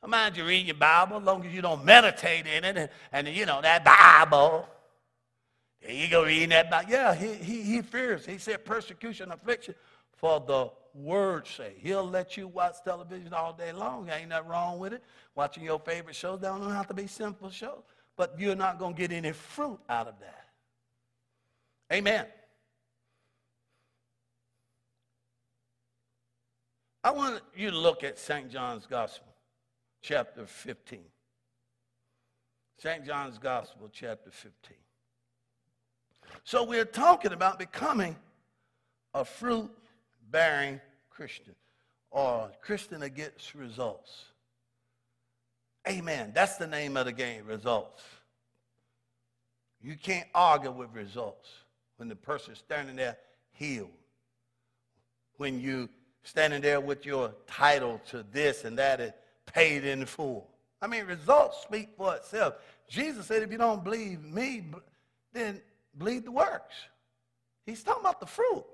I 0.03 0.07
mind 0.07 0.37
you 0.37 0.45
read 0.45 0.67
your 0.67 0.77
Bible, 0.77 1.19
long 1.19 1.45
as 1.45 1.53
you 1.53 1.61
don't 1.61 1.85
meditate 1.85 2.47
in 2.47 2.65
it. 2.65 2.77
And, 2.77 2.89
and 3.13 3.29
you 3.29 3.47
know, 3.47 3.61
that 3.61 3.85
Bible. 3.85 4.69
There 5.83 5.93
you 5.93 6.09
go 6.09 6.25
reading 6.25 6.49
that 6.51 6.71
Bible. 6.71 6.91
Yeah, 6.91 7.15
he, 7.15 7.35
he, 7.35 7.63
he 7.63 7.83
fears. 7.83 8.27
He 8.27 8.39
said 8.39 8.65
persecution, 8.65 9.31
affliction 9.31 9.75
for 10.17 10.41
the 10.41 10.71
word's 10.95 11.51
sake. 11.51 11.79
He'll 11.79 12.09
let 12.09 12.37
you 12.37 12.49
watch 12.49 12.77
television 12.85 13.33
all 13.33 13.53
day 13.53 13.73
long. 13.73 14.11
Ain't 14.11 14.31
nothing 14.31 14.49
wrong 14.49 14.79
with 14.79 14.93
it. 14.93 15.03
Watching 15.35 15.63
your 15.63 15.79
favorite 15.79 16.17
shows 16.17 16.41
They 16.41 16.49
don't 16.49 16.71
have 16.71 16.89
to 16.89 16.95
be 16.95 17.07
simple 17.07 17.51
shows. 17.51 17.83
But 18.17 18.35
you're 18.39 18.57
not 18.57 18.79
going 18.79 18.95
to 18.95 19.01
get 19.01 19.13
any 19.13 19.33
fruit 19.33 19.79
out 19.89 20.09
of 20.09 20.15
that. 20.21 20.47
Amen. 21.93 22.27
I 27.05 27.13
want 27.13 27.41
you 27.57 27.71
to 27.71 27.79
look 27.79 28.03
at 28.03 28.19
St. 28.19 28.51
John's 28.51 28.87
Gospel 28.87 29.29
chapter 30.03 30.47
15. 30.47 31.01
St. 32.79 33.05
John's 33.05 33.39
Gospel, 33.39 33.89
chapter 33.93 34.31
15. 34.31 34.77
So 36.45 36.65
we're 36.65 36.85
talking 36.85 37.33
about 37.33 37.59
becoming 37.59 38.17
a 39.15 39.25
fruit 39.25 39.71
bearing 40.31 40.81
Christian 41.11 41.55
or 42.11 42.51
Christian 42.61 43.01
that 43.01 43.11
gets 43.11 43.55
results. 43.55 44.25
Amen. 45.89 46.33
That's 46.35 46.57
the 46.57 46.67
name 46.67 46.97
of 46.97 47.07
the 47.07 47.13
game 47.13 47.47
results. 47.47 48.03
You 49.81 49.97
can't 49.97 50.29
argue 50.35 50.71
with 50.71 50.89
results 50.93 51.49
when 51.97 52.09
the 52.09 52.17
person's 52.17 52.59
standing 52.59 52.97
there 52.97 53.17
healed. 53.53 53.91
When 55.37 55.61
you 55.61 55.89
standing 56.25 56.61
there 56.61 56.81
with 56.81 57.07
your 57.07 57.33
title 57.47 58.01
to 58.11 58.25
this 58.33 58.65
and 58.65 58.79
that 58.79 59.01
is 59.01 59.13
paid 59.47 59.85
in 59.85 60.05
full. 60.05 60.47
I 60.83 60.87
mean, 60.87 61.07
results 61.07 61.63
speak 61.63 61.91
for 61.97 62.15
itself. 62.15 62.55
Jesus 62.89 63.27
said, 63.27 63.43
if 63.43 63.51
you 63.51 63.59
don't 63.59 63.83
believe 63.83 64.23
me, 64.23 64.65
then 65.33 65.61
believe 65.99 66.25
the 66.25 66.33
works. 66.33 66.75
He's 67.67 67.83
talking 67.83 68.01
about 68.01 68.21
the 68.21 68.27
fruit. 68.27 68.65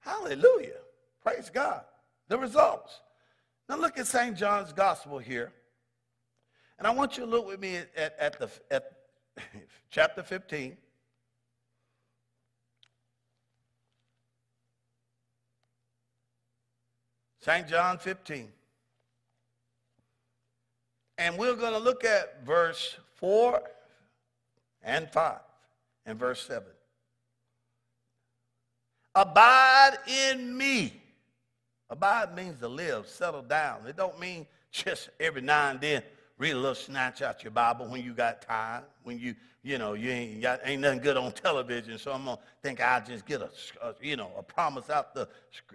Hallelujah. 0.00 0.78
Praise 1.22 1.50
God. 1.52 1.82
The 2.28 2.38
results. 2.38 3.00
Now 3.68 3.76
look 3.76 3.98
at 3.98 4.06
St. 4.06 4.36
John's 4.36 4.72
Gospel 4.72 5.18
here. 5.18 5.52
And 6.78 6.86
I 6.86 6.90
want 6.90 7.16
you 7.16 7.24
to 7.24 7.30
look 7.30 7.46
with 7.46 7.60
me 7.60 7.76
at, 7.76 8.14
at, 8.18 8.38
the, 8.38 8.48
at 8.70 8.92
chapter 9.90 10.22
15. 10.22 10.76
St. 17.40 17.68
John 17.68 17.98
15. 17.98 18.48
And 21.18 21.38
we're 21.38 21.54
going 21.54 21.72
to 21.72 21.78
look 21.78 22.04
at 22.04 22.44
verse 22.44 22.96
4 23.14 23.62
and 24.82 25.10
5 25.10 25.38
and 26.06 26.18
verse 26.18 26.46
7. 26.46 26.62
Abide 29.14 29.98
in 30.06 30.56
me. 30.56 31.02
Abide 31.88 32.34
means 32.34 32.58
to 32.60 32.68
live, 32.68 33.06
settle 33.08 33.42
down. 33.42 33.86
It 33.86 33.96
don't 33.96 34.18
mean 34.18 34.46
just 34.70 35.10
every 35.20 35.40
now 35.40 35.70
and 35.70 35.80
then 35.80 36.02
read 36.38 36.52
a 36.52 36.56
little 36.56 36.74
snatch 36.74 37.22
out 37.22 37.42
your 37.42 37.50
Bible 37.50 37.86
when 37.86 38.02
you 38.02 38.12
got 38.12 38.42
time, 38.42 38.82
when 39.04 39.18
you, 39.18 39.34
you 39.62 39.78
know, 39.78 39.94
you 39.94 40.10
ain't 40.10 40.42
got 40.42 40.60
ain't 40.64 40.82
nothing 40.82 41.00
good 41.00 41.16
on 41.16 41.32
television, 41.44 41.98
so 41.98 42.12
I'm 42.12 42.24
gonna 42.24 42.38
think 42.62 42.80
I'll 42.80 43.04
just 43.04 43.24
get 43.24 43.40
a, 43.40 43.50
a 43.82 43.94
you 44.02 44.16
know, 44.16 44.30
a 44.36 44.42
promise 44.42 44.90
out 44.90 45.14
the, 45.14 45.28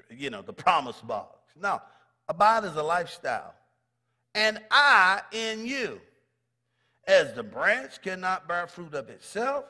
you 0.10 0.30
know, 0.30 0.42
the 0.42 0.54
promise 0.54 1.00
box. 1.02 1.40
No, 1.60 1.82
abide 2.28 2.64
is 2.66 2.76
a 2.76 2.84
lifestyle 2.84 3.56
and 4.34 4.60
I 4.70 5.22
in 5.32 5.66
you. 5.66 6.00
As 7.08 7.34
the 7.34 7.44
branch 7.44 8.02
cannot 8.02 8.48
bear 8.48 8.68
fruit 8.68 8.94
of 8.94 9.10
itself, 9.10 9.66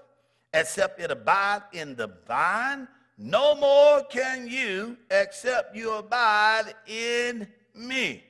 except 0.54 1.00
it 1.00 1.12
abide 1.12 1.62
in 1.74 1.96
the 1.96 2.12
vine, 2.28 2.88
no 3.18 3.56
more 3.56 4.04
can 4.06 4.48
you 4.48 4.98
except 5.10 5.76
you 5.76 5.94
abide 5.94 6.74
in 6.88 7.48
me. 7.76 8.24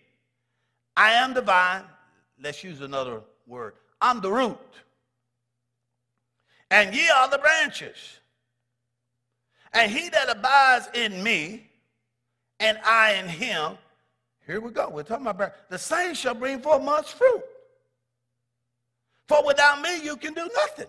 I 0.95 1.13
am 1.13 1.34
the 1.34 1.41
vine. 1.41 1.84
Let's 2.41 2.63
use 2.63 2.82
another 2.82 3.22
word. 3.47 3.74
I'm 4.01 4.22
the 4.22 4.32
root. 4.32 4.57
And 6.69 6.93
ye 6.95 7.09
are 7.09 7.30
the 7.30 7.38
branches. 7.38 8.19
And 9.74 9.91
he 9.91 10.09
that 10.09 10.30
abides 10.30 10.89
in 10.93 11.24
me, 11.24 11.69
and 12.59 12.78
I 12.86 13.13
in 13.13 13.28
him, 13.28 13.78
here 14.45 14.59
we 14.59 14.72
go. 14.72 14.89
We're 14.89 15.03
talking 15.03 15.28
about 15.28 15.69
the 15.69 15.78
same 15.78 16.13
shall 16.13 16.34
bring 16.34 16.61
forth 16.61 16.84
much 16.84 17.13
fruit. 17.13 17.43
For 19.28 19.45
without 19.45 19.82
me, 19.82 20.03
you 20.03 20.17
can 20.17 20.34
do 20.34 20.49
nothing. 20.55 20.88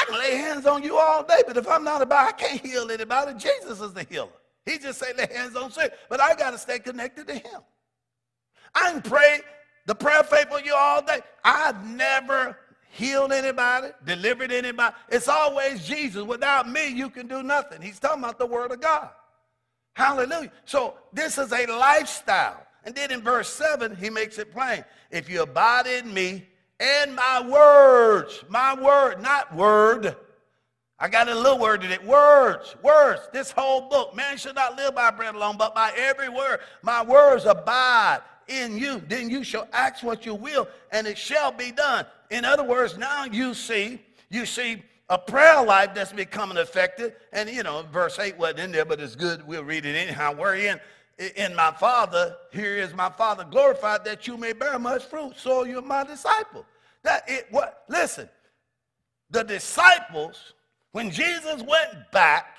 I 0.00 0.04
can 0.06 0.18
lay 0.18 0.36
hands 0.36 0.66
on 0.66 0.82
you 0.82 0.96
all 0.96 1.22
day, 1.22 1.42
but 1.46 1.56
if 1.56 1.68
I'm 1.68 1.84
not 1.84 2.00
about, 2.00 2.28
I 2.28 2.32
can't 2.32 2.60
heal 2.60 2.90
anybody. 2.90 3.34
Jesus 3.38 3.80
is 3.80 3.92
the 3.92 4.06
healer. 4.08 4.28
He 4.64 4.78
just 4.78 4.98
say 4.98 5.12
lay 5.16 5.28
hands 5.32 5.56
on 5.56 5.70
sick, 5.70 5.92
but 6.08 6.20
I 6.20 6.34
got 6.34 6.52
to 6.52 6.58
stay 6.58 6.78
connected 6.78 7.26
to 7.28 7.34
him. 7.34 7.60
I 8.74 8.92
can 8.92 9.02
pray 9.02 9.40
the 9.86 9.94
prayer 9.94 10.22
faith 10.22 10.48
for 10.48 10.60
you 10.60 10.74
all 10.74 11.02
day. 11.02 11.20
I've 11.44 11.84
never 11.86 12.56
healed 12.90 13.32
anybody, 13.32 13.88
delivered 14.04 14.52
anybody. 14.52 14.94
It's 15.08 15.28
always 15.28 15.86
Jesus. 15.86 16.22
Without 16.22 16.68
me, 16.68 16.88
you 16.88 17.10
can 17.10 17.26
do 17.26 17.42
nothing. 17.42 17.82
He's 17.82 17.98
talking 17.98 18.22
about 18.22 18.38
the 18.38 18.46
word 18.46 18.72
of 18.72 18.80
God. 18.80 19.10
Hallelujah. 19.94 20.52
So 20.64 20.94
this 21.12 21.36
is 21.38 21.52
a 21.52 21.66
lifestyle. 21.66 22.66
And 22.84 22.94
then 22.94 23.10
in 23.10 23.20
verse 23.20 23.48
7, 23.50 23.96
he 23.96 24.08
makes 24.08 24.38
it 24.38 24.52
plain. 24.52 24.84
If 25.10 25.28
you 25.28 25.42
abide 25.42 25.86
in 25.86 26.12
me 26.12 26.46
and 26.80 27.14
my 27.14 27.46
words, 27.46 28.42
my 28.48 28.74
word, 28.74 29.22
not 29.22 29.54
word. 29.54 30.16
I 30.98 31.08
got 31.08 31.28
a 31.28 31.34
little 31.34 31.58
word 31.58 31.84
in 31.84 31.90
it. 31.90 32.04
Words, 32.04 32.74
words. 32.82 33.22
This 33.32 33.50
whole 33.50 33.88
book. 33.88 34.14
Man 34.14 34.36
should 34.36 34.54
not 34.54 34.76
live 34.76 34.94
by 34.94 35.10
bread 35.10 35.34
alone, 35.34 35.56
but 35.56 35.74
by 35.74 35.92
every 35.96 36.28
word. 36.28 36.60
My 36.82 37.02
words 37.02 37.46
abide 37.46 38.20
in 38.48 38.76
you. 38.76 39.02
Then 39.08 39.30
you 39.30 39.44
shall 39.44 39.68
ask 39.72 40.02
what 40.02 40.26
you 40.26 40.34
will, 40.34 40.68
and 40.90 41.06
it 41.06 41.16
shall 41.16 41.52
be 41.52 41.70
done. 41.70 42.04
In 42.30 42.44
other 42.44 42.64
words, 42.64 42.98
now 42.98 43.24
you 43.24 43.54
see, 43.54 44.00
you 44.28 44.44
see 44.44 44.82
a 45.08 45.18
prayer 45.18 45.62
life 45.62 45.94
that's 45.94 46.12
becoming 46.12 46.58
effective. 46.58 47.14
And, 47.32 47.48
you 47.48 47.62
know, 47.62 47.84
verse 47.92 48.18
8 48.18 48.38
wasn't 48.38 48.60
in 48.60 48.72
there, 48.72 48.84
but 48.84 49.00
it's 49.00 49.16
good. 49.16 49.46
We'll 49.46 49.64
read 49.64 49.86
it 49.86 49.96
anyhow. 49.96 50.34
We're 50.38 50.56
in, 50.56 50.80
in 51.34 51.54
my 51.54 51.72
Father. 51.72 52.36
Here 52.52 52.76
is 52.76 52.94
my 52.94 53.10
Father 53.10 53.44
glorified 53.50 54.04
that 54.04 54.26
you 54.26 54.36
may 54.36 54.52
bear 54.52 54.78
much 54.78 55.04
fruit. 55.04 55.34
So 55.36 55.64
you're 55.64 55.82
my 55.82 56.04
disciple. 56.04 56.66
That 57.02 57.24
it, 57.28 57.46
what, 57.50 57.84
listen, 57.88 58.28
the 59.30 59.42
disciples 59.42 60.54
When 60.92 61.10
Jesus 61.10 61.62
went 61.62 62.10
back 62.12 62.58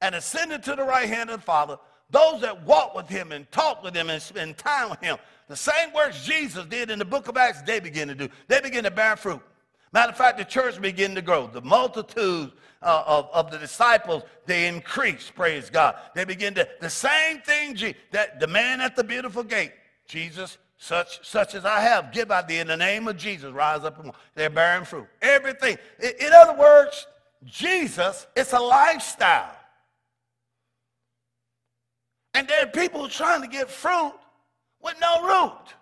and 0.00 0.14
ascended 0.14 0.62
to 0.64 0.74
the 0.74 0.84
right 0.84 1.08
hand 1.08 1.30
of 1.30 1.40
the 1.40 1.44
Father, 1.44 1.78
those 2.10 2.40
that 2.40 2.64
walked 2.64 2.96
with 2.96 3.08
him 3.08 3.32
and 3.32 3.50
talked 3.52 3.84
with 3.84 3.94
him 3.94 4.08
and 4.08 4.20
spent 4.22 4.56
time 4.56 4.88
with 4.88 5.00
him, 5.00 5.18
the 5.48 5.56
same 5.56 5.92
works 5.92 6.24
Jesus 6.24 6.64
did 6.66 6.90
in 6.90 6.98
the 6.98 7.04
book 7.04 7.28
of 7.28 7.36
Acts, 7.36 7.62
they 7.62 7.80
begin 7.80 8.08
to 8.08 8.14
do. 8.14 8.28
They 8.48 8.60
begin 8.60 8.84
to 8.84 8.90
bear 8.90 9.16
fruit. 9.16 9.42
Matter 9.92 10.10
of 10.10 10.16
fact, 10.16 10.38
the 10.38 10.44
church 10.44 10.80
began 10.80 11.14
to 11.14 11.22
grow. 11.22 11.46
The 11.46 11.62
multitudes 11.62 12.52
uh, 12.82 13.02
of, 13.06 13.28
of 13.32 13.50
the 13.50 13.58
disciples, 13.58 14.22
they 14.46 14.68
increased, 14.68 15.34
praise 15.34 15.70
God. 15.70 15.96
They 16.14 16.24
begin 16.24 16.54
to, 16.54 16.68
the 16.80 16.90
same 16.90 17.40
thing 17.40 17.76
that 18.12 18.40
the 18.40 18.46
man 18.46 18.80
at 18.80 18.96
the 18.96 19.04
beautiful 19.04 19.42
gate, 19.42 19.72
Jesus, 20.06 20.58
such, 20.78 21.26
such 21.26 21.56
as 21.56 21.64
I 21.64 21.80
have, 21.80 22.12
give 22.12 22.30
out 22.30 22.46
thee 22.46 22.58
in 22.58 22.68
the 22.68 22.76
name 22.76 23.08
of 23.08 23.16
Jesus, 23.16 23.52
rise 23.52 23.84
up 23.84 23.98
and 23.98 24.06
walk. 24.06 24.16
They're 24.36 24.48
bearing 24.48 24.84
fruit. 24.84 25.06
Everything. 25.20 25.76
In, 26.00 26.12
in 26.20 26.32
other 26.32 26.56
words, 26.56 27.06
Jesus, 27.44 28.26
it's 28.36 28.52
a 28.52 28.60
lifestyle. 28.60 29.54
And 32.32 32.46
there 32.46 32.62
are 32.62 32.68
people 32.68 33.08
trying 33.08 33.42
to 33.42 33.48
get 33.48 33.68
fruit 33.68 34.14
with 34.80 34.94
no 35.00 35.22
root. 35.26 35.74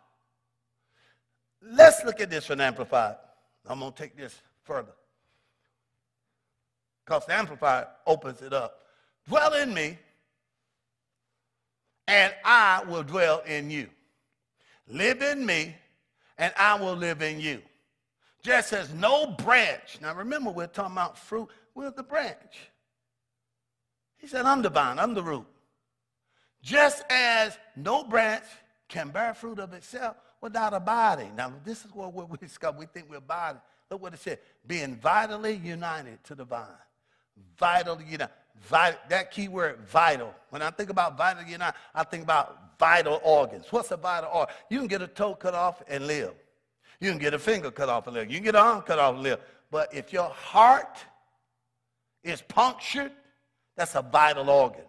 Let's 1.63 2.03
look 2.05 2.21
at 2.21 2.31
this 2.31 2.47
from 2.47 2.63
Amplified. 2.63 3.17
I'm 3.67 3.81
going 3.81 3.93
to 3.93 4.03
take 4.03 4.17
this 4.17 4.41
further. 4.63 4.93
Because 7.05 7.27
the 7.27 7.35
Amplified 7.35 7.87
opens 8.07 8.41
it 8.41 8.55
up. 8.55 8.81
Dwell 9.29 9.53
in 9.55 9.75
me, 9.75 9.99
and 12.09 12.33
I 12.45 12.83
will 12.89 13.03
dwell 13.03 13.43
in 13.47 13.71
you. 13.71 13.89
Live 14.89 15.23
in 15.23 15.45
me, 15.45 15.75
and 16.39 16.53
I 16.57 16.75
will 16.79 16.95
live 16.95 17.23
in 17.23 17.41
you. 17.41 17.63
Just 18.43 18.73
as 18.73 18.95
no 18.95 19.27
branch. 19.27 19.99
Now 20.01 20.15
remember, 20.15 20.51
we're 20.51 20.69
talking 20.69 20.93
about 20.93 21.19
fruit. 21.19 21.49
We're 21.75 21.91
the 21.91 22.03
branch. 22.03 22.71
He 24.19 24.27
said, 24.27 24.47
I'm 24.47 24.63
the 24.63 24.71
vine, 24.71 24.99
I'm 24.99 25.15
the 25.15 25.23
root. 25.23 25.47
Just 26.63 27.05
as 27.11 27.59
no 27.77 28.05
branch 28.05 28.45
can 28.89 29.09
bear 29.09 29.35
fruit 29.35 29.59
of 29.59 29.73
itself 29.73 30.17
without 30.41 30.75
abiding. 30.75 31.35
Now, 31.37 31.53
this 31.65 31.85
is 31.85 31.93
what 31.93 32.13
we 32.15 32.37
discover. 32.41 32.79
We 32.79 32.87
think 32.87 33.11
we're 33.11 33.17
abiding. 33.17 33.61
Look 33.91 34.03
what 34.03 34.15
it 34.15 34.21
said. 34.21 34.39
Being 34.67 34.97
vitally 34.97 35.55
united 35.55 36.23
to 36.25 36.35
the 36.35 36.45
vine. 36.45 36.67
Vitally 37.59 38.05
united. 38.05 38.31
Vital, 38.63 38.99
that 39.09 39.31
key 39.31 39.49
word, 39.49 39.79
vital. 39.87 40.35
When 40.51 40.63
I 40.63 40.71
think 40.71 40.91
about 40.91 41.17
vitally 41.17 41.51
united, 41.51 41.77
I 41.95 42.05
think 42.05 42.23
about 42.25 42.79
vital 42.79 43.21
organs. 43.23 43.67
What's 43.71 43.91
a 43.91 43.97
vital 43.97 44.31
organ? 44.33 44.55
You 44.71 44.79
can 44.79 44.89
get 44.89 45.03
a 45.03 45.07
toe 45.07 45.35
cut 45.35 45.55
off 45.55 45.83
and 45.89 46.07
live. 46.07 46.35
You 47.01 47.11
can 47.11 47.19
get 47.19 47.35
a 47.35 47.39
finger 47.39 47.71
cut 47.71 47.89
off 47.89 48.07
and 48.07 48.17
live. 48.17 48.31
You 48.31 48.37
can 48.37 48.45
get 48.45 48.55
an 48.55 48.63
arm 48.63 48.83
cut 48.83 48.99
off 48.99 49.15
and 49.15 49.23
live. 49.23 49.41
But 49.71 49.93
if 49.95 50.13
your 50.13 50.29
heart 50.31 50.99
is 52.25 52.43
punctured, 52.43 53.13
that's 53.77 53.95
a 53.95 54.03
vital 54.03 54.49
organ. 54.49 54.85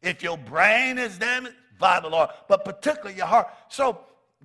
If 0.00 0.22
your 0.22 0.38
brain 0.38 0.98
is 0.98 1.18
damaged, 1.18 1.56
vital 1.78 2.14
organ. 2.14 2.34
But 2.48 2.64
particularly 2.64 3.16
your 3.16 3.26
heart. 3.26 3.48
So 3.68 4.00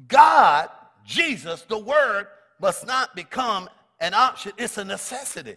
God, 0.07 0.69
Jesus, 1.05 1.61
the 1.63 1.77
Word, 1.77 2.27
must 2.59 2.85
not 2.85 3.15
become 3.15 3.69
an 3.99 4.13
option. 4.13 4.51
It's 4.57 4.77
a 4.77 4.85
necessity. 4.85 5.55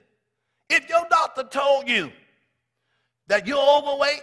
If 0.68 0.88
your 0.88 1.06
doctor 1.11 1.42
told 1.42 1.88
you 1.88 2.12
that 3.30 3.46
you're 3.46 3.78
overweight, 3.78 4.22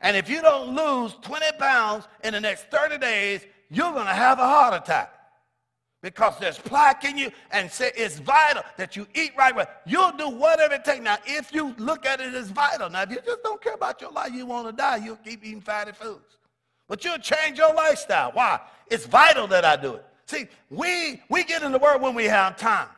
and 0.00 0.16
if 0.16 0.30
you 0.30 0.40
don't 0.40 0.76
lose 0.76 1.16
20 1.22 1.44
pounds 1.58 2.06
in 2.22 2.32
the 2.32 2.40
next 2.40 2.70
30 2.70 2.98
days, 2.98 3.44
you're 3.68 3.92
going 3.92 4.06
to 4.06 4.14
have 4.14 4.38
a 4.38 4.46
heart 4.46 4.80
attack 4.80 5.12
because 6.00 6.38
there's 6.38 6.56
plaque 6.56 7.04
in 7.04 7.18
you 7.18 7.32
and 7.50 7.68
say 7.68 7.90
it's 7.96 8.20
vital 8.20 8.62
that 8.76 8.94
you 8.94 9.08
eat 9.12 9.32
right. 9.36 9.52
You'll 9.84 10.12
do 10.12 10.28
whatever 10.28 10.74
it 10.74 10.84
takes. 10.84 11.02
Now, 11.02 11.16
if 11.26 11.52
you 11.52 11.74
look 11.78 12.06
at 12.06 12.20
it 12.20 12.32
as 12.32 12.48
vital, 12.48 12.88
now 12.90 13.02
if 13.02 13.10
you 13.10 13.18
just 13.26 13.42
don't 13.42 13.60
care 13.60 13.74
about 13.74 14.00
your 14.00 14.12
life, 14.12 14.32
you 14.32 14.46
want 14.46 14.68
to 14.68 14.72
die, 14.72 14.98
you'll 14.98 15.16
keep 15.16 15.44
eating 15.44 15.60
fatty 15.60 15.90
foods. 15.90 16.38
But 16.86 17.04
you'll 17.04 17.18
change 17.18 17.58
your 17.58 17.74
lifestyle. 17.74 18.30
Why? 18.32 18.60
It's 18.86 19.04
vital 19.04 19.48
that 19.48 19.64
I 19.64 19.74
do 19.74 19.94
it. 19.94 20.06
See, 20.26 20.46
we 20.70 21.20
we 21.28 21.42
get 21.42 21.64
in 21.64 21.72
the 21.72 21.78
word 21.78 22.00
when 22.00 22.14
we 22.14 22.26
have 22.26 22.56
time. 22.56 22.88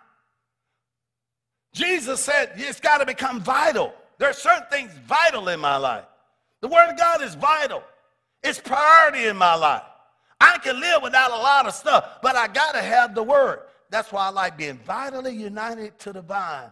Jesus 1.72 2.20
said 2.20 2.52
it's 2.56 2.78
got 2.78 2.98
to 2.98 3.06
become 3.06 3.40
vital. 3.40 3.94
There 4.20 4.28
are 4.28 4.34
certain 4.34 4.66
things 4.70 4.92
vital 5.06 5.48
in 5.48 5.58
my 5.60 5.78
life. 5.78 6.04
The 6.60 6.68
word 6.68 6.90
of 6.90 6.98
God 6.98 7.22
is 7.22 7.34
vital. 7.34 7.82
It's 8.42 8.60
priority 8.60 9.26
in 9.26 9.36
my 9.36 9.54
life. 9.54 9.82
I 10.38 10.58
can 10.58 10.78
live 10.78 11.02
without 11.02 11.30
a 11.30 11.36
lot 11.36 11.66
of 11.66 11.72
stuff, 11.72 12.18
but 12.22 12.36
I 12.36 12.46
got 12.46 12.72
to 12.72 12.82
have 12.82 13.14
the 13.14 13.22
word. 13.22 13.60
That's 13.88 14.12
why 14.12 14.26
I 14.26 14.30
like 14.30 14.58
being 14.58 14.78
vitally 14.86 15.34
united 15.34 15.98
to 16.00 16.12
the 16.12 16.20
vine. 16.20 16.70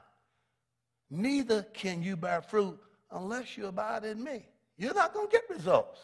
Neither 1.11 1.63
can 1.73 2.03
you 2.03 2.19
bear 2.19 2.43
fruit 2.43 2.79
unless 3.11 3.57
you 3.57 3.67
abide 3.67 4.05
in 4.05 4.23
me. 4.23 4.45
You're 4.77 4.93
not 4.93 5.15
going 5.15 5.29
to 5.29 5.33
get 5.33 5.49
results. 5.49 6.01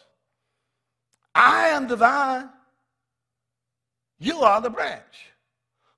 I 1.35 1.67
am 1.67 1.87
the 1.87 1.95
vine. 1.95 2.49
You 4.17 4.39
are 4.39 4.61
the 4.61 4.71
branch. 4.71 5.29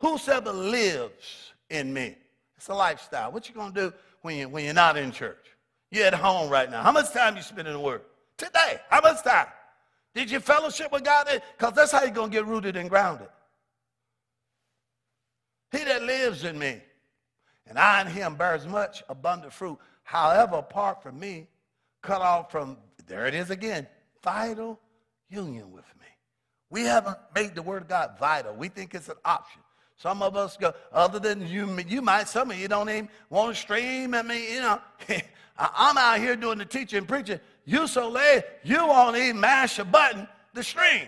Whosoever 0.02 0.52
lives 0.52 1.54
in 1.70 1.93
me. 1.93 2.18
It's 2.58 2.68
a 2.68 2.74
lifestyle. 2.74 3.32
What 3.32 3.48
you 3.48 3.56
going 3.56 3.74
to 3.74 3.89
do 3.89 3.93
when, 4.28 4.38
you, 4.38 4.49
when 4.49 4.65
you're 4.65 4.73
not 4.73 4.97
in 4.97 5.13
church? 5.13 5.38
You're 5.89 6.07
at 6.07 6.13
home 6.13 6.49
right 6.49 6.69
now. 6.69 6.84
How 6.84 6.91
much 6.91 7.13
time 7.13 7.38
you 7.38 7.41
spend 7.41 7.65
in 7.65 7.73
the 7.73 7.80
Word? 7.80 8.01
Today. 8.38 8.82
How 8.89 8.99
much 8.99 9.23
time? 9.23 9.47
Did 10.13 10.30
you 10.30 10.41
fellowship 10.41 10.91
with 10.91 11.05
God? 11.05 11.30
Because 11.57 11.73
that's 11.73 11.93
how 11.93 12.01
you're 12.01 12.11
going 12.11 12.30
to 12.30 12.36
get 12.36 12.45
rooted 12.45 12.75
and 12.75 12.89
grounded. 12.89 13.30
He 15.71 15.82
that 15.86 16.03
lives 16.03 16.43
in 16.43 16.59
me, 16.59 16.82
and 17.67 17.80
I 17.80 18.01
in 18.01 18.07
him 18.07 18.36
bears 18.36 18.67
much 18.67 19.01
abundant 19.07 19.53
fruit. 19.53 19.78
However, 20.03 20.57
apart 20.57 21.01
from 21.01 21.17
me, 21.17 21.47
cut 22.01 22.21
off 22.21 22.51
from, 22.51 22.78
there 23.07 23.28
it 23.28 23.34
is 23.34 23.49
again, 23.49 23.88
vital 24.21 24.78
union 25.30 25.71
with 25.71 25.86
me. 26.01 26.07
We 26.69 26.82
haven't 26.82 27.17
made 27.34 27.55
the 27.55 27.61
word 27.61 27.84
of 27.84 27.88
God 27.88 28.19
vital. 28.19 28.53
We 28.55 28.67
think 28.67 28.93
it's 28.93 29.07
an 29.07 29.15
option. 29.23 29.61
Some 29.98 30.22
of 30.22 30.36
us 30.36 30.58
go, 30.58 30.74
other 30.93 31.20
than 31.20 31.48
you, 31.48 31.68
you 31.88 32.02
might, 32.04 32.28
some 32.28 32.52
of 32.52 32.58
you 32.58 32.68
don't 32.68 32.88
even 32.88 33.10
want 33.32 33.56
to 33.56 33.60
stream. 33.60 34.14
I 34.14 34.22
mean, 34.22 34.54
you 34.54 34.62
know, 34.62 34.80
I'm 35.58 35.98
out 35.98 36.20
here 36.20 36.36
doing 36.36 36.60
the 36.60 36.66
teaching 36.66 37.00
and 37.00 37.08
preaching. 37.08 37.39
You 37.66 37.88
so 37.88 38.08
late, 38.08 38.43
you 38.64 38.78
won't 38.78 39.18
even 39.18 39.39
mash 39.39 39.80
a 39.80 39.86
button 39.86 40.28
to 40.54 40.64
stream. 40.64 41.08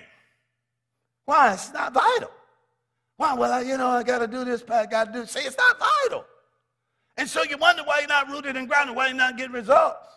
Why? 1.25 1.53
It's 1.53 1.71
not 1.71 1.93
vital. 1.93 2.31
Why? 3.17 3.35
Well, 3.35 3.51
I, 3.51 3.61
you 3.61 3.77
know, 3.77 3.89
I 3.89 4.01
got 4.01 4.19
to 4.19 4.27
do 4.27 4.43
this, 4.43 4.63
I 4.67 4.87
got 4.87 5.13
to 5.13 5.19
do. 5.19 5.25
See, 5.27 5.41
it's 5.41 5.57
not 5.57 5.77
vital. 5.77 6.25
And 7.15 7.29
so 7.29 7.43
you 7.43 7.57
wonder 7.57 7.83
why 7.83 7.99
you're 7.99 8.07
not 8.07 8.27
rooted 8.29 8.57
and 8.57 8.67
grounded, 8.67 8.95
why 8.95 9.07
you're 9.07 9.15
not 9.15 9.37
getting 9.37 9.53
results. 9.53 10.07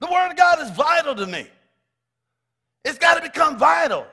The 0.00 0.06
Word 0.06 0.30
of 0.30 0.36
God 0.36 0.60
is 0.60 0.70
vital 0.70 1.14
to 1.16 1.26
me. 1.26 1.48
It's 2.84 2.98
got 2.98 3.16
to 3.16 3.22
become 3.22 3.58
vital. 3.58 4.06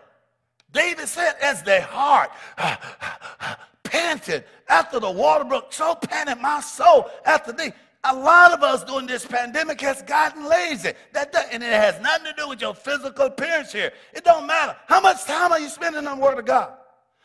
David 0.71 1.07
said, 1.07 1.35
as 1.41 1.63
the 1.63 1.81
heart 1.81 2.31
uh, 2.57 2.75
uh, 3.01 3.09
uh, 3.39 3.55
panted 3.83 4.43
after 4.67 4.99
the 4.99 5.09
water 5.09 5.43
brook, 5.43 5.71
so 5.71 5.95
panted 5.95 6.39
my 6.39 6.59
soul 6.61 7.09
after 7.25 7.51
thee 7.51 7.71
a 8.03 8.15
lot 8.15 8.51
of 8.51 8.63
us 8.63 8.83
during 8.83 9.07
this 9.07 9.25
pandemic 9.25 9.81
has 9.81 10.01
gotten 10.03 10.47
lazy. 10.47 10.93
That, 11.13 11.31
that, 11.33 11.47
and 11.51 11.63
it 11.63 11.73
has 11.73 11.99
nothing 12.01 12.25
to 12.25 12.33
do 12.33 12.47
with 12.47 12.61
your 12.61 12.73
physical 12.73 13.25
appearance 13.25 13.71
here. 13.71 13.91
It 14.13 14.23
don't 14.23 14.47
matter. 14.47 14.75
How 14.87 15.01
much 15.01 15.25
time 15.25 15.51
are 15.51 15.59
you 15.59 15.69
spending 15.69 16.07
on 16.07 16.17
the 16.17 16.23
Word 16.23 16.39
of 16.39 16.45
God? 16.45 16.73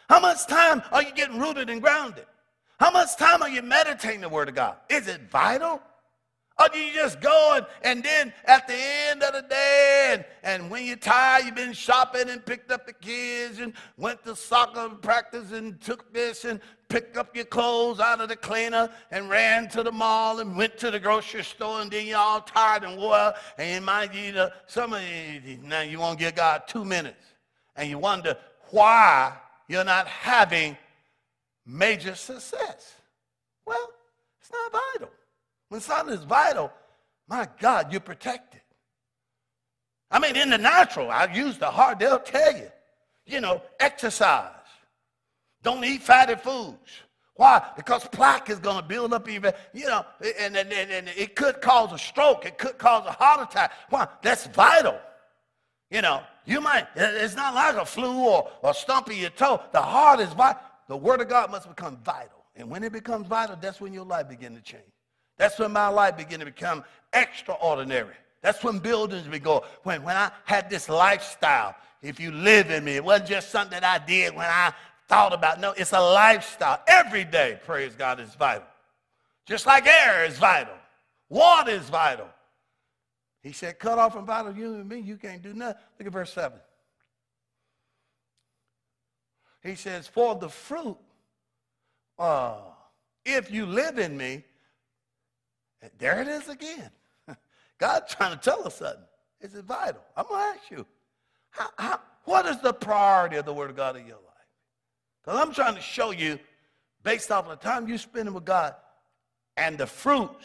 How 0.09 0.21
much 0.21 0.47
time 0.47 0.83
are 0.91 1.03
you 1.03 1.13
getting 1.13 1.39
rooted 1.39 1.71
and 1.71 1.81
grounded? 1.81 2.27
How 2.81 2.91
much 2.91 3.17
time 3.17 3.43
are 3.43 3.49
you 3.49 3.63
meditating 3.63 4.21
the 4.21 4.29
Word 4.29 4.49
of 4.49 4.55
God? 4.55 4.77
Is 4.89 5.07
it 5.07 5.21
vital? 5.31 5.81
Or 6.61 6.69
do 6.69 6.79
you 6.79 6.93
just 6.93 7.21
go 7.21 7.55
and, 7.57 7.67
and 7.83 8.05
then 8.05 8.33
at 8.45 8.69
the 8.69 8.77
end 8.77 9.23
of 9.23 9.33
the 9.33 9.43
day, 9.43 10.11
and, 10.13 10.25
and 10.43 10.71
when 10.71 10.87
you're 10.87 10.97
tired, 10.97 11.45
you've 11.45 11.55
been 11.55 11.73
shopping 11.73 12.29
and 12.29 12.45
picked 12.45 12.71
up 12.71 12.87
the 12.87 12.93
kids 12.93 13.59
and 13.59 13.73
went 13.97 14.23
to 14.25 14.37
soccer 14.37 14.89
practice 14.91 15.53
and 15.53 15.81
took 15.81 16.13
this 16.13 16.45
and 16.45 16.61
picked 16.89 17.17
up 17.17 17.35
your 17.35 17.47
clothes 17.47 18.01
out 18.01 18.21
of 18.21 18.29
the 18.29 18.37
cleaner 18.37 18.91
and 19.11 19.31
ran 19.31 19.69
to 19.71 19.83
the 19.83 19.91
mall 19.91 20.41
and 20.41 20.57
went 20.57 20.77
to 20.79 20.91
the 20.91 21.01
grocery 21.01 21.43
store 21.43 21.81
and 21.81 21.91
then 21.91 22.07
you're 22.07 22.19
all 22.19 22.43
tired 22.43 22.85
and 22.85 23.01
out 23.01 23.37
and 23.57 23.75
you 23.75 23.81
might 23.81 24.15
you 24.15 24.33
know 24.33 24.51
some 24.67 24.93
of 24.93 25.03
you 25.03 25.59
now 25.63 25.81
you 25.81 25.99
won't 25.99 26.19
give 26.19 26.35
God 26.35 26.65
two 26.67 26.85
minutes 26.85 27.25
and 27.77 27.89
you 27.89 27.99
wonder 27.99 28.37
why 28.71 29.33
you're 29.69 29.85
not 29.85 30.07
having 30.07 30.77
major 31.65 32.15
success. 32.15 32.95
Well, 33.67 33.91
it's 34.41 34.51
not 34.51 34.73
vital. 34.73 35.11
When 35.73 35.81
something 35.81 36.15
is 36.15 36.25
vital, 36.25 36.71
my 37.27 37.49
God, 37.59 37.91
you're 37.91 38.03
protected. 38.03 38.61
I 40.11 40.19
mean, 40.19 40.37
in 40.37 40.51
the 40.51 40.59
natural, 40.59 41.11
I 41.11 41.33
use 41.33 41.57
the 41.57 41.71
heart, 41.71 41.99
they'll 41.99 42.19
tell 42.19 42.55
you, 42.55 42.69
you 43.25 43.41
know, 43.41 43.63
exercise. 43.81 44.51
Don't 45.63 45.83
eat 45.83 46.03
fatty 46.03 46.35
foods. 46.35 46.77
Why? 47.37 47.67
Because 47.75 48.07
plaque 48.09 48.51
is 48.51 48.59
going 48.59 48.83
to 48.83 48.87
build 48.87 49.15
up 49.15 49.31
even, 49.31 49.55
you 49.73 49.87
know, 49.87 50.05
and, 50.39 50.59
and, 50.59 50.71
and 50.75 51.09
it 51.17 51.35
could 51.37 51.63
cause 51.63 51.91
a 51.91 51.99
stroke. 51.99 52.45
It 52.45 52.59
could 52.59 52.77
cause 52.77 53.07
a 53.07 53.13
heart 53.13 53.51
attack. 53.51 53.73
Why? 53.89 54.07
That's 54.21 54.49
vital. 54.49 55.01
You 55.91 56.03
know, 56.03 56.23
you 56.45 56.61
might, 56.61 56.87
it's 56.95 57.35
not 57.35 57.55
like 57.55 57.77
a 57.77 57.87
flu 57.87 58.13
or, 58.13 58.51
or 58.63 58.75
stumping 58.75 59.19
your 59.19 59.31
toe. 59.31 59.63
The 59.73 59.81
heart 59.81 60.21
is 60.21 60.35
vital. 60.35 60.61
The 60.89 60.99
word 60.99 61.23
of 61.23 61.31
God 61.31 61.51
must 61.51 61.67
become 61.67 61.97
vital. 62.05 62.45
And 62.57 62.69
when 62.69 62.85
it 62.85 62.93
becomes 62.93 63.27
vital, 63.27 63.57
that's 63.59 63.81
when 63.81 63.95
your 63.95 64.05
life 64.05 64.29
begins 64.29 64.59
to 64.59 64.63
change. 64.63 64.92
That's 65.43 65.59
when 65.59 65.73
my 65.73 65.89
life 65.89 66.17
began 66.17 66.39
to 66.39 66.45
become 66.45 66.85
extraordinary. 67.13 68.15
That's 68.43 68.63
when 68.63 68.79
buildings 68.79 69.27
began. 69.27 69.59
When, 69.83 70.05
when 70.05 70.17
I 70.17 70.31
had 70.45 70.71
this 70.71 70.89
lifestyle, 70.89 71.75
if 72.01 72.21
you 72.21 72.31
live 72.31 72.71
in 72.71 72.85
me, 72.85 72.93
it 72.93 73.03
wasn't 73.03 73.31
just 73.31 73.51
something 73.51 73.81
that 73.81 73.83
I 73.83 74.07
did 74.07 74.37
when 74.37 74.47
I 74.47 74.73
thought 75.09 75.33
about. 75.33 75.59
No, 75.59 75.73
it's 75.73 75.93
a 75.93 76.01
lifestyle. 76.01 76.79
Every 76.87 77.25
day, 77.25 77.59
praise 77.67 77.97
God, 77.97 78.21
is 78.21 78.33
vital. 78.37 78.69
Just 79.45 79.67
like 79.67 79.85
air 79.85 80.25
is 80.27 80.39
vital. 80.39 80.77
Water 81.29 81.73
is 81.73 81.89
vital. 81.89 82.29
He 83.43 83.51
said, 83.51 83.81
cut 83.81 83.99
off 83.99 84.13
from 84.13 84.25
vital 84.25 84.53
and 84.53 84.89
me, 84.89 85.01
you 85.01 85.17
can't 85.17 85.43
do 85.43 85.55
nothing. 85.55 85.83
Look 85.99 86.07
at 86.07 86.13
verse 86.13 86.33
7. 86.33 86.57
He 89.65 89.75
says, 89.75 90.07
for 90.07 90.37
the 90.37 90.49
fruit, 90.49 90.99
uh, 92.17 92.59
if 93.25 93.51
you 93.51 93.67
live 93.67 93.99
in 93.99 94.17
me, 94.17 94.45
there 95.99 96.21
it 96.21 96.29
is 96.29 96.49
again. 96.49 96.91
God's 97.79 98.15
trying 98.15 98.33
to 98.33 98.43
tell 98.43 98.67
us 98.67 98.77
something. 98.77 99.05
Is 99.41 99.55
it 99.55 99.65
vital? 99.65 100.03
I'm 100.17 100.27
going 100.29 100.41
to 100.41 100.59
ask 100.59 100.71
you, 100.71 100.87
how, 101.51 101.69
how, 101.77 102.01
what 102.25 102.47
is 102.47 102.61
the 102.61 102.73
priority 102.73 103.37
of 103.37 103.45
the 103.45 103.53
Word 103.53 103.71
of 103.71 103.77
God 103.77 103.97
in 103.97 104.07
your 104.07 104.17
life? 104.17 104.23
Because 105.25 105.41
I'm 105.41 105.53
trying 105.53 105.75
to 105.75 105.81
show 105.81 106.11
you, 106.11 106.39
based 107.03 107.31
off 107.31 107.49
of 107.49 107.59
the 107.59 107.65
time 107.65 107.89
you're 107.89 107.99
spending 107.99 108.35
with 108.35 108.45
God 108.45 108.75
and 109.57 109.77
the 109.77 109.87
fruits, 109.87 110.45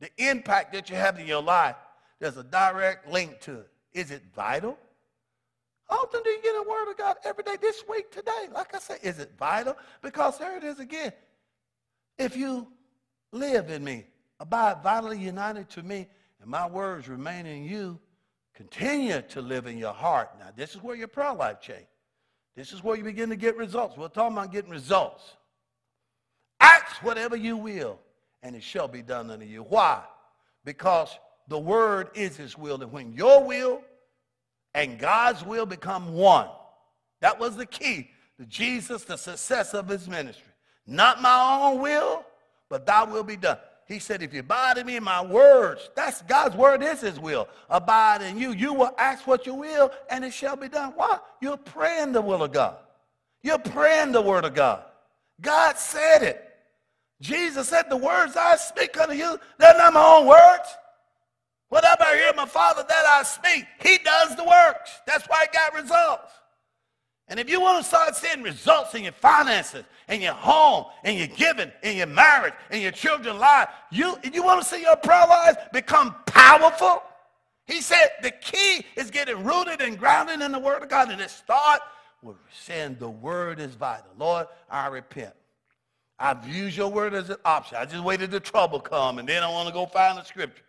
the 0.00 0.10
impact 0.16 0.72
that 0.72 0.90
you 0.90 0.96
have 0.96 1.18
in 1.18 1.26
your 1.26 1.42
life, 1.42 1.76
there's 2.18 2.36
a 2.36 2.44
direct 2.44 3.10
link 3.10 3.40
to 3.40 3.60
it. 3.60 3.70
Is 3.92 4.10
it 4.10 4.22
vital? 4.34 4.78
How 5.88 5.98
often 5.98 6.22
do 6.22 6.30
you 6.30 6.42
get 6.42 6.54
a 6.54 6.62
word 6.62 6.90
of 6.90 6.96
God 6.96 7.16
every 7.24 7.44
day 7.44 7.56
this 7.60 7.84
week, 7.88 8.10
today? 8.10 8.48
Like 8.52 8.74
I 8.74 8.78
said, 8.78 8.98
is 9.02 9.18
it 9.18 9.32
vital? 9.38 9.76
Because 10.00 10.38
there 10.38 10.56
it 10.56 10.64
is 10.64 10.80
again. 10.80 11.12
If 12.18 12.36
you 12.36 12.68
live 13.32 13.70
in 13.70 13.84
me, 13.84 14.06
abide 14.42 14.82
vitally 14.82 15.18
united 15.18 15.70
to 15.70 15.82
me, 15.84 16.08
and 16.40 16.50
my 16.50 16.68
words 16.68 17.08
remain 17.08 17.46
in 17.46 17.62
you, 17.64 17.98
continue 18.54 19.22
to 19.22 19.40
live 19.40 19.66
in 19.66 19.78
your 19.78 19.92
heart. 19.92 20.30
Now, 20.40 20.48
this 20.54 20.74
is 20.74 20.82
where 20.82 20.96
your 20.96 21.06
prayer 21.06 21.32
life 21.32 21.60
change. 21.60 21.86
This 22.56 22.72
is 22.72 22.82
where 22.82 22.96
you 22.96 23.04
begin 23.04 23.30
to 23.30 23.36
get 23.36 23.56
results. 23.56 23.96
We're 23.96 24.08
talking 24.08 24.36
about 24.36 24.52
getting 24.52 24.70
results. 24.70 25.36
Ask 26.58 27.02
whatever 27.04 27.36
you 27.36 27.56
will, 27.56 28.00
and 28.42 28.56
it 28.56 28.64
shall 28.64 28.88
be 28.88 29.00
done 29.00 29.30
unto 29.30 29.46
you. 29.46 29.62
Why? 29.62 30.02
Because 30.64 31.16
the 31.46 31.58
word 31.58 32.10
is 32.14 32.36
his 32.36 32.58
will. 32.58 32.82
And 32.82 32.90
when 32.90 33.12
your 33.12 33.44
will 33.44 33.80
and 34.74 34.98
God's 34.98 35.44
will 35.44 35.66
become 35.66 36.14
one, 36.14 36.48
that 37.20 37.38
was 37.38 37.56
the 37.56 37.66
key 37.66 38.10
to 38.40 38.46
Jesus, 38.46 39.04
the 39.04 39.16
success 39.16 39.72
of 39.72 39.88
his 39.88 40.08
ministry. 40.08 40.52
Not 40.84 41.22
my 41.22 41.60
own 41.62 41.80
will, 41.80 42.24
but 42.68 42.86
thy 42.86 43.04
will 43.04 43.22
be 43.22 43.36
done. 43.36 43.58
He 43.86 43.98
said, 43.98 44.22
if 44.22 44.32
you 44.32 44.40
abide 44.40 44.78
in 44.78 44.86
me 44.86 44.98
my 45.00 45.22
words, 45.24 45.90
that's 45.94 46.22
God's 46.22 46.56
word 46.56 46.82
is 46.82 47.00
his 47.00 47.18
will. 47.20 47.48
Abide 47.68 48.22
in 48.22 48.38
you. 48.38 48.52
You 48.52 48.72
will 48.72 48.94
ask 48.96 49.26
what 49.26 49.46
you 49.46 49.54
will, 49.54 49.90
and 50.08 50.24
it 50.24 50.32
shall 50.32 50.56
be 50.56 50.68
done. 50.68 50.92
Why? 50.96 51.18
You're 51.40 51.56
praying 51.56 52.12
the 52.12 52.22
will 52.22 52.42
of 52.42 52.52
God. 52.52 52.76
You're 53.42 53.58
praying 53.58 54.12
the 54.12 54.22
word 54.22 54.44
of 54.44 54.54
God. 54.54 54.84
God 55.40 55.76
said 55.76 56.22
it. 56.22 56.48
Jesus 57.20 57.68
said, 57.68 57.84
the 57.88 57.96
words 57.96 58.36
I 58.36 58.56
speak 58.56 58.98
unto 58.98 59.14
you, 59.14 59.38
they're 59.58 59.76
not 59.76 59.92
my 59.92 60.04
own 60.04 60.26
words. 60.26 60.76
Whatever 61.68 62.04
I 62.04 62.16
hear 62.16 62.32
my 62.36 62.46
Father 62.46 62.84
that 62.88 63.04
I 63.06 63.22
speak, 63.22 63.64
he 63.80 63.98
does 63.98 64.36
the 64.36 64.44
works. 64.44 65.00
That's 65.06 65.26
why 65.26 65.46
I 65.48 65.52
got 65.52 65.74
results. 65.74 66.32
And 67.28 67.38
if 67.40 67.48
you 67.48 67.60
want 67.60 67.82
to 67.82 67.88
start 67.88 68.14
seeing 68.16 68.42
results 68.42 68.94
in 68.94 69.04
your 69.04 69.12
finances, 69.12 69.84
in 70.08 70.20
your 70.20 70.34
home, 70.34 70.86
in 71.04 71.16
your 71.16 71.28
giving, 71.28 71.70
in 71.82 71.96
your 71.96 72.06
marriage, 72.06 72.52
in 72.70 72.82
your 72.82 72.90
children's 72.90 73.38
life, 73.38 73.68
you, 73.90 74.18
you 74.32 74.42
want 74.42 74.62
to 74.62 74.68
see 74.68 74.82
your 74.82 74.96
prayer 74.96 75.56
become 75.72 76.14
powerful? 76.26 77.02
He 77.66 77.80
said 77.80 78.10
the 78.22 78.32
key 78.32 78.84
is 78.96 79.10
getting 79.10 79.44
rooted 79.44 79.80
and 79.80 79.98
grounded 79.98 80.40
in 80.40 80.52
the 80.52 80.58
Word 80.58 80.82
of 80.82 80.88
God. 80.88 81.10
And 81.10 81.20
it 81.20 81.30
starts 81.30 81.84
with 82.22 82.36
saying 82.52 82.96
the 82.98 83.08
Word 83.08 83.60
is 83.60 83.74
vital. 83.74 84.10
Lord, 84.18 84.46
I 84.70 84.88
repent. 84.88 85.32
I've 86.18 86.46
used 86.46 86.76
your 86.76 86.88
Word 86.88 87.14
as 87.14 87.30
an 87.30 87.36
option. 87.44 87.78
I 87.78 87.84
just 87.84 88.02
waited 88.04 88.30
the 88.30 88.40
trouble 88.40 88.78
come, 88.78 89.18
and 89.18 89.28
then 89.28 89.42
I 89.42 89.48
want 89.48 89.68
to 89.68 89.72
go 89.72 89.86
find 89.86 90.18
the 90.18 90.22
Scripture. 90.24 90.62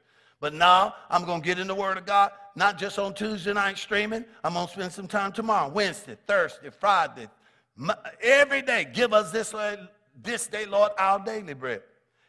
But 0.44 0.54
now 0.54 0.96
I'm 1.10 1.24
going 1.24 1.42
to 1.42 1.46
get 1.46 1.58
in 1.58 1.68
the 1.68 1.74
Word 1.74 1.98
of 1.98 2.06
God, 2.06 2.32
not 2.54 2.78
just 2.78 3.00
on 3.00 3.14
Tuesday 3.14 3.54
night 3.54 3.78
streaming. 3.78 4.26
I'm 4.44 4.56
going 4.56 4.68
to 4.68 4.74
spend 4.74 4.92
some 4.92 5.08
time 5.08 5.32
tomorrow, 5.32 5.70
Wednesday, 5.70 6.18
Thursday, 6.28 6.70
Friday. 6.70 7.30
Every 8.22 8.62
day, 8.62 8.86
give 8.94 9.14
us 9.14 9.32
this, 9.32 9.54
uh, 9.54 9.86
this 10.22 10.48
day, 10.48 10.66
Lord, 10.66 10.92
our 10.98 11.24
daily 11.24 11.54
bread. 11.54 11.82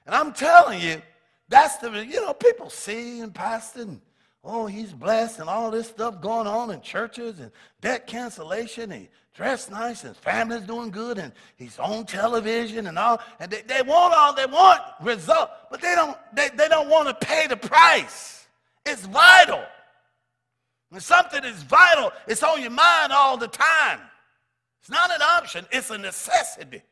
And 0.07 0.15
I'm 0.15 0.33
telling 0.33 0.81
you, 0.81 1.03
that's 1.49 1.79
the, 1.79 2.07
you 2.07 2.21
know, 2.21 2.33
people 2.35 2.71
see 2.71 3.19
and 3.19 3.35
pastor 3.35 3.83
and, 3.83 4.01
oh, 4.45 4.67
he's 4.67 4.93
blessed 4.93 5.41
and 5.41 5.49
all 5.49 5.73
this 5.73 5.89
stuff 5.89 6.21
going 6.21 6.47
on 6.47 6.71
in 6.71 6.83
churches 6.83 7.41
and 7.41 7.51
debt 7.81 8.07
cancellation. 8.07 8.93
He 8.93 9.09
dressed 9.35 9.71
nice 9.71 10.05
and 10.05 10.17
family's 10.17 10.63
doing 10.63 10.91
good 10.91 11.19
and 11.19 11.33
he's 11.57 11.79
on 11.79 12.07
television 12.07 12.87
and 12.87 12.99
all. 12.99 13.21
And 13.41 13.51
they, 13.51 13.63
they 13.63 13.83
want 13.83 14.15
all, 14.15 14.33
they 14.33 14.47
want 14.47 14.81
result, 15.03 15.51
but 15.71 15.81
they 15.83 15.95
don't, 15.95 16.17
they, 16.33 16.49
they 16.51 16.69
don't 16.69 16.89
want 16.89 17.09
to 17.09 17.27
pay 17.27 17.47
the 17.47 17.57
price. 17.57 18.47
It's 18.87 19.05
vital. 19.07 19.65
When 20.91 21.01
something 21.01 21.45
is 21.45 21.63
vital, 21.65 22.13
it's 22.29 22.43
on 22.43 22.63
your 22.63 22.71
mind 22.71 23.13
all 23.13 23.37
the 23.37 23.49
time. 23.49 24.01
It's 24.81 24.91
not 24.91 25.11
an 25.11 25.23
option, 25.23 25.67
it's 25.73 25.91
a 25.91 25.99
necessity. 25.99 26.83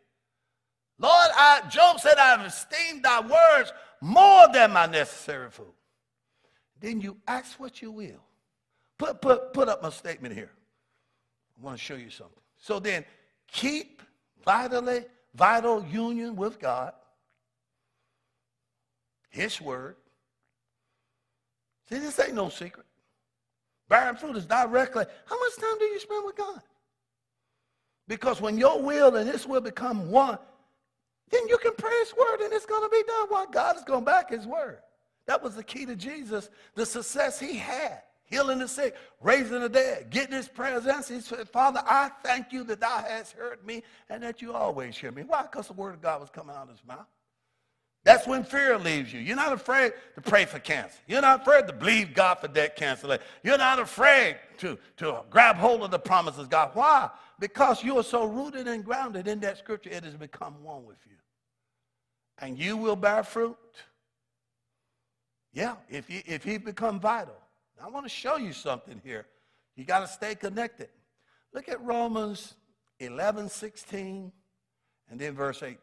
Lord, 0.99 1.29
I, 1.37 1.63
Job 1.71 2.01
said, 2.01 2.17
I've 2.19 2.47
esteemed 2.47 3.05
thy 3.05 3.21
words 3.21 3.73
more 4.01 4.47
than 4.53 4.73
my 4.73 4.87
necessary 4.87 5.51
food. 5.51 5.67
Then 6.81 7.01
you 7.01 7.17
ask 7.29 7.61
what 7.61 7.81
you 7.83 7.93
will. 7.93 8.23
Put, 8.99 9.21
put, 9.21 9.53
put 9.53 9.69
up 9.69 9.83
my 9.83 9.91
statement 9.91 10.35
here. 10.35 10.51
I 11.59 11.65
want 11.65 11.79
to 11.79 11.83
show 11.83 11.95
you 11.95 12.11
something. 12.11 12.43
So 12.59 12.79
then, 12.79 13.05
keep 13.49 14.03
vitally, 14.45 15.05
vital 15.35 15.85
union 15.85 16.37
with 16.37 16.59
God, 16.59 16.93
His 19.31 19.61
Word. 19.61 19.97
See, 21.89 21.99
this 21.99 22.19
ain't 22.21 22.35
no 22.35 22.49
secret. 22.49 22.87
Bearing 23.89 24.17
fruit 24.17 24.37
is 24.37 24.47
directly, 24.47 25.05
how 25.27 25.39
much 25.39 25.57
time 25.57 25.79
do 25.79 25.85
you 25.85 26.01
spend 26.01 26.25
with 26.25 26.37
God? 26.37 26.63
Because 28.09 28.41
when 28.41 28.57
your 28.57 28.81
will 28.83 29.17
and 29.17 29.29
His 29.29 29.47
will 29.47 29.61
become 29.61 30.11
one, 30.11 30.39
then 31.31 31.47
you 31.49 31.59
can 31.59 31.73
pray 31.77 31.93
His 32.01 32.15
Word 32.17 32.41
and 32.41 32.53
it's 32.53 32.67
going 32.67 32.83
to 32.83 32.89
be 32.89 33.03
done. 33.07 33.27
Why? 33.29 33.47
God 33.51 33.77
is 33.77 33.85
going 33.85 34.05
back 34.05 34.31
His 34.31 34.47
Word. 34.47 34.79
That 35.27 35.43
was 35.43 35.55
the 35.55 35.63
key 35.63 35.87
to 35.87 35.95
Jesus, 35.95 36.51
the 36.75 36.87
success 36.87 37.39
He 37.39 37.57
had 37.57 38.03
healing 38.33 38.59
the 38.59 38.67
sick, 38.67 38.97
raising 39.21 39.61
the 39.61 39.69
dead, 39.69 40.09
getting 40.11 40.35
his 40.35 40.49
answered. 40.59 41.15
He 41.15 41.21
said, 41.21 41.49
Father, 41.51 41.83
I 41.87 42.11
thank 42.25 42.51
you 42.51 42.65
that 42.65 42.81
thou 42.81 43.05
hast 43.07 43.33
heard 43.33 43.65
me 43.65 43.83
and 44.09 44.23
that 44.23 44.41
you 44.41 44.55
always 44.55 44.97
hear 44.97 45.13
me. 45.13 45.23
Why? 45.23 45.43
Because 45.43 45.69
the 45.69 45.75
word 45.75 45.93
of 45.93 46.01
God 46.01 46.21
was 46.21 46.31
coming 46.31 46.57
out 46.57 46.63
of 46.65 46.71
his 46.71 46.83
mouth. 46.89 47.07
That's 48.05 48.27
when 48.27 48.43
fear 48.43 48.79
leaves 48.79 49.13
you. 49.13 49.21
You're 49.21 49.37
not 49.37 49.53
afraid 49.53 49.93
to 50.15 50.21
pray 50.23 50.47
for 50.47 50.59
cancer. 50.59 50.99
You're 51.07 51.21
not 51.21 51.43
afraid 51.43 51.67
to 51.69 51.73
believe 51.73 52.15
God 52.15 52.39
for 52.39 52.49
debt 52.49 52.75
cancellation. 52.75 53.23
You're 53.45 53.59
not 53.59 53.79
afraid 53.79 54.39
to, 54.59 54.77
to 54.97 55.21
grab 55.31 55.57
hold 55.57 55.83
of 55.83 55.91
the 55.91 55.99
promises 55.99 56.49
God. 56.49 56.71
Why? 56.73 57.11
Because 57.39 57.85
you 57.85 57.99
are 57.99 58.03
so 58.03 58.25
rooted 58.25 58.67
and 58.67 58.85
grounded 58.85 59.29
in 59.29 59.41
that 59.41 59.59
scripture, 59.59 59.91
it 59.91 60.03
has 60.05 60.15
become 60.15 60.55
one 60.65 60.85
with 60.85 60.99
you. 61.09 61.17
And 62.39 62.59
you 62.59 62.77
will 62.77 62.97
bear 62.97 63.23
fruit. 63.23 63.57
Yeah, 65.53 65.77
if 65.91 66.09
you, 66.09 66.23
if 66.25 66.43
he 66.43 66.57
become 66.57 66.99
vital. 66.99 67.37
I 67.81 67.89
want 67.89 68.07
to 68.07 68.11
show 68.11 68.37
you 68.37 68.53
something 68.53 69.01
here. 69.05 69.27
You 69.77 69.85
got 69.85 70.01
to 70.01 70.09
stay 70.09 70.35
connected. 70.35 70.89
Look 71.53 71.69
at 71.69 71.83
Romans 71.83 72.55
11, 73.01 73.49
16, 73.49 74.33
and 75.11 75.21
then 75.21 75.35
verse 75.35 75.63
18. 75.63 75.79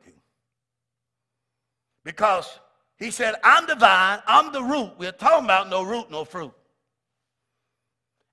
Because 2.04 2.60
he 2.98 3.12
said, 3.12 3.36
I'm 3.44 3.68
the 3.68 3.76
vine, 3.76 4.20
I'm 4.28 4.52
the 4.52 4.64
root. 4.64 4.92
We're 4.98 5.12
talking 5.12 5.46
about 5.46 5.70
no 5.70 5.84
root, 5.84 6.10
no 6.10 6.26
fruit. 6.26 6.54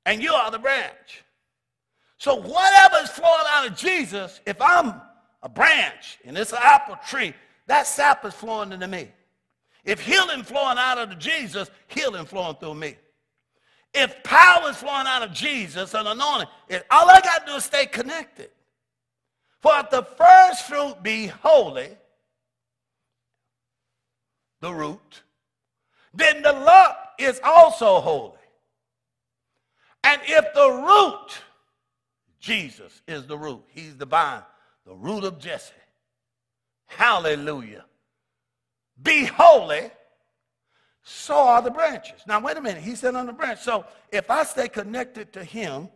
And 0.04 0.22
you 0.22 0.32
are 0.32 0.50
the 0.50 0.59
branch. 0.59 1.24
So 2.18 2.36
whatever 2.36 2.96
is 3.02 3.11
flowing 3.11 3.44
out 3.48 3.66
of 3.66 3.76
Jesus, 3.76 4.40
if 4.46 4.61
I'm 4.61 4.94
a 5.42 5.48
branch 5.48 6.18
and 6.24 6.36
it's 6.38 6.52
an 6.52 6.61
apple 6.62 6.96
tree, 7.07 7.34
that 7.66 7.86
sap 7.86 8.24
is 8.24 8.34
flowing 8.34 8.72
into 8.72 8.88
me. 8.88 9.09
If 9.84 10.00
healing 10.00 10.42
flowing 10.42 10.78
out 10.78 10.98
of 10.98 11.18
Jesus, 11.18 11.70
healing 11.88 12.24
flowing 12.24 12.57
through 12.57 12.74
me. 12.74 12.96
If 13.95 14.22
power 14.22 14.70
is 14.70 14.76
flowing 14.76 15.07
out 15.07 15.22
of 15.22 15.32
Jesus 15.32 15.95
and 15.95 16.07
anointing, 16.07 16.49
all 16.91 17.09
I 17.11 17.20
got 17.20 17.47
to 17.47 17.53
do 17.53 17.57
is 17.57 17.64
stay 17.64 17.87
connected. 17.87 18.51
For 19.61 19.72
if 19.78 19.91
the 19.91 20.03
first 20.03 20.66
fruit 20.66 21.03
be 21.03 21.26
holy, 21.26 21.89
the 24.61 24.72
root, 24.72 25.22
then 26.12 26.43
the 26.43 26.53
lump 26.53 26.97
is 27.18 27.41
also 27.43 28.01
holy. 28.01 28.32
And 30.05 30.20
if 30.24 30.55
the 30.55 30.70
root, 30.70 31.43
Jesus 32.39 33.03
is 33.09 33.26
the 33.26 33.37
root, 33.37 33.64
he's 33.68 33.97
the 33.97 34.07
vine, 34.07 34.43
the 34.84 34.95
root 34.95 35.24
of 35.24 35.39
Jesse, 35.39 35.72
hallelujah, 36.87 37.84
be 39.03 39.24
holy, 39.24 39.91
so 41.09 41.36
are 41.36 41.62
the 41.62 41.70
branches. 41.70 42.20
Now, 42.26 42.40
wait 42.40 42.57
a 42.57 42.61
minute. 42.61 42.82
He 42.82 42.96
said 42.96 43.14
on 43.14 43.26
the 43.26 43.32
branch. 43.32 43.61
So 43.61 43.84
if 44.11 44.28
I 44.28 44.42
stay 44.42 44.66
connected 44.66 45.32
to 45.34 45.44
him, 45.44 45.88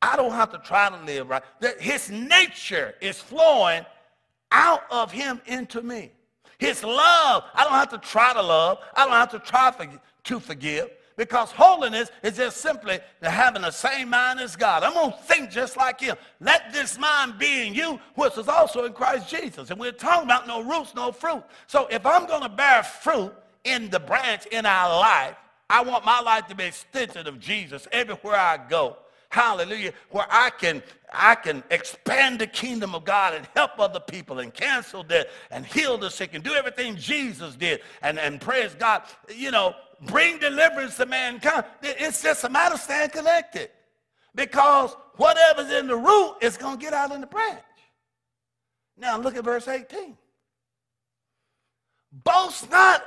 I 0.00 0.16
don't 0.16 0.30
have 0.30 0.50
to 0.52 0.58
try 0.58 0.88
to 0.88 0.96
live 1.04 1.28
right. 1.28 1.42
His 1.78 2.10
nature 2.10 2.94
is 3.02 3.18
flowing 3.18 3.84
out 4.50 4.84
of 4.90 5.12
him 5.12 5.42
into 5.44 5.82
me. 5.82 6.10
His 6.56 6.82
love, 6.82 7.44
I 7.54 7.64
don't 7.64 7.74
have 7.74 7.90
to 7.90 7.98
try 7.98 8.32
to 8.32 8.40
love. 8.40 8.78
I 8.96 9.04
don't 9.04 9.12
have 9.12 9.30
to 9.32 9.40
try 9.40 9.74
to 10.24 10.40
forgive 10.40 10.88
because 11.18 11.50
holiness 11.52 12.10
is 12.22 12.38
just 12.38 12.56
simply 12.56 12.98
having 13.20 13.60
the 13.60 13.70
same 13.70 14.08
mind 14.08 14.40
as 14.40 14.56
God. 14.56 14.82
I'm 14.82 14.94
going 14.94 15.12
to 15.12 15.18
think 15.18 15.50
just 15.50 15.76
like 15.76 16.00
him. 16.00 16.16
Let 16.40 16.72
this 16.72 16.98
mind 16.98 17.38
be 17.38 17.66
in 17.66 17.74
you, 17.74 18.00
which 18.14 18.38
is 18.38 18.48
also 18.48 18.86
in 18.86 18.94
Christ 18.94 19.28
Jesus. 19.28 19.70
And 19.70 19.78
we're 19.78 19.92
talking 19.92 20.24
about 20.24 20.46
no 20.46 20.62
roots, 20.62 20.94
no 20.94 21.12
fruit. 21.12 21.42
So 21.66 21.86
if 21.90 22.06
I'm 22.06 22.24
going 22.26 22.42
to 22.42 22.48
bear 22.48 22.82
fruit 22.82 23.34
in 23.66 23.90
the 23.90 24.00
branch 24.00 24.46
in 24.46 24.66
our 24.66 24.98
life, 24.98 25.36
I 25.68 25.82
want 25.82 26.04
my 26.04 26.20
life 26.20 26.46
to 26.46 26.54
be 26.54 26.64
extension 26.64 27.26
of 27.26 27.40
Jesus 27.40 27.88
everywhere 27.92 28.36
I 28.36 28.58
go 28.68 28.96
hallelujah, 29.36 29.92
where 30.10 30.26
I 30.30 30.50
can, 30.50 30.82
I 31.12 31.34
can 31.34 31.62
expand 31.70 32.38
the 32.38 32.46
kingdom 32.46 32.94
of 32.94 33.04
God 33.04 33.34
and 33.34 33.46
help 33.54 33.72
other 33.78 34.00
people 34.00 34.38
and 34.38 34.52
cancel 34.52 35.02
death 35.02 35.26
and 35.50 35.66
heal 35.66 35.98
the 35.98 36.10
sick 36.10 36.34
and 36.34 36.42
do 36.42 36.54
everything 36.54 36.96
Jesus 36.96 37.54
did 37.54 37.80
and, 38.02 38.18
and 38.18 38.40
praise 38.40 38.74
God, 38.74 39.02
you 39.28 39.50
know, 39.50 39.74
bring 40.06 40.38
deliverance 40.38 40.96
to 40.96 41.06
mankind. 41.06 41.64
It's 41.82 42.22
just 42.22 42.44
a 42.44 42.48
matter 42.48 42.74
of 42.74 42.80
staying 42.80 43.10
connected 43.10 43.70
because 44.34 44.94
whatever's 45.16 45.70
in 45.70 45.86
the 45.86 45.96
root 45.96 46.36
is 46.40 46.56
to 46.56 46.76
get 46.78 46.94
out 46.94 47.12
in 47.12 47.20
the 47.20 47.26
branch. 47.26 47.60
Now 48.96 49.18
look 49.18 49.36
at 49.36 49.44
verse 49.44 49.68
18. 49.68 50.16
Boast 52.24 52.70
not 52.70 53.04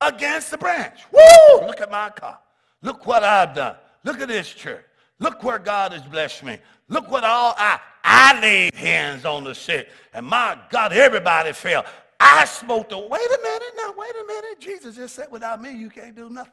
against 0.00 0.50
the 0.50 0.58
branch. 0.58 1.00
Woo! 1.12 1.66
Look 1.66 1.80
at 1.80 1.90
my 1.90 2.10
car. 2.10 2.38
Look 2.82 3.06
what 3.06 3.24
I've 3.24 3.54
done. 3.54 3.76
Look 4.04 4.20
at 4.20 4.28
this 4.28 4.48
church. 4.48 4.84
Look 5.18 5.42
where 5.42 5.58
God 5.58 5.92
has 5.92 6.02
blessed 6.02 6.44
me. 6.44 6.58
Look 6.88 7.10
what 7.10 7.24
all 7.24 7.54
I 7.56 7.80
I 8.04 8.40
laid 8.40 8.74
hands 8.74 9.24
on 9.24 9.42
the 9.42 9.54
sick. 9.54 9.88
And 10.14 10.26
my 10.26 10.56
God, 10.70 10.92
everybody 10.92 11.52
fell. 11.52 11.84
I 12.20 12.44
spoke 12.44 12.88
to, 12.90 12.98
wait 12.98 13.26
a 13.26 13.38
minute 13.42 13.72
now, 13.76 13.94
wait 13.96 14.12
a 14.12 14.26
minute. 14.26 14.60
Jesus 14.60 14.94
just 14.94 15.16
said, 15.16 15.26
without 15.30 15.60
me, 15.60 15.76
you 15.76 15.90
can't 15.90 16.14
do 16.14 16.30
nothing. 16.30 16.52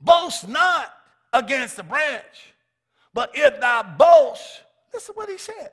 Boast 0.00 0.48
not 0.48 0.92
against 1.32 1.76
the 1.76 1.84
branch, 1.84 2.52
but 3.14 3.30
if 3.34 3.60
thou 3.60 3.82
boast, 3.96 4.62
this 4.92 5.08
is 5.08 5.10
what 5.14 5.30
he 5.30 5.38
said. 5.38 5.70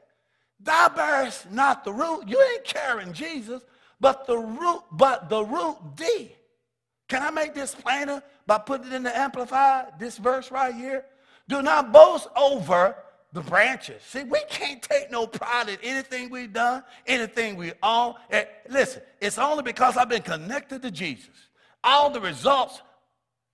Thou 0.59 0.89
bearest 0.89 1.51
not 1.51 1.83
the 1.83 1.91
root. 1.91 2.27
You 2.27 2.41
ain't 2.53 2.63
carrying 2.63 3.11
Jesus, 3.11 3.63
but 3.99 4.27
the 4.27 4.37
root, 4.37 4.81
but 4.91 5.29
the 5.29 5.43
root 5.43 5.77
D. 5.95 6.35
Can 7.07 7.21
I 7.21 7.31
make 7.31 7.53
this 7.53 7.75
plainer? 7.75 8.23
by 8.45 8.57
putting 8.57 8.87
it 8.87 8.93
in 8.93 9.03
the 9.03 9.17
Amplified, 9.17 9.99
this 9.99 10.17
verse 10.17 10.51
right 10.51 10.73
here. 10.73 11.05
Do 11.47 11.61
not 11.61 11.91
boast 11.91 12.27
over 12.35 12.95
the 13.31 13.41
branches. 13.41 14.01
See, 14.03 14.23
we 14.23 14.39
can't 14.49 14.81
take 14.81 15.11
no 15.11 15.27
pride 15.27 15.69
in 15.69 15.77
anything 15.81 16.29
we've 16.29 16.53
done, 16.53 16.83
anything 17.07 17.55
we 17.55 17.73
own. 17.81 18.15
And 18.29 18.47
listen, 18.69 19.01
it's 19.19 19.37
only 19.37 19.63
because 19.63 19.97
I've 19.97 20.09
been 20.09 20.21
connected 20.21 20.81
to 20.83 20.91
Jesus. 20.91 21.49
All 21.83 22.09
the 22.09 22.21
results 22.21 22.81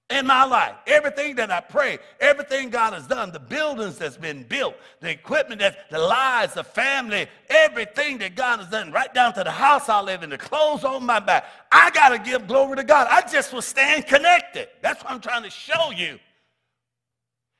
in 0.09 0.25
my 0.25 0.43
life, 0.43 0.73
everything 0.87 1.35
that 1.35 1.51
I 1.51 1.59
pray, 1.59 1.99
everything 2.19 2.69
God 2.69 2.93
has 2.93 3.05
done, 3.05 3.31
the 3.31 3.39
buildings 3.39 3.97
that's 3.99 4.17
been 4.17 4.43
built, 4.43 4.75
the 5.01 5.11
equipment 5.11 5.61
that 5.61 5.89
the 5.91 5.99
lives, 5.99 6.55
the 6.55 6.63
family, 6.63 7.27
everything 7.47 8.17
that 8.17 8.35
God 8.35 8.59
has 8.59 8.69
done, 8.69 8.91
right 8.91 9.13
down 9.13 9.33
to 9.35 9.43
the 9.43 9.51
house 9.51 9.87
I 9.87 10.01
live 10.01 10.23
in, 10.23 10.31
the 10.31 10.37
clothes 10.37 10.83
on 10.83 11.05
my 11.05 11.19
back. 11.19 11.45
I 11.71 11.91
got 11.91 12.09
to 12.09 12.17
give 12.17 12.47
glory 12.47 12.77
to 12.77 12.83
God. 12.83 13.07
I 13.09 13.21
just 13.29 13.53
was 13.53 13.65
staying 13.65 14.03
connected. 14.03 14.69
That's 14.81 15.03
what 15.03 15.13
I'm 15.13 15.21
trying 15.21 15.43
to 15.43 15.51
show 15.51 15.91
you. 15.91 16.17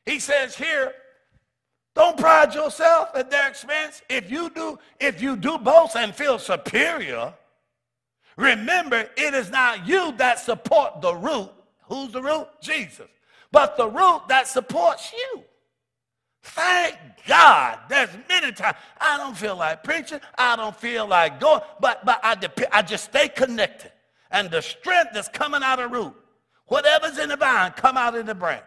He 0.07 0.17
says 0.19 0.55
here, 0.55 0.93
don't 1.93 2.17
pride 2.17 2.55
yourself 2.55 3.09
at 3.13 3.29
their 3.29 3.47
expense. 3.47 4.01
If 4.09 4.31
you 4.31 4.49
do, 4.49 4.79
if 4.99 5.21
you 5.21 5.35
do 5.35 5.59
boast 5.59 5.95
and 5.95 6.15
feel 6.15 6.39
superior, 6.39 7.31
remember 8.37 9.07
it 9.17 9.33
is 9.35 9.51
not 9.51 9.87
you 9.87 10.13
that 10.13 10.39
support 10.39 11.01
the 11.01 11.13
root 11.13 11.51
Who's 11.89 12.11
the 12.11 12.21
root? 12.21 12.47
Jesus. 12.61 13.07
But 13.51 13.75
the 13.75 13.89
root 13.89 14.21
that 14.29 14.47
supports 14.47 15.11
you. 15.11 15.43
Thank 16.41 16.95
God. 17.27 17.79
There's 17.89 18.09
many 18.29 18.51
times 18.51 18.77
I 19.01 19.17
don't 19.17 19.35
feel 19.35 19.57
like 19.57 19.83
preaching. 19.83 20.19
I 20.37 20.55
don't 20.55 20.75
feel 20.75 21.05
like 21.07 21.39
going, 21.39 21.61
but 21.81 22.05
but 22.05 22.19
I 22.23 22.35
dep- 22.35 22.71
I 22.71 22.81
just 22.81 23.05
stay 23.05 23.27
connected. 23.27 23.91
And 24.31 24.49
the 24.49 24.61
strength 24.61 25.11
that's 25.13 25.27
coming 25.27 25.63
out 25.63 25.79
of 25.79 25.91
root, 25.91 26.13
whatever's 26.67 27.17
in 27.17 27.29
the 27.29 27.35
vine, 27.35 27.71
come 27.71 27.97
out 27.97 28.15
in 28.15 28.25
the 28.25 28.35
branch. 28.35 28.63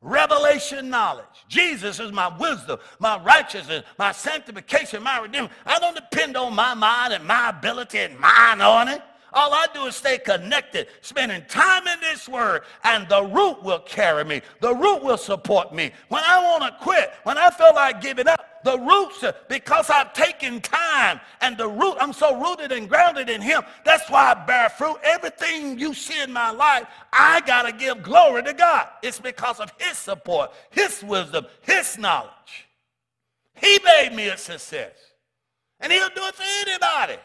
Revelation 0.00 0.88
knowledge. 0.90 1.24
Jesus 1.48 1.98
is 1.98 2.12
my 2.12 2.28
wisdom, 2.38 2.78
my 3.00 3.18
righteousness, 3.18 3.84
my 3.98 4.12
sanctification, 4.12 5.02
my 5.02 5.18
redemption. 5.18 5.54
I 5.66 5.78
don't 5.78 5.96
depend 5.96 6.36
on 6.36 6.54
my 6.54 6.74
mind 6.74 7.12
and 7.12 7.24
my 7.24 7.50
ability 7.50 7.98
and 7.98 8.18
my 8.18 8.52
anointing. 8.52 9.02
All 9.32 9.52
I 9.52 9.66
do 9.74 9.84
is 9.84 9.96
stay 9.96 10.18
connected, 10.18 10.88
spending 11.00 11.42
time 11.48 11.86
in 11.86 12.00
this 12.00 12.28
word, 12.28 12.62
and 12.84 13.08
the 13.08 13.22
root 13.22 13.62
will 13.62 13.80
carry 13.80 14.24
me. 14.24 14.40
The 14.60 14.74
root 14.74 15.02
will 15.02 15.18
support 15.18 15.74
me. 15.74 15.90
When 16.08 16.22
I 16.24 16.42
want 16.42 16.62
to 16.64 16.82
quit, 16.82 17.12
when 17.24 17.36
I 17.36 17.50
feel 17.50 17.74
like 17.74 18.00
giving 18.00 18.26
up, 18.26 18.48
the 18.64 18.78
roots, 18.78 19.24
because 19.48 19.88
I've 19.88 20.12
taken 20.12 20.60
time 20.60 21.20
and 21.40 21.56
the 21.56 21.68
root, 21.68 21.96
I'm 22.00 22.12
so 22.12 22.40
rooted 22.40 22.72
and 22.72 22.88
grounded 22.88 23.28
in 23.28 23.40
Him. 23.40 23.62
That's 23.84 24.10
why 24.10 24.32
I 24.32 24.46
bear 24.46 24.68
fruit. 24.68 24.96
Everything 25.04 25.78
you 25.78 25.94
see 25.94 26.20
in 26.20 26.32
my 26.32 26.50
life, 26.50 26.86
I 27.12 27.40
got 27.42 27.62
to 27.62 27.72
give 27.72 28.02
glory 28.02 28.42
to 28.42 28.52
God. 28.52 28.88
It's 29.02 29.20
because 29.20 29.60
of 29.60 29.72
His 29.78 29.96
support, 29.96 30.52
His 30.70 31.02
wisdom, 31.02 31.46
His 31.62 31.98
knowledge. 31.98 32.68
He 33.54 33.78
made 33.84 34.14
me 34.14 34.28
a 34.28 34.36
success. 34.36 34.92
And 35.80 35.92
He'll 35.92 36.08
do 36.08 36.22
it 36.24 36.34
for 36.34 36.44
anybody. 36.66 37.20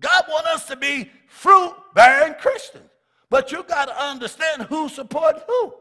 God 0.00 0.24
wants 0.28 0.48
us 0.48 0.66
to 0.66 0.76
be 0.76 1.10
fruit 1.28 1.74
bearing 1.94 2.34
Christians. 2.34 2.88
But 3.28 3.52
you 3.52 3.62
got 3.62 3.86
to 3.86 4.02
understand 4.02 4.62
who 4.62 4.88
supports 4.88 5.42
who. 5.46 5.74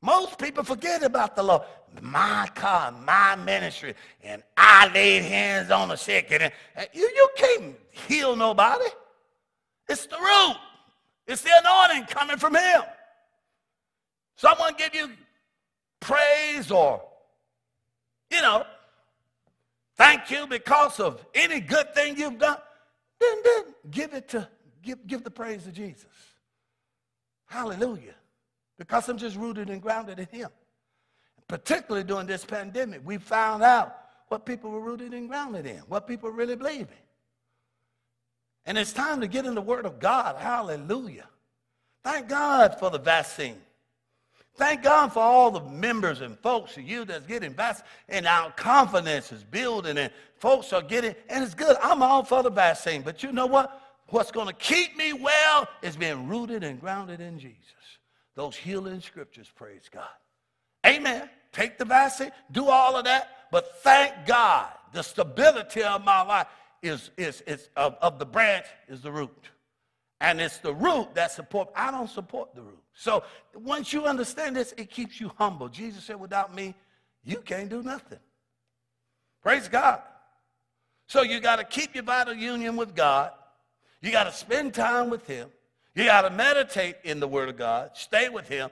Most 0.00 0.38
people 0.38 0.64
forget 0.64 1.02
about 1.02 1.36
the 1.36 1.42
Lord. 1.42 1.62
My 2.00 2.48
car, 2.54 2.92
my 2.92 3.34
ministry, 3.36 3.94
and 4.22 4.42
I 4.56 4.90
laid 4.92 5.22
hands 5.22 5.70
on 5.70 5.88
the 5.88 5.96
sick. 5.96 6.28
And 6.30 6.44
uh, 6.44 6.84
you, 6.92 7.02
you 7.02 7.28
can't 7.36 7.74
heal 7.90 8.36
nobody. 8.36 8.84
It's 9.88 10.06
the 10.06 10.16
root. 10.16 10.56
It's 11.26 11.42
the 11.42 11.50
anointing 11.62 12.06
coming 12.06 12.36
from 12.36 12.54
him. 12.54 12.82
Someone 14.36 14.74
give 14.78 14.94
you 14.94 15.10
praise 16.00 16.70
or, 16.70 17.02
you 18.30 18.40
know, 18.40 18.64
thank 19.96 20.30
you 20.30 20.46
because 20.46 21.00
of 21.00 21.24
any 21.34 21.60
good 21.60 21.92
thing 21.94 22.16
you've 22.16 22.38
done. 22.38 22.58
Then, 23.20 23.36
then 23.44 23.64
give 23.90 24.14
it 24.14 24.28
to, 24.28 24.48
give, 24.82 25.06
give 25.06 25.24
the 25.24 25.30
praise 25.30 25.64
to 25.64 25.72
Jesus. 25.72 26.06
Hallelujah. 27.46 28.14
Because 28.78 29.08
I'm 29.08 29.18
just 29.18 29.36
rooted 29.36 29.70
and 29.70 29.82
grounded 29.82 30.18
in 30.18 30.26
him. 30.26 30.50
Particularly 31.48 32.04
during 32.04 32.26
this 32.26 32.44
pandemic, 32.44 33.00
we 33.04 33.18
found 33.18 33.62
out 33.62 33.96
what 34.28 34.44
people 34.44 34.70
were 34.70 34.80
rooted 34.80 35.14
and 35.14 35.28
grounded 35.28 35.66
in, 35.66 35.78
what 35.88 36.06
people 36.06 36.30
really 36.30 36.54
believe 36.54 36.82
in. 36.82 37.08
And 38.66 38.76
it's 38.76 38.92
time 38.92 39.22
to 39.22 39.26
get 39.26 39.46
in 39.46 39.54
the 39.54 39.62
Word 39.62 39.86
of 39.86 39.98
God. 39.98 40.36
Hallelujah. 40.36 41.26
Thank 42.04 42.28
God 42.28 42.78
for 42.78 42.90
the 42.90 42.98
vaccine. 42.98 43.60
Thank 44.58 44.82
God 44.82 45.12
for 45.12 45.20
all 45.20 45.52
the 45.52 45.62
members 45.62 46.20
and 46.20 46.36
folks 46.40 46.76
of 46.76 46.82
you 46.82 47.04
that's 47.04 47.24
getting 47.24 47.54
vaccinated, 47.54 47.92
and 48.08 48.26
our 48.26 48.50
confidence 48.50 49.30
is 49.30 49.44
building, 49.44 49.96
and 49.96 50.12
folks 50.36 50.72
are 50.72 50.82
getting, 50.82 51.14
and 51.28 51.44
it's 51.44 51.54
good. 51.54 51.76
I'm 51.80 52.02
all 52.02 52.24
for 52.24 52.42
the 52.42 52.50
vaccine, 52.50 53.02
but 53.02 53.22
you 53.22 53.30
know 53.30 53.46
what? 53.46 53.80
What's 54.08 54.32
going 54.32 54.48
to 54.48 54.52
keep 54.52 54.96
me 54.96 55.12
well 55.12 55.68
is 55.80 55.96
being 55.96 56.26
rooted 56.26 56.64
and 56.64 56.80
grounded 56.80 57.20
in 57.20 57.38
Jesus. 57.38 57.60
Those 58.34 58.56
healing 58.56 59.00
scriptures, 59.00 59.48
praise 59.54 59.88
God. 59.92 60.08
Amen. 60.84 61.30
Take 61.52 61.78
the 61.78 61.84
vaccine, 61.84 62.32
do 62.50 62.66
all 62.66 62.96
of 62.96 63.04
that, 63.04 63.48
but 63.52 63.80
thank 63.82 64.12
God 64.26 64.66
the 64.92 65.02
stability 65.02 65.84
of 65.84 66.04
my 66.04 66.22
life 66.22 66.48
is, 66.82 67.10
is, 67.16 67.42
is 67.42 67.68
of, 67.76 67.96
of 68.02 68.18
the 68.18 68.26
branch 68.26 68.66
is 68.88 69.02
the 69.02 69.12
root. 69.12 69.50
And 70.20 70.40
it's 70.40 70.58
the 70.58 70.74
root 70.74 71.14
that 71.14 71.30
support. 71.30 71.68
I 71.76 71.90
don't 71.90 72.10
support 72.10 72.54
the 72.54 72.62
root. 72.62 72.82
So 72.92 73.22
once 73.54 73.92
you 73.92 74.04
understand 74.04 74.56
this, 74.56 74.74
it 74.76 74.90
keeps 74.90 75.20
you 75.20 75.30
humble. 75.36 75.68
Jesus 75.68 76.04
said, 76.04 76.18
without 76.18 76.54
me, 76.54 76.74
you 77.24 77.38
can't 77.38 77.68
do 77.68 77.82
nothing. 77.82 78.18
Praise 79.42 79.68
God. 79.68 80.02
So 81.06 81.22
you 81.22 81.40
got 81.40 81.56
to 81.56 81.64
keep 81.64 81.94
your 81.94 82.04
vital 82.04 82.34
union 82.34 82.76
with 82.76 82.94
God. 82.94 83.30
You 84.02 84.10
got 84.10 84.24
to 84.24 84.32
spend 84.32 84.74
time 84.74 85.08
with 85.08 85.26
him. 85.26 85.48
You 85.94 86.04
got 86.04 86.22
to 86.22 86.30
meditate 86.30 86.96
in 87.04 87.20
the 87.20 87.28
word 87.28 87.48
of 87.48 87.56
God. 87.56 87.90
Stay 87.94 88.28
with 88.28 88.48
him. 88.48 88.70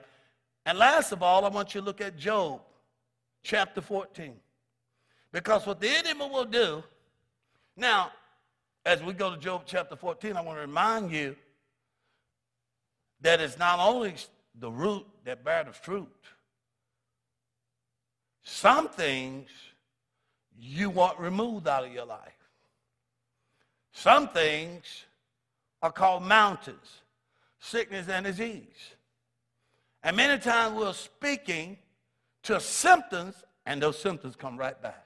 And 0.65 0.77
last 0.77 1.11
of 1.11 1.23
all, 1.23 1.45
I 1.45 1.49
want 1.49 1.73
you 1.73 1.81
to 1.81 1.85
look 1.85 2.01
at 2.01 2.17
Job 2.17 2.61
chapter 3.41 3.81
14. 3.81 4.33
Because 5.31 5.65
what 5.65 5.79
the 5.79 5.89
enemy 5.89 6.29
will 6.29 6.45
do, 6.45 6.83
now, 7.75 8.11
as 8.87 9.03
we 9.03 9.11
go 9.11 9.29
to 9.29 9.37
Job 9.37 9.63
chapter 9.65 9.97
14, 9.97 10.37
I 10.37 10.41
want 10.41 10.57
to 10.57 10.61
remind 10.61 11.11
you 11.11 11.35
that 13.19 13.41
it's 13.41 13.59
not 13.59 13.79
only 13.79 14.15
the 14.57 14.71
root 14.71 15.05
that 15.25 15.43
bear 15.43 15.65
the 15.65 15.73
fruit, 15.73 16.07
some 18.43 18.87
things 18.87 19.49
you 20.57 20.89
want 20.89 21.19
removed 21.19 21.67
out 21.67 21.83
of 21.83 21.91
your 21.91 22.05
life. 22.05 22.31
Some 23.91 24.29
things 24.29 25.03
are 25.81 25.91
called 25.91 26.23
mountains, 26.23 27.01
sickness 27.59 28.07
and 28.07 28.25
disease. 28.25 28.95
And 30.01 30.15
many 30.15 30.39
times 30.39 30.79
we're 30.79 30.93
speaking 30.93 31.77
to 32.43 32.61
symptoms, 32.61 33.35
and 33.65 33.81
those 33.81 33.99
symptoms 33.99 34.37
come 34.37 34.55
right 34.55 34.81
back. 34.81 35.05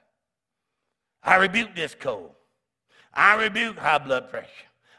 I 1.24 1.34
rebuke 1.36 1.74
this 1.74 1.96
cold. 1.98 2.36
I 3.14 3.42
rebuke 3.42 3.78
high 3.78 3.98
blood 3.98 4.30
pressure. 4.30 4.48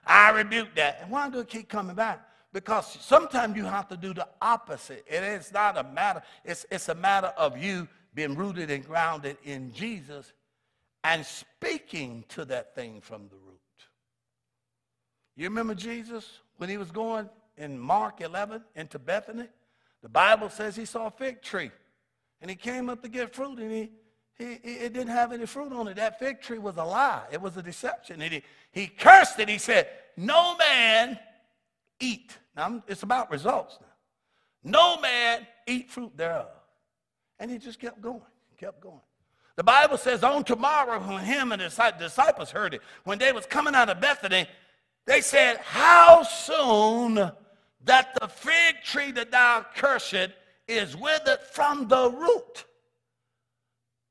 I 0.05 0.31
rebuke 0.31 0.75
that. 0.75 0.99
And 1.01 1.11
why 1.11 1.29
do 1.29 1.39
it 1.39 1.47
keep 1.47 1.69
coming 1.69 1.95
back? 1.95 2.27
Because 2.51 2.97
sometimes 3.01 3.57
you 3.57 3.65
have 3.65 3.87
to 3.89 3.97
do 3.97 4.13
the 4.13 4.27
opposite. 4.41 5.03
It 5.07 5.23
is 5.23 5.51
not 5.51 5.77
a 5.77 5.83
matter, 5.83 6.21
it's, 6.45 6.65
it's 6.69 6.89
a 6.89 6.95
matter 6.95 7.33
of 7.37 7.57
you 7.57 7.87
being 8.13 8.35
rooted 8.35 8.69
and 8.69 8.85
grounded 8.85 9.37
in 9.43 9.73
Jesus 9.73 10.33
and 11.03 11.25
speaking 11.25 12.23
to 12.29 12.45
that 12.45 12.75
thing 12.75 13.01
from 13.01 13.27
the 13.29 13.35
root. 13.35 13.59
You 15.35 15.45
remember 15.45 15.73
Jesus 15.73 16.39
when 16.57 16.69
he 16.69 16.77
was 16.77 16.91
going 16.91 17.27
in 17.57 17.79
Mark 17.79 18.21
11 18.21 18.63
into 18.75 18.99
Bethany? 18.99 19.47
The 20.03 20.09
Bible 20.09 20.49
says 20.49 20.75
he 20.75 20.85
saw 20.85 21.07
a 21.07 21.11
fig 21.11 21.41
tree 21.41 21.71
and 22.41 22.49
he 22.49 22.55
came 22.55 22.89
up 22.89 23.01
to 23.01 23.09
get 23.09 23.33
fruit 23.33 23.57
and 23.57 23.71
he, 23.71 23.91
he, 24.37 24.53
it 24.63 24.93
didn't 24.93 25.09
have 25.09 25.31
any 25.31 25.45
fruit 25.45 25.71
on 25.71 25.87
it. 25.87 25.95
That 25.95 26.19
fig 26.19 26.41
tree 26.41 26.57
was 26.57 26.77
a 26.77 26.83
lie. 26.83 27.23
It 27.31 27.41
was 27.41 27.55
a 27.57 27.61
deception. 27.61 28.21
And 28.21 28.33
he, 28.33 28.43
he 28.71 28.87
cursed 28.87 29.39
it. 29.39 29.47
He 29.47 29.57
said, 29.57 29.87
no 30.17 30.55
man 30.57 31.19
eat. 31.99 32.37
Now, 32.55 32.83
it's 32.87 33.03
about 33.03 33.31
results 33.31 33.77
now. 33.81 33.87
No 34.63 35.01
man 35.01 35.45
eat 35.67 35.91
fruit 35.91 36.15
thereof. 36.15 36.47
And 37.39 37.51
he 37.51 37.57
just 37.57 37.79
kept 37.79 38.01
going, 38.01 38.21
kept 38.57 38.81
going. 38.81 39.01
The 39.55 39.63
Bible 39.63 39.97
says 39.97 40.23
on 40.23 40.43
tomorrow 40.43 40.99
when 40.99 41.23
him 41.23 41.51
and 41.51 41.61
his 41.61 41.79
disciples 41.99 42.49
heard 42.49 42.73
it, 42.73 42.81
when 43.03 43.19
they 43.19 43.31
was 43.31 43.45
coming 43.45 43.75
out 43.75 43.89
of 43.89 44.01
Bethany, 44.01 44.47
they 45.05 45.21
said, 45.21 45.57
how 45.57 46.23
soon 46.23 47.15
that 47.85 48.17
the 48.19 48.27
fig 48.27 48.75
tree 48.83 49.11
that 49.11 49.31
thou 49.31 49.65
cursed 49.75 50.29
is 50.67 50.95
withered 50.95 51.41
from 51.41 51.87
the 51.87 52.09
root. 52.09 52.65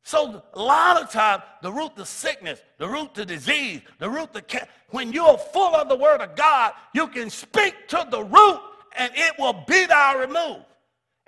So 0.05 0.43
a 0.55 0.61
lot 0.61 1.01
of 1.01 1.11
times, 1.11 1.43
the 1.63 1.71
root 1.71 1.97
to 1.97 2.05
sickness, 2.05 2.61
the 2.79 2.89
root 2.89 3.15
to 3.15 3.25
disease, 3.25 3.83
the 3.99 4.11
root 4.11 4.33
to 4.35 4.43
ca- 4.43 4.67
when 4.91 5.13
you're 5.13 5.39
full 5.39 5.75
of 5.75 5.89
the 5.89 5.97
word 5.97 6.21
of 6.21 6.35
God, 6.35 6.73
you 6.93 7.07
can 7.07 7.31
speak 7.31 7.89
to 7.89 8.07
the 8.11 8.25
root 8.25 8.61
and 8.97 9.13
it 9.15 9.35
will 9.39 9.65
be 9.67 9.87
thou 9.87 10.19
removed. 10.19 10.65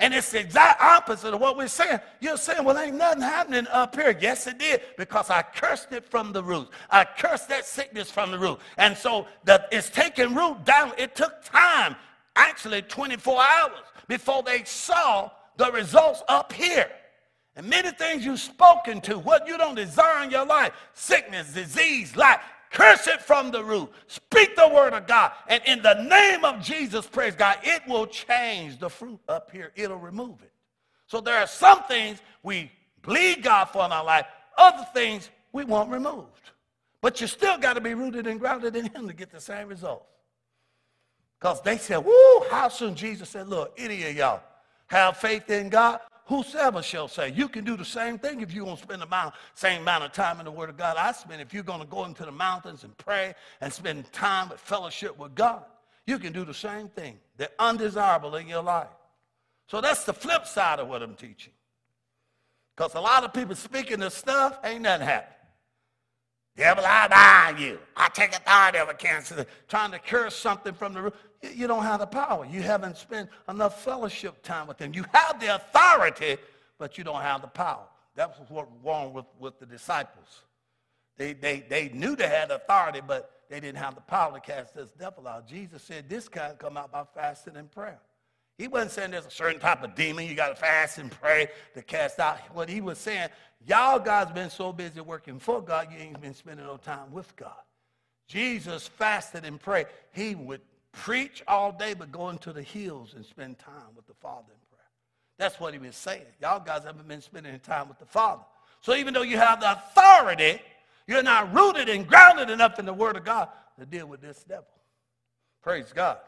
And 0.01 0.13
it's 0.13 0.33
the 0.33 0.41
exact 0.41 0.83
opposite 0.83 1.35
of 1.35 1.41
what 1.41 1.57
we're 1.57 1.69
saying. 1.69 2.01
You're 2.21 2.37
saying, 2.37 2.65
well, 2.65 2.77
ain't 2.77 2.97
nothing 2.97 3.23
happening 3.23 3.69
up 3.69 3.95
here. 3.95 4.17
Yes, 4.21 4.49
it 4.49 4.59
did, 4.59 4.81
because 4.99 5.31
I 5.31 5.43
cursed 5.43 5.93
it 5.93 6.05
from 6.05 6.33
the 6.33 6.43
root. 6.43 6.69
I 6.91 7.05
cursed 7.05 7.49
that 7.51 7.65
sickness 7.65 8.11
from 8.11 8.33
the 8.33 8.39
root. 8.39 8.59
And 8.77 8.97
so 8.99 9.29
the, 9.45 9.65
it's 9.71 9.91
taking 9.91 10.35
root 10.35 10.65
down. 10.65 10.93
It 10.99 11.15
took 11.15 11.45
time, 11.45 11.95
actually 12.35 12.83
24 12.83 13.41
hours, 13.41 13.79
before 14.09 14.43
they 14.43 14.65
saw 14.65 15.31
the 15.57 15.71
results 15.71 16.25
up 16.29 16.53
here. 16.53 16.91
And 17.57 17.69
many 17.69 17.91
things 17.93 18.25
you've 18.25 18.41
spoken 18.41 19.01
to, 19.03 19.19
what 19.19 19.47
you 19.47 19.57
don't 19.57 19.77
desire 19.77 20.25
in 20.25 20.31
your 20.31 20.45
life, 20.45 20.73
sickness, 20.93 21.53
disease, 21.53 22.17
lack, 22.17 22.43
curse 22.71 23.07
it 23.07 23.23
from 23.23 23.53
the 23.53 23.63
root. 23.63 23.91
Speak 24.09 24.57
the 24.57 24.69
word 24.69 24.93
of 24.93 25.07
God. 25.07 25.33
And 25.47 25.63
in 25.65 25.81
the 25.81 26.03
name 26.03 26.45
of 26.45 26.61
Jesus, 26.61 27.07
praise 27.07 27.37
God, 27.37 27.59
it 27.63 27.83
will 27.87 28.07
change 28.07 28.79
the 28.79 28.91
fruit 28.91 29.21
up 29.29 29.51
here. 29.53 29.71
It'll 29.77 29.99
remove 29.99 30.43
it. 30.43 30.53
So 31.07 31.21
there 31.21 31.39
are 31.39 31.47
some 31.47 31.85
things 31.85 32.21
we 32.43 32.73
believe 33.03 33.43
God 33.43 33.67
for 33.67 33.85
in 33.85 33.93
our 33.93 34.05
life, 34.05 34.27
other 34.59 34.87
things 34.93 35.31
we 35.53 35.65
want 35.65 35.91
removed. 35.91 36.51
But 37.01 37.21
you 37.21 37.27
still 37.27 37.59
got 37.59 37.75
to 37.75 37.81
be 37.81 37.95
rooted 37.95 38.27
and 38.27 38.41
grounded 38.41 38.75
in 38.75 38.87
Him 38.87 39.07
to 39.07 39.15
get 39.15 39.31
the 39.31 39.41
same 39.41 39.69
results. 39.69 40.07
Because 41.39 41.61
they 41.61 41.77
said, 41.77 41.99
Woo, 41.99 42.45
how 42.51 42.69
soon? 42.69 42.95
Jesus 42.95 43.29
said, 43.29 43.49
Look, 43.49 43.75
any 43.77 44.03
of 44.05 44.17
y'all 44.17 44.41
have 44.87 45.19
faith 45.19 45.51
in 45.51 45.69
God, 45.69 46.01
whosoever 46.27 46.83
shall 46.83 47.09
say. 47.09 47.31
You 47.31 47.49
can 47.49 47.65
do 47.65 47.77
the 47.77 47.85
same 47.85 48.19
thing 48.19 48.41
if 48.41 48.53
you 48.55 48.65
want 48.65 48.79
to 48.79 48.85
spend 48.85 49.03
the 49.03 49.07
amount, 49.07 49.35
same 49.55 49.83
amount 49.83 50.05
of 50.05 50.13
time 50.13 50.39
in 50.39 50.45
the 50.45 50.51
Word 50.51 50.71
of 50.71 50.77
God 50.77 50.97
I 50.97 51.13
spend. 51.13 51.41
If 51.41 51.53
you're 51.55 51.63
going 51.63 51.81
to 51.81 51.87
go 51.87 52.05
into 52.05 52.25
the 52.25 52.33
mountains 52.33 52.85
and 52.85 52.97
pray 52.97 53.35
and 53.61 53.73
spend 53.73 54.11
time 54.13 54.49
with 54.49 54.61
fellowship 54.61 55.19
with 55.19 55.35
God, 55.35 55.65
you 56.07 56.19
can 56.19 56.33
do 56.33 56.45
the 56.45 56.55
same 56.55 56.89
thing. 56.89 57.19
They're 57.37 57.49
undesirable 57.59 58.37
in 58.37 58.49
your 58.49 58.63
life. 58.63 58.89
So 59.67 59.81
that's 59.81 60.05
the 60.05 60.13
flip 60.13 60.47
side 60.47 60.79
of 60.79 60.89
what 60.89 61.03
I'm 61.03 61.15
teaching. 61.15 61.53
Because 62.77 62.95
a 62.95 63.01
lot 63.01 63.25
of 63.25 63.33
people 63.33 63.55
speaking 63.55 64.01
this 64.01 64.15
stuff, 64.15 64.59
ain't 64.65 64.83
nothing 64.83 65.07
happening. 65.07 65.31
Devil, 66.57 66.85
I 66.87 67.09
bind 67.09 67.59
you. 67.59 67.79
I 67.97 68.09
take 68.11 68.35
authority 68.35 68.79
over 68.79 68.95
cancer. 68.95 69.45
Trying 69.69 69.91
to 69.91 69.99
curse 69.99 70.37
something 70.37 70.73
from 70.73 70.95
the 70.95 71.03
root. 71.03 71.15
You 71.55 71.67
don't 71.67 71.83
have 71.83 72.01
the 72.01 72.07
power. 72.07 72.47
You 72.47 72.63
haven't 72.63 72.97
spent 72.97 73.29
enough 73.49 73.83
fellowship 73.83 74.43
time 74.43 74.67
with 74.67 74.79
them. 74.79 74.93
You 74.95 75.05
have 75.13 75.41
the 75.41 75.55
authority, 75.55 76.37
but 76.79 76.97
you 76.97 77.05
don't 77.05 77.21
have 77.23 77.43
the 77.43 77.49
power. 77.49 77.87
That 78.17 78.39
was 78.39 78.49
what 78.49 78.69
wrong 78.85 79.13
with, 79.13 79.27
with 79.39 79.59
the 79.59 79.67
disciples. 79.67 80.43
They, 81.17 81.33
they, 81.33 81.65
they 81.69 81.91
knew 81.91 82.17
they 82.17 82.29
had 82.29 82.51
authority, 82.51 83.01
but 83.07 83.31
they 83.49 83.61
didn't 83.61 83.79
have 83.79 83.95
the 83.95 84.01
power 84.01 84.33
to 84.33 84.41
cast 84.41 84.75
this 84.75 84.91
devil 84.93 85.29
out. 85.29 85.47
Jesus 85.47 85.83
said 85.83 86.09
this 86.09 86.29
kind 86.29 86.59
come 86.59 86.77
out 86.77 86.91
by 86.93 87.05
fasting 87.15 87.57
and 87.57 87.71
prayer. 87.71 88.01
He 88.59 88.69
wasn't 88.69 88.93
saying 88.93 89.11
there's 89.11 89.27
a 89.27 89.31
certain 89.31 89.61
type 89.61 89.83
of 89.83 89.95
demon 89.95 90.27
you 90.27 90.35
got 90.35 90.49
to 90.49 90.55
fast 90.55 90.99
and 90.99 91.11
pray 91.11 91.49
to 91.75 91.83
cast 91.83 92.21
out. 92.21 92.39
What 92.53 92.69
he 92.69 92.81
was 92.81 92.99
saying, 92.99 93.29
y'all 93.67 93.99
guys 93.99 94.31
been 94.31 94.51
so 94.51 94.73
busy 94.73 95.01
working 95.01 95.41
for 95.41 95.61
God, 95.61 95.89
you 95.91 95.99
ain't 95.99 96.21
been 96.21 96.35
spending 96.35 96.67
no 96.67 96.77
time 96.77 97.13
with 97.13 97.35
God. 97.37 97.53
Jesus 98.29 98.87
fasted 98.87 99.45
and 99.45 99.61
prayed. 99.61 99.87
He 100.13 100.35
would 100.35 100.61
preach 100.95 101.43
all 101.47 101.73
day, 101.73 101.95
but 101.95 102.11
go 102.13 102.29
into 102.31 102.53
the 102.53 102.63
hills 102.63 103.15
and 103.15 103.25
spend 103.25 103.59
time 103.59 103.95
with 103.95 104.07
the 104.07 104.15
Father 104.15 104.49
in 104.49 104.61
prayer. 104.71 104.89
That's 105.39 105.61
what 105.61 105.73
he 105.73 105.79
was 105.79 105.97
saying. 105.97 106.23
Y'all 106.41 106.61
guys 106.61 106.85
haven't 106.85 107.09
been 107.09 107.21
spending 107.21 107.59
time 107.61 107.89
with 107.89 107.99
the 107.99 108.07
Father. 108.07 108.43
So 108.81 108.95
even 108.95 109.15
though 109.15 109.23
you 109.23 109.37
have 109.37 109.61
the 109.61 109.73
authority, 109.73 110.61
you're 111.07 111.23
not 111.23 111.53
rooted 111.53 111.89
and 111.89 112.07
grounded 112.07 112.51
enough 112.51 112.79
in 112.79 112.87
the 112.87 112.95
Word 112.95 113.17
of 113.17 113.25
God 113.25 113.49
to 113.79 113.87
deal 113.87 114.07
with 114.07 114.21
this 114.21 114.45
devil. 114.45 114.67
Praise 115.63 115.93
God. 115.93 116.19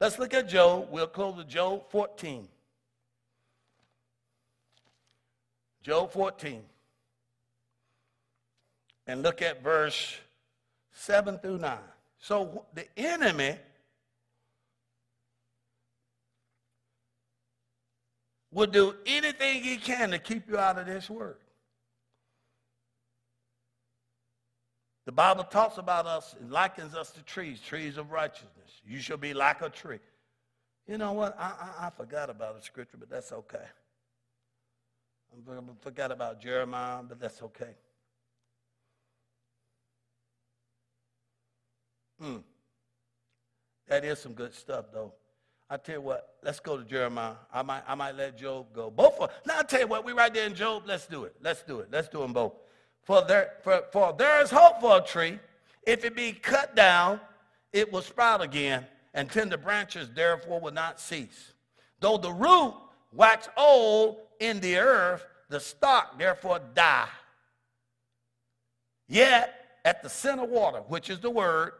Let's 0.00 0.18
look 0.18 0.32
at 0.34 0.48
Job. 0.48 0.88
We'll 0.90 1.06
close 1.06 1.36
with 1.36 1.48
Job 1.48 1.90
14. 1.90 2.48
Job 5.82 6.12
14. 6.12 6.62
And 9.06 9.22
look 9.22 9.42
at 9.42 9.62
verse 9.62 10.16
7 10.92 11.38
through 11.38 11.58
9. 11.58 11.78
So 12.18 12.64
the 12.74 12.86
enemy 12.96 13.56
will 18.58 18.66
do 18.66 18.94
anything 19.06 19.62
he 19.62 19.76
can 19.76 20.10
to 20.10 20.18
keep 20.18 20.48
you 20.50 20.58
out 20.58 20.78
of 20.78 20.86
this 20.86 21.08
word. 21.08 21.36
The 25.06 25.12
Bible 25.12 25.44
talks 25.44 25.78
about 25.78 26.06
us 26.06 26.34
and 26.38 26.50
likens 26.50 26.94
us 26.94 27.12
to 27.12 27.22
trees, 27.22 27.60
trees 27.60 27.96
of 27.96 28.10
righteousness. 28.10 28.82
You 28.86 28.98
shall 28.98 29.16
be 29.16 29.32
like 29.32 29.62
a 29.62 29.70
tree. 29.70 30.00
You 30.86 30.98
know 30.98 31.12
what? 31.12 31.38
I, 31.38 31.52
I, 31.80 31.86
I 31.86 31.90
forgot 31.90 32.28
about 32.28 32.56
the 32.56 32.62
scripture, 32.62 32.98
but 32.98 33.08
that's 33.08 33.32
okay. 33.32 33.64
I 35.32 35.60
forgot 35.80 36.10
about 36.10 36.40
Jeremiah, 36.40 37.02
but 37.02 37.20
that's 37.20 37.40
okay. 37.42 37.74
Hmm. 42.20 42.38
That 43.86 44.04
is 44.04 44.18
some 44.18 44.32
good 44.32 44.52
stuff, 44.52 44.86
though. 44.92 45.12
I 45.70 45.76
tell 45.76 45.96
you 45.96 46.00
what, 46.00 46.36
let's 46.42 46.60
go 46.60 46.78
to 46.78 46.84
Jeremiah. 46.84 47.34
I 47.52 47.62
might, 47.62 47.82
I 47.86 47.94
might 47.94 48.16
let 48.16 48.38
Job 48.38 48.66
go. 48.72 48.90
Both 48.90 49.20
of 49.20 49.30
now 49.46 49.58
I 49.58 49.62
tell 49.62 49.80
you 49.80 49.86
what, 49.86 50.04
we 50.04 50.12
right 50.12 50.32
there 50.32 50.46
in 50.46 50.54
Job. 50.54 50.84
Let's 50.86 51.06
do 51.06 51.24
it. 51.24 51.34
Let's 51.42 51.62
do 51.62 51.80
it. 51.80 51.88
Let's 51.92 52.08
do 52.08 52.20
them 52.20 52.32
both. 52.32 52.54
For 53.02 53.22
there, 53.22 53.52
for, 53.62 53.84
for 53.92 54.14
there 54.16 54.42
is 54.42 54.50
hope 54.50 54.80
for 54.80 54.98
a 54.98 55.00
tree. 55.00 55.38
If 55.86 56.04
it 56.04 56.16
be 56.16 56.32
cut 56.32 56.74
down, 56.74 57.20
it 57.72 57.92
will 57.92 58.02
sprout 58.02 58.42
again, 58.42 58.86
and 59.12 59.30
tender 59.30 59.58
branches 59.58 60.08
therefore 60.14 60.60
will 60.60 60.72
not 60.72 61.00
cease. 61.00 61.52
Though 62.00 62.16
the 62.16 62.32
root 62.32 62.74
wax 63.12 63.48
old 63.56 64.18
in 64.40 64.60
the 64.60 64.76
earth, 64.76 65.26
the 65.48 65.60
stock 65.60 66.18
therefore 66.18 66.60
die. 66.74 67.08
Yet 69.06 69.54
at 69.84 70.02
the 70.02 70.08
center 70.08 70.44
water, 70.44 70.80
which 70.88 71.10
is 71.10 71.20
the 71.20 71.30
word, 71.30 71.72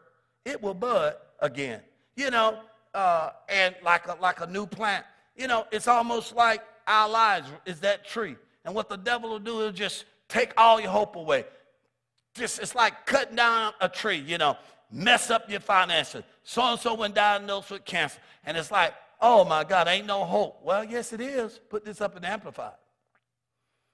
it 0.45 0.61
will 0.61 0.73
bud 0.73 1.15
again. 1.39 1.81
You 2.15 2.31
know, 2.31 2.59
uh, 2.93 3.31
and 3.47 3.75
like 3.83 4.07
a, 4.07 4.17
like 4.21 4.41
a 4.41 4.47
new 4.47 4.65
plant. 4.65 5.05
You 5.35 5.47
know, 5.47 5.65
it's 5.71 5.87
almost 5.87 6.35
like 6.35 6.61
our 6.87 7.09
lives 7.09 7.49
is 7.65 7.79
that 7.81 8.05
tree. 8.07 8.35
And 8.65 8.75
what 8.75 8.89
the 8.89 8.97
devil 8.97 9.29
will 9.29 9.39
do 9.39 9.61
is 9.61 9.73
just 9.73 10.05
take 10.27 10.53
all 10.57 10.79
your 10.79 10.91
hope 10.91 11.15
away. 11.15 11.45
Just 12.33 12.59
it's 12.59 12.75
like 12.75 13.05
cutting 13.05 13.35
down 13.35 13.73
a 13.81 13.89
tree, 13.89 14.17
you 14.17 14.37
know. 14.37 14.57
mess 14.91 15.29
up 15.29 15.49
your 15.49 15.59
finances. 15.59 16.23
So 16.43 16.61
and 16.63 16.79
so 16.79 16.93
went 16.93 17.15
diagnosed 17.15 17.71
with 17.71 17.85
cancer. 17.85 18.19
And 18.45 18.57
it's 18.57 18.71
like, 18.71 18.93
oh 19.21 19.45
my 19.45 19.63
God, 19.63 19.87
ain't 19.87 20.07
no 20.07 20.25
hope. 20.25 20.61
Well, 20.63 20.83
yes, 20.83 21.13
it 21.13 21.21
is. 21.21 21.59
Put 21.69 21.85
this 21.85 22.01
up 22.01 22.15
and 22.15 22.25
amplify. 22.25 22.71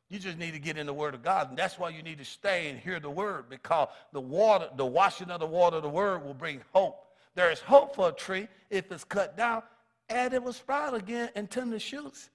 You 0.10 0.20
just 0.20 0.38
need 0.38 0.52
to 0.54 0.60
get 0.60 0.78
in 0.78 0.86
the 0.86 0.94
Word 0.94 1.16
of 1.16 1.24
God. 1.24 1.50
And 1.50 1.58
that's 1.58 1.80
why 1.80 1.90
you 1.90 2.04
need 2.04 2.20
to 2.20 2.26
stay 2.26 2.70
and 2.70 2.80
hear 2.80 3.00
the 3.00 3.10
Word 3.10 3.46
because 3.50 3.90
the 4.14 4.22
water, 4.22 4.70
the 4.76 4.86
washing 4.86 5.32
of 5.32 5.40
the 5.40 5.48
water 5.48 5.78
of 5.78 5.84
the 5.84 5.90
Word 5.90 6.24
will 6.24 6.36
bring 6.36 6.62
hope. 6.74 7.05
There 7.36 7.52
is 7.52 7.60
hope 7.60 7.96
for 7.96 8.10
a 8.10 8.14
tree 8.14 8.48
if 8.70 8.92
it's 8.92 9.04
cut 9.04 9.38
down 9.38 9.64
and 10.10 10.34
it 10.34 10.42
will 10.42 10.54
sprout 10.54 10.94
again 10.94 11.30
and 11.36 11.50
tender 11.50 11.80
shoots 11.80 12.30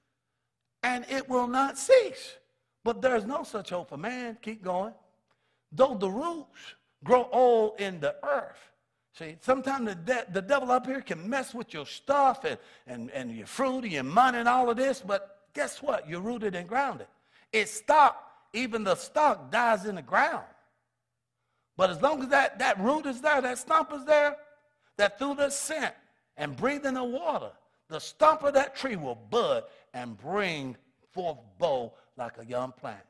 and 0.83 1.05
it 1.09 1.29
will 1.29 1.47
not 1.47 1.79
cease. 1.79 2.37
But 2.85 3.03
there's 3.03 3.25
no 3.25 3.43
such 3.43 3.71
hope 3.71 3.91
for 3.91 3.97
man. 3.97 4.39
Keep 4.41 4.63
going. 4.63 4.95
Though 5.73 5.95
the 5.95 6.11
roots 6.11 6.75
grow 7.05 7.29
old 7.33 7.81
in 7.81 8.01
the 8.01 8.17
earth. 8.25 8.59
See, 9.13 9.37
sometimes 9.41 9.87
the, 9.87 9.95
de- 9.95 10.27
the 10.33 10.43
devil 10.43 10.71
up 10.71 10.87
here 10.87 11.01
can 11.01 11.29
mess 11.29 11.53
with 11.53 11.75
your 11.75 11.87
stuff 11.87 12.45
and, 12.45 12.59
and, 12.87 13.11
and 13.11 13.37
your 13.37 13.47
fruit 13.47 13.85
and 13.85 13.93
your 13.93 14.05
money 14.05 14.39
and 14.39 14.49
all 14.49 14.71
of 14.71 14.77
this, 14.77 15.03
but 15.05 15.41
guess 15.53 15.83
what? 15.83 16.09
You're 16.09 16.21
rooted 16.21 16.55
and 16.55 16.69
grounded. 16.69 17.09
It's 17.53 17.73
stock, 17.73 18.23
even 18.53 18.85
the 18.85 18.95
stock 18.95 19.51
dies 19.51 19.85
in 19.85 19.97
the 19.97 20.03
ground. 20.03 20.45
But 21.77 21.91
as 21.91 22.01
long 22.01 22.23
as 22.23 22.29
that, 22.29 22.59
that 22.61 22.79
root 22.79 23.07
is 23.07 23.21
there, 23.21 23.41
that 23.41 23.59
stump 23.59 23.93
is 23.93 24.05
there, 24.05 24.37
that 24.97 25.19
through 25.19 25.35
the 25.35 25.51
scent 25.51 25.95
and 26.37 26.57
breathing 26.57 26.95
the 26.95 27.05
water, 27.05 27.53
the 27.89 27.99
stump 27.99 28.43
of 28.43 28.55
that 28.55 28.77
tree 28.77 28.97
will 28.97 29.19
bud 29.31 29.65
and 29.95 30.17
bring 30.17 30.77
forth 31.11 31.39
bough 31.59 31.93
like 32.17 32.39
a 32.39 32.47
young 32.47 32.73
plant. 32.73 33.03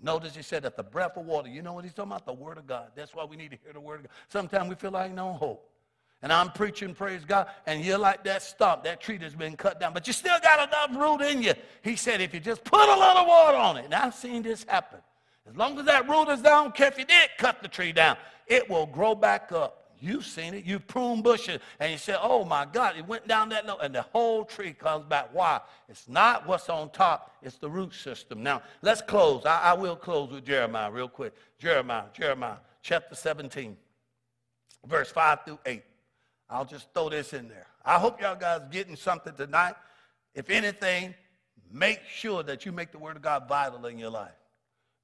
Notice 0.00 0.36
he 0.36 0.42
said 0.42 0.62
that 0.62 0.76
the 0.76 0.82
breath 0.84 1.16
of 1.16 1.26
water, 1.26 1.48
you 1.48 1.60
know 1.60 1.72
what 1.72 1.84
he's 1.84 1.92
talking 1.92 2.12
about? 2.12 2.24
The 2.24 2.32
word 2.32 2.58
of 2.58 2.66
God. 2.66 2.92
That's 2.94 3.14
why 3.14 3.24
we 3.24 3.36
need 3.36 3.50
to 3.50 3.58
hear 3.64 3.72
the 3.72 3.80
word 3.80 3.96
of 3.96 4.02
God. 4.02 4.12
Sometimes 4.28 4.68
we 4.68 4.76
feel 4.76 4.92
like 4.92 5.12
no 5.12 5.32
hope. 5.32 5.68
And 6.22 6.32
I'm 6.32 6.50
preaching, 6.50 6.94
praise 6.94 7.24
God, 7.24 7.46
and 7.66 7.84
you're 7.84 7.98
like 7.98 8.24
that 8.24 8.42
stump, 8.42 8.82
that 8.84 9.00
tree 9.00 9.18
that's 9.18 9.34
been 9.34 9.56
cut 9.56 9.78
down, 9.78 9.92
but 9.94 10.06
you 10.08 10.12
still 10.12 10.38
got 10.42 10.68
enough 10.68 11.00
root 11.00 11.24
in 11.24 11.42
you. 11.42 11.54
He 11.82 11.94
said, 11.94 12.20
if 12.20 12.34
you 12.34 12.40
just 12.40 12.64
put 12.64 12.80
a 12.80 12.98
little 12.98 13.26
water 13.26 13.56
on 13.56 13.76
it, 13.76 13.84
and 13.84 13.94
I've 13.94 14.14
seen 14.14 14.42
this 14.42 14.64
happen. 14.68 14.98
As 15.48 15.56
long 15.56 15.78
as 15.78 15.86
that 15.86 16.08
root 16.08 16.28
is 16.28 16.42
down, 16.42 16.72
care 16.72 16.88
if 16.88 16.98
you 16.98 17.04
did 17.04 17.30
cut 17.38 17.62
the 17.62 17.68
tree 17.68 17.92
down, 17.92 18.16
it 18.48 18.68
will 18.68 18.86
grow 18.86 19.14
back 19.14 19.52
up. 19.52 19.87
You've 20.00 20.24
seen 20.24 20.54
it. 20.54 20.64
You 20.64 20.78
prune 20.78 21.22
bushes, 21.22 21.60
and 21.80 21.92
you 21.92 21.98
say, 21.98 22.16
oh 22.20 22.44
my 22.44 22.66
God, 22.66 22.96
it 22.96 23.06
went 23.06 23.26
down 23.26 23.48
that 23.50 23.66
low, 23.66 23.78
and 23.78 23.94
the 23.94 24.02
whole 24.02 24.44
tree 24.44 24.72
comes 24.72 25.04
back. 25.04 25.30
Why? 25.32 25.60
It's 25.88 26.08
not 26.08 26.46
what's 26.46 26.68
on 26.68 26.90
top, 26.90 27.36
it's 27.42 27.56
the 27.56 27.68
root 27.68 27.94
system. 27.94 28.42
Now, 28.42 28.62
let's 28.82 29.02
close. 29.02 29.44
I, 29.44 29.70
I 29.70 29.72
will 29.74 29.96
close 29.96 30.30
with 30.30 30.44
Jeremiah 30.44 30.90
real 30.90 31.08
quick. 31.08 31.34
Jeremiah, 31.58 32.04
Jeremiah, 32.12 32.56
chapter 32.82 33.14
17, 33.14 33.76
verse 34.86 35.10
5 35.10 35.44
through 35.44 35.58
8. 35.66 35.82
I'll 36.50 36.64
just 36.64 36.92
throw 36.94 37.08
this 37.08 37.32
in 37.32 37.48
there. 37.48 37.66
I 37.84 37.98
hope 37.98 38.20
y'all 38.20 38.36
guys 38.36 38.62
getting 38.70 38.96
something 38.96 39.34
tonight. 39.34 39.74
If 40.34 40.50
anything, 40.50 41.14
make 41.70 42.00
sure 42.08 42.42
that 42.44 42.64
you 42.64 42.72
make 42.72 42.92
the 42.92 42.98
word 42.98 43.16
of 43.16 43.22
God 43.22 43.48
vital 43.48 43.86
in 43.86 43.98
your 43.98 44.10
life. 44.10 44.32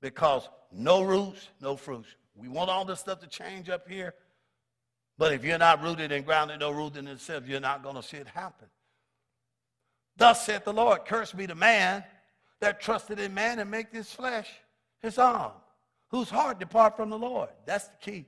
Because 0.00 0.48
no 0.72 1.02
roots, 1.02 1.48
no 1.60 1.76
fruits. 1.76 2.08
We 2.36 2.48
want 2.48 2.70
all 2.70 2.84
this 2.84 3.00
stuff 3.00 3.20
to 3.20 3.26
change 3.26 3.68
up 3.68 3.88
here. 3.88 4.14
But 5.16 5.32
if 5.32 5.44
you're 5.44 5.58
not 5.58 5.82
rooted 5.82 6.10
and 6.12 6.24
grounded, 6.24 6.60
no 6.60 6.70
rooted 6.70 6.98
in 6.98 7.08
itself, 7.08 7.46
you're 7.46 7.60
not 7.60 7.82
going 7.82 7.96
to 7.96 8.02
see 8.02 8.16
it 8.16 8.26
happen. 8.26 8.68
Thus 10.16 10.44
saith 10.44 10.64
the 10.64 10.72
Lord, 10.72 11.04
curse 11.04 11.32
be 11.32 11.46
the 11.46 11.54
man 11.54 12.04
that 12.60 12.80
trusted 12.80 13.18
in 13.18 13.34
man 13.34 13.58
and 13.58 13.70
make 13.70 13.92
his 13.92 14.12
flesh 14.12 14.48
his 15.04 15.18
arm, 15.18 15.52
whose 16.08 16.30
heart 16.30 16.58
depart 16.58 16.96
from 16.96 17.10
the 17.10 17.18
Lord. 17.18 17.50
That's 17.66 17.88
the 17.88 17.96
key. 18.00 18.26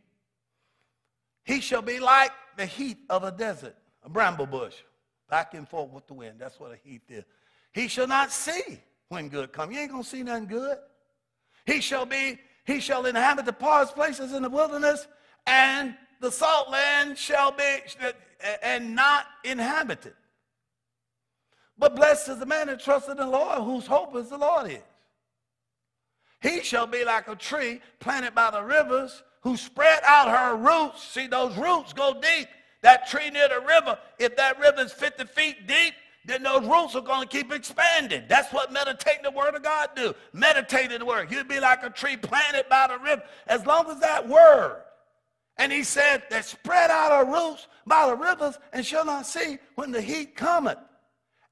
He 1.45 1.61
shall 1.61 1.83
be 1.83 1.99
like 2.01 2.33
the 2.57 2.67
heat 2.67 2.99
of 3.09 3.25
a 3.25 3.33
desert, 3.33 3.77
a 4.03 4.11
bramble 4.11 4.47
bush, 4.47 4.75
back 5.31 5.55
and 5.55 5.67
forth 5.69 5.91
with 5.91 6.07
the 6.07 6.15
wind. 6.15 6.35
That's 6.39 6.61
what 6.61 6.73
a 6.73 6.77
heat 6.85 7.03
is. 7.09 7.25
He 7.73 7.89
shall 7.89 8.07
not 8.07 8.31
see 8.31 8.81
when 9.09 9.29
good 9.29 9.53
come. 9.53 9.73
You 9.73 9.81
ain't 9.81 9.91
gonna 9.91 10.05
see 10.05 10.23
nothing 10.23 10.47
good. 10.47 10.77
He 11.65 11.81
shall 11.81 12.05
be, 12.05 12.39
he 12.65 12.81
shall 12.81 13.07
inhabit 13.07 13.47
the 13.47 13.53
poorest 13.53 13.95
places 13.95 14.33
in 14.33 14.43
the 14.43 14.51
wilderness, 14.51 15.07
and 15.47 15.95
the 16.21 16.31
salt 16.31 16.71
land 16.71 17.19
shall 17.19 17.53
be 17.53 17.79
and 18.63 18.95
not 18.95 19.27
inhabited. 19.45 20.15
But 21.79 21.95
blessed 21.95 22.29
is 22.31 22.39
the 22.39 22.47
man 22.47 22.69
that 22.69 22.81
trusts 22.81 23.09
in 23.09 23.17
the 23.17 23.27
Lord, 23.27 23.63
whose 23.63 23.87
hope 23.87 24.17
is 24.17 24.31
the 24.31 24.39
Lord 24.39 24.71
is. 24.71 24.79
He 26.41 26.63
shall 26.63 26.87
be 26.87 27.05
like 27.05 27.29
a 27.29 27.35
tree 27.35 27.81
planted 28.01 28.35
by 28.35 28.51
the 28.51 28.63
rivers, 28.63 29.23
who 29.43 29.57
spread 29.57 30.01
out 30.05 30.29
her 30.29 30.57
roots. 30.57 31.03
See, 31.03 31.27
those 31.27 31.57
roots 31.57 31.93
go 31.93 32.15
deep. 32.15 32.49
That 32.83 33.09
tree 33.09 33.31
near 33.31 33.49
the 33.49 33.61
river, 33.61 33.99
if 34.19 34.37
that 34.37 34.59
river 34.59 34.83
is 34.83 34.93
50 34.93 35.25
feet 35.25 35.67
deep, 35.67 35.95
then 36.25 36.43
those 36.43 36.67
roots 36.67 36.95
are 36.95 37.01
going 37.01 37.23
to 37.23 37.29
keep 37.29 37.53
expanding. 37.53 38.25
That's 38.29 38.53
what 38.53 38.73
meditating 38.73 39.23
the 39.23 39.31
word 39.31 39.55
of 39.55 39.63
God 39.63 39.91
do. 39.95 40.15
Meditating 40.33 40.99
the 40.99 41.05
word. 41.05 41.31
You'd 41.31 41.49
be 41.49 41.61
like 41.61 41.85
a 41.85 41.91
tree 41.91 42.17
planted 42.17 42.69
by 42.69 42.89
the 42.89 42.99
river. 42.99 43.23
As 43.47 43.65
long 43.65 43.89
as 43.89 44.01
that 44.01 44.29
word 44.29 44.83
and 45.59 45.73
he 45.73 45.83
said, 45.83 46.25
that 46.31 46.45
spread 46.45 46.91
out 46.91 47.13
our 47.13 47.25
roots 47.25 47.67
by 47.87 48.07
the 48.07 48.15
rivers 48.15 48.59
and 48.73 48.85
shall 48.85 49.05
not 49.05 49.27
see 49.27 49.59
when 49.75 49.91
the 49.91 50.01
heat 50.01 50.37
cometh. 50.37 50.79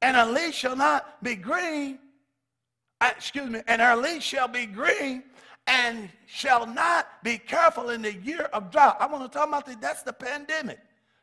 And 0.02 0.16
our 0.16 0.30
leaf 0.30 0.54
shall 0.54 0.76
not 0.76 1.22
be 1.22 1.34
green, 1.34 1.98
uh, 3.00 3.10
excuse 3.16 3.48
me, 3.48 3.62
and 3.66 3.80
our 3.80 3.96
leaves 3.96 4.24
shall 4.24 4.48
be 4.48 4.66
green 4.66 5.22
and 5.66 6.10
shall 6.26 6.66
not 6.66 7.06
be 7.22 7.38
careful 7.38 7.88
in 7.88 8.02
the 8.02 8.12
year 8.12 8.50
of 8.52 8.70
drought. 8.70 8.98
I 9.00 9.06
want 9.06 9.30
to 9.30 9.38
talk 9.38 9.48
about 9.48 9.64
that. 9.66 9.80
That's 9.80 10.02
the 10.02 10.12
pandemic. 10.12 10.78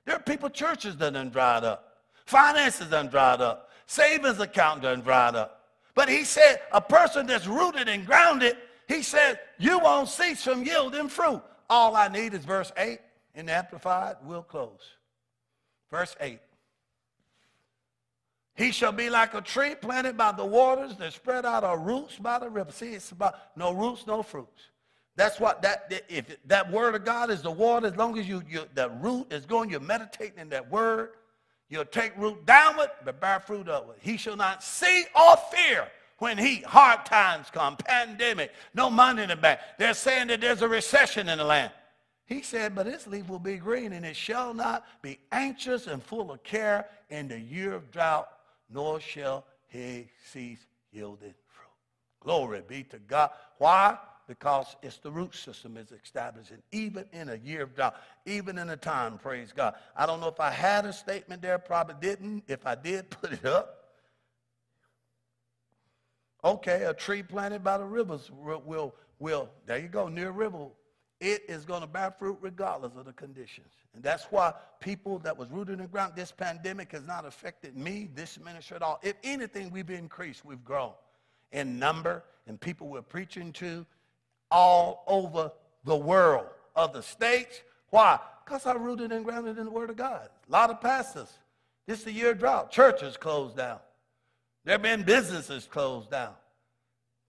There 0.06 0.16
are 0.16 0.22
people, 0.22 0.50
churches 0.50 0.98
that 0.98 1.14
done 1.14 1.30
dried 1.30 1.64
up. 1.64 1.98
Finances 2.26 2.88
done 2.88 3.08
dried 3.08 3.42
up. 3.42 3.70
Savings 3.86 4.40
account 4.40 4.82
done 4.82 5.02
dried 5.02 5.36
up. 5.36 5.62
But 5.94 6.10
he 6.10 6.24
said, 6.24 6.62
a 6.72 6.82
person 6.82 7.28
that's 7.28 7.46
rooted 7.46 7.88
and 7.88 8.06
grounded, 8.06 8.58
he 8.88 9.04
said, 9.04 9.40
you 9.60 9.78
won't 9.78 10.10
cease 10.10 10.44
from 10.44 10.64
yielding 10.64 11.10
fruit. 11.10 11.44
All 11.72 11.96
I 11.96 12.10
need 12.10 12.34
is 12.34 12.44
verse 12.44 12.70
8 12.76 13.00
in 13.34 13.46
the 13.46 13.54
Amplified. 13.54 14.18
We'll 14.26 14.44
close. 14.44 14.82
Verse 15.90 16.14
8. 16.20 16.38
He 18.56 18.74
shall 18.74 18.92
be 18.92 19.10
like 19.10 19.34
a 19.34 19.40
tree 19.40 19.76
planted 19.76 20.18
by 20.18 20.34
the 20.34 20.46
waters 20.46 20.98
that 20.98 21.14
spread 21.14 21.46
out 21.46 21.64
our 21.64 21.80
roots 21.80 22.18
by 22.18 22.40
the 22.40 22.50
river. 22.50 22.74
See, 22.74 22.90
it's 22.90 23.14
about 23.14 23.36
no 23.56 23.72
roots, 23.72 24.06
no 24.06 24.22
fruits. 24.22 24.64
That's 25.16 25.40
what 25.40 25.62
that 25.62 26.04
if 26.10 26.38
that 26.48 26.70
word 26.70 26.94
of 26.94 27.06
God 27.06 27.32
is 27.32 27.42
the 27.42 27.52
water, 27.52 27.88
as 27.88 27.96
long 27.96 28.20
as 28.20 28.28
you, 28.28 28.44
you 28.50 28.66
the 28.74 28.90
root 28.90 29.32
is 29.32 29.46
going, 29.46 29.70
you're 29.70 29.80
meditating 29.80 30.40
in 30.40 30.50
that 30.50 30.70
word, 30.70 31.12
you'll 31.70 31.86
take 31.86 32.18
root 32.18 32.46
downward, 32.46 32.92
but 33.06 33.22
bear 33.22 33.40
fruit 33.40 33.70
upward. 33.70 33.96
He 34.02 34.18
shall 34.18 34.36
not 34.36 34.62
see 34.62 35.06
or 35.16 35.38
fear 35.54 35.88
when 36.22 36.38
heat, 36.38 36.64
hard 36.64 37.04
times 37.04 37.48
come, 37.52 37.76
pandemic, 37.76 38.52
no 38.76 38.92
money 38.92 39.24
in 39.24 39.30
the 39.30 39.36
bank. 39.36 39.60
They're 39.80 39.96
saying 39.96 40.28
that 40.28 40.40
there's 40.40 40.62
a 40.62 40.68
recession 40.68 41.28
in 41.28 41.40
the 41.40 41.44
land. 41.44 41.72
He 42.28 42.44
said, 42.44 42.76
but 42.76 42.86
its 42.86 43.08
leaf 43.08 43.28
will 43.28 43.40
be 43.40 43.58
green, 43.58 43.92
and 43.92 44.06
it 44.06 44.16
shall 44.16 44.54
not 44.54 44.86
be 45.02 45.18
anxious 45.32 45.88
and 45.88 46.02
full 46.02 46.32
of 46.32 46.44
care 46.44 46.86
in 47.10 47.28
the 47.28 47.40
year 47.40 47.74
of 47.74 47.90
drought, 47.90 48.30
nor 48.70 49.00
shall 49.00 49.46
he 49.68 50.10
cease 50.32 50.64
yielding 50.92 51.34
fruit. 51.48 52.20
Glory 52.20 52.62
be 52.68 52.84
to 52.84 53.00
God. 53.00 53.32
Why? 53.58 53.98
Because 54.28 54.76
it's 54.84 54.98
the 54.98 55.10
root 55.10 55.34
system 55.34 55.76
is 55.76 55.92
establishing, 55.92 56.62
even 56.72 57.06
in 57.14 57.30
a 57.30 57.36
year 57.38 57.64
of 57.64 57.74
drought, 57.74 57.96
even 58.28 58.60
in 58.60 58.70
a 58.70 58.78
time, 58.78 59.18
praise 59.18 59.52
God. 59.52 59.74
I 59.98 60.06
don't 60.06 60.20
know 60.20 60.28
if 60.28 60.40
I 60.40 60.52
had 60.52 60.86
a 60.86 60.94
statement 60.94 61.42
there, 61.42 61.58
probably 61.58 61.96
didn't. 62.00 62.44
If 62.48 62.68
I 62.68 62.76
did, 62.76 63.10
put 63.22 63.34
it 63.34 63.44
up. 63.44 63.81
Okay, 66.44 66.84
a 66.84 66.94
tree 66.94 67.22
planted 67.22 67.64
by 67.64 67.78
the 67.78 67.86
rivers 67.86 68.32
will, 68.32 68.62
will, 68.66 68.96
will 69.20 69.50
there 69.66 69.78
you 69.78 69.88
go, 69.88 70.08
near 70.08 70.30
a 70.30 70.32
river, 70.32 70.68
it 71.20 71.44
is 71.48 71.66
going 71.66 71.82
to 71.82 71.88
bear 71.88 72.12
fruit 72.18 72.38
regardless 72.42 72.96
of 72.96 73.06
the 73.06 73.14
conditions. 73.14 73.74
And 73.94 74.02
that's 74.02 74.24
why 74.26 74.54
people 74.80 75.20
that 75.20 75.38
was 75.38 75.50
rooted 75.52 75.74
in 75.74 75.82
the 75.82 75.88
ground, 75.88 76.14
this 76.16 76.32
pandemic 76.32 76.92
has 76.94 77.06
not 77.06 77.26
affected 77.26 77.78
me, 77.78 78.10
this 78.16 78.40
ministry 78.40 78.76
at 78.76 78.82
all. 78.82 79.00
If 79.04 79.16
anything, 79.24 79.70
we've 79.70 79.92
increased, 79.92 80.44
we've 80.44 80.66
grown 80.66 80.94
in 81.52 81.78
number 81.78 82.24
and 82.48 82.60
people 82.60 82.88
we're 82.88 83.04
preaching 83.04 83.54
to 83.54 83.86
all 84.50 85.04
over 85.06 85.52
the 85.86 85.96
world, 85.96 86.48
other 86.76 87.04
states. 87.04 87.62
Why? 87.92 88.20
Because 88.44 88.66
I'm 88.66 88.82
rooted 88.82 89.12
and 89.12 89.24
grounded 89.24 89.60
in 89.60 89.66
the 89.66 89.72
Word 89.72 89.92
of 89.92 89.98
God. 89.98 90.28
A 90.48 90.52
lot 90.52 90.72
of 90.72 90.82
pastors. 90.82 91.30
This 91.86 92.00
is 92.00 92.06
the 92.06 92.12
year 92.12 92.34
drought. 92.34 92.72
Churches 92.72 93.16
closed 93.16 93.58
down. 93.58 93.80
There 94.64 94.74
have 94.74 94.82
been 94.82 95.04
businesses 95.04 95.66
closed 95.66 96.12
down. 96.12 96.34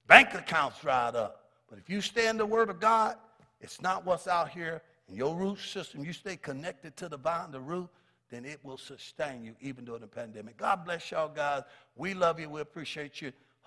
Bank 0.06 0.34
accounts 0.34 0.80
dried 0.80 1.16
up. 1.16 1.44
But 1.68 1.78
if 1.78 1.88
you 1.88 2.00
stay 2.00 2.28
in 2.28 2.36
the 2.36 2.44
Word 2.44 2.68
of 2.68 2.80
God, 2.80 3.16
it's 3.60 3.80
not 3.80 4.04
what's 4.04 4.26
out 4.26 4.50
here 4.50 4.82
in 5.08 5.14
your 5.14 5.34
root 5.34 5.58
system. 5.58 6.04
You 6.04 6.12
stay 6.12 6.36
connected 6.36 6.96
to 6.98 7.08
the 7.08 7.16
vine, 7.16 7.50
the 7.50 7.60
root, 7.60 7.88
then 8.30 8.44
it 8.44 8.60
will 8.62 8.78
sustain 8.78 9.44
you 9.44 9.54
even 9.60 9.84
during 9.84 10.00
the 10.00 10.06
pandemic. 10.06 10.56
God 10.56 10.84
bless 10.84 11.10
y'all, 11.10 11.28
guys. 11.28 11.62
We 11.96 12.14
love 12.14 12.40
you. 12.40 12.48
We 12.48 12.60
appreciate 12.60 13.22
you. 13.22 13.32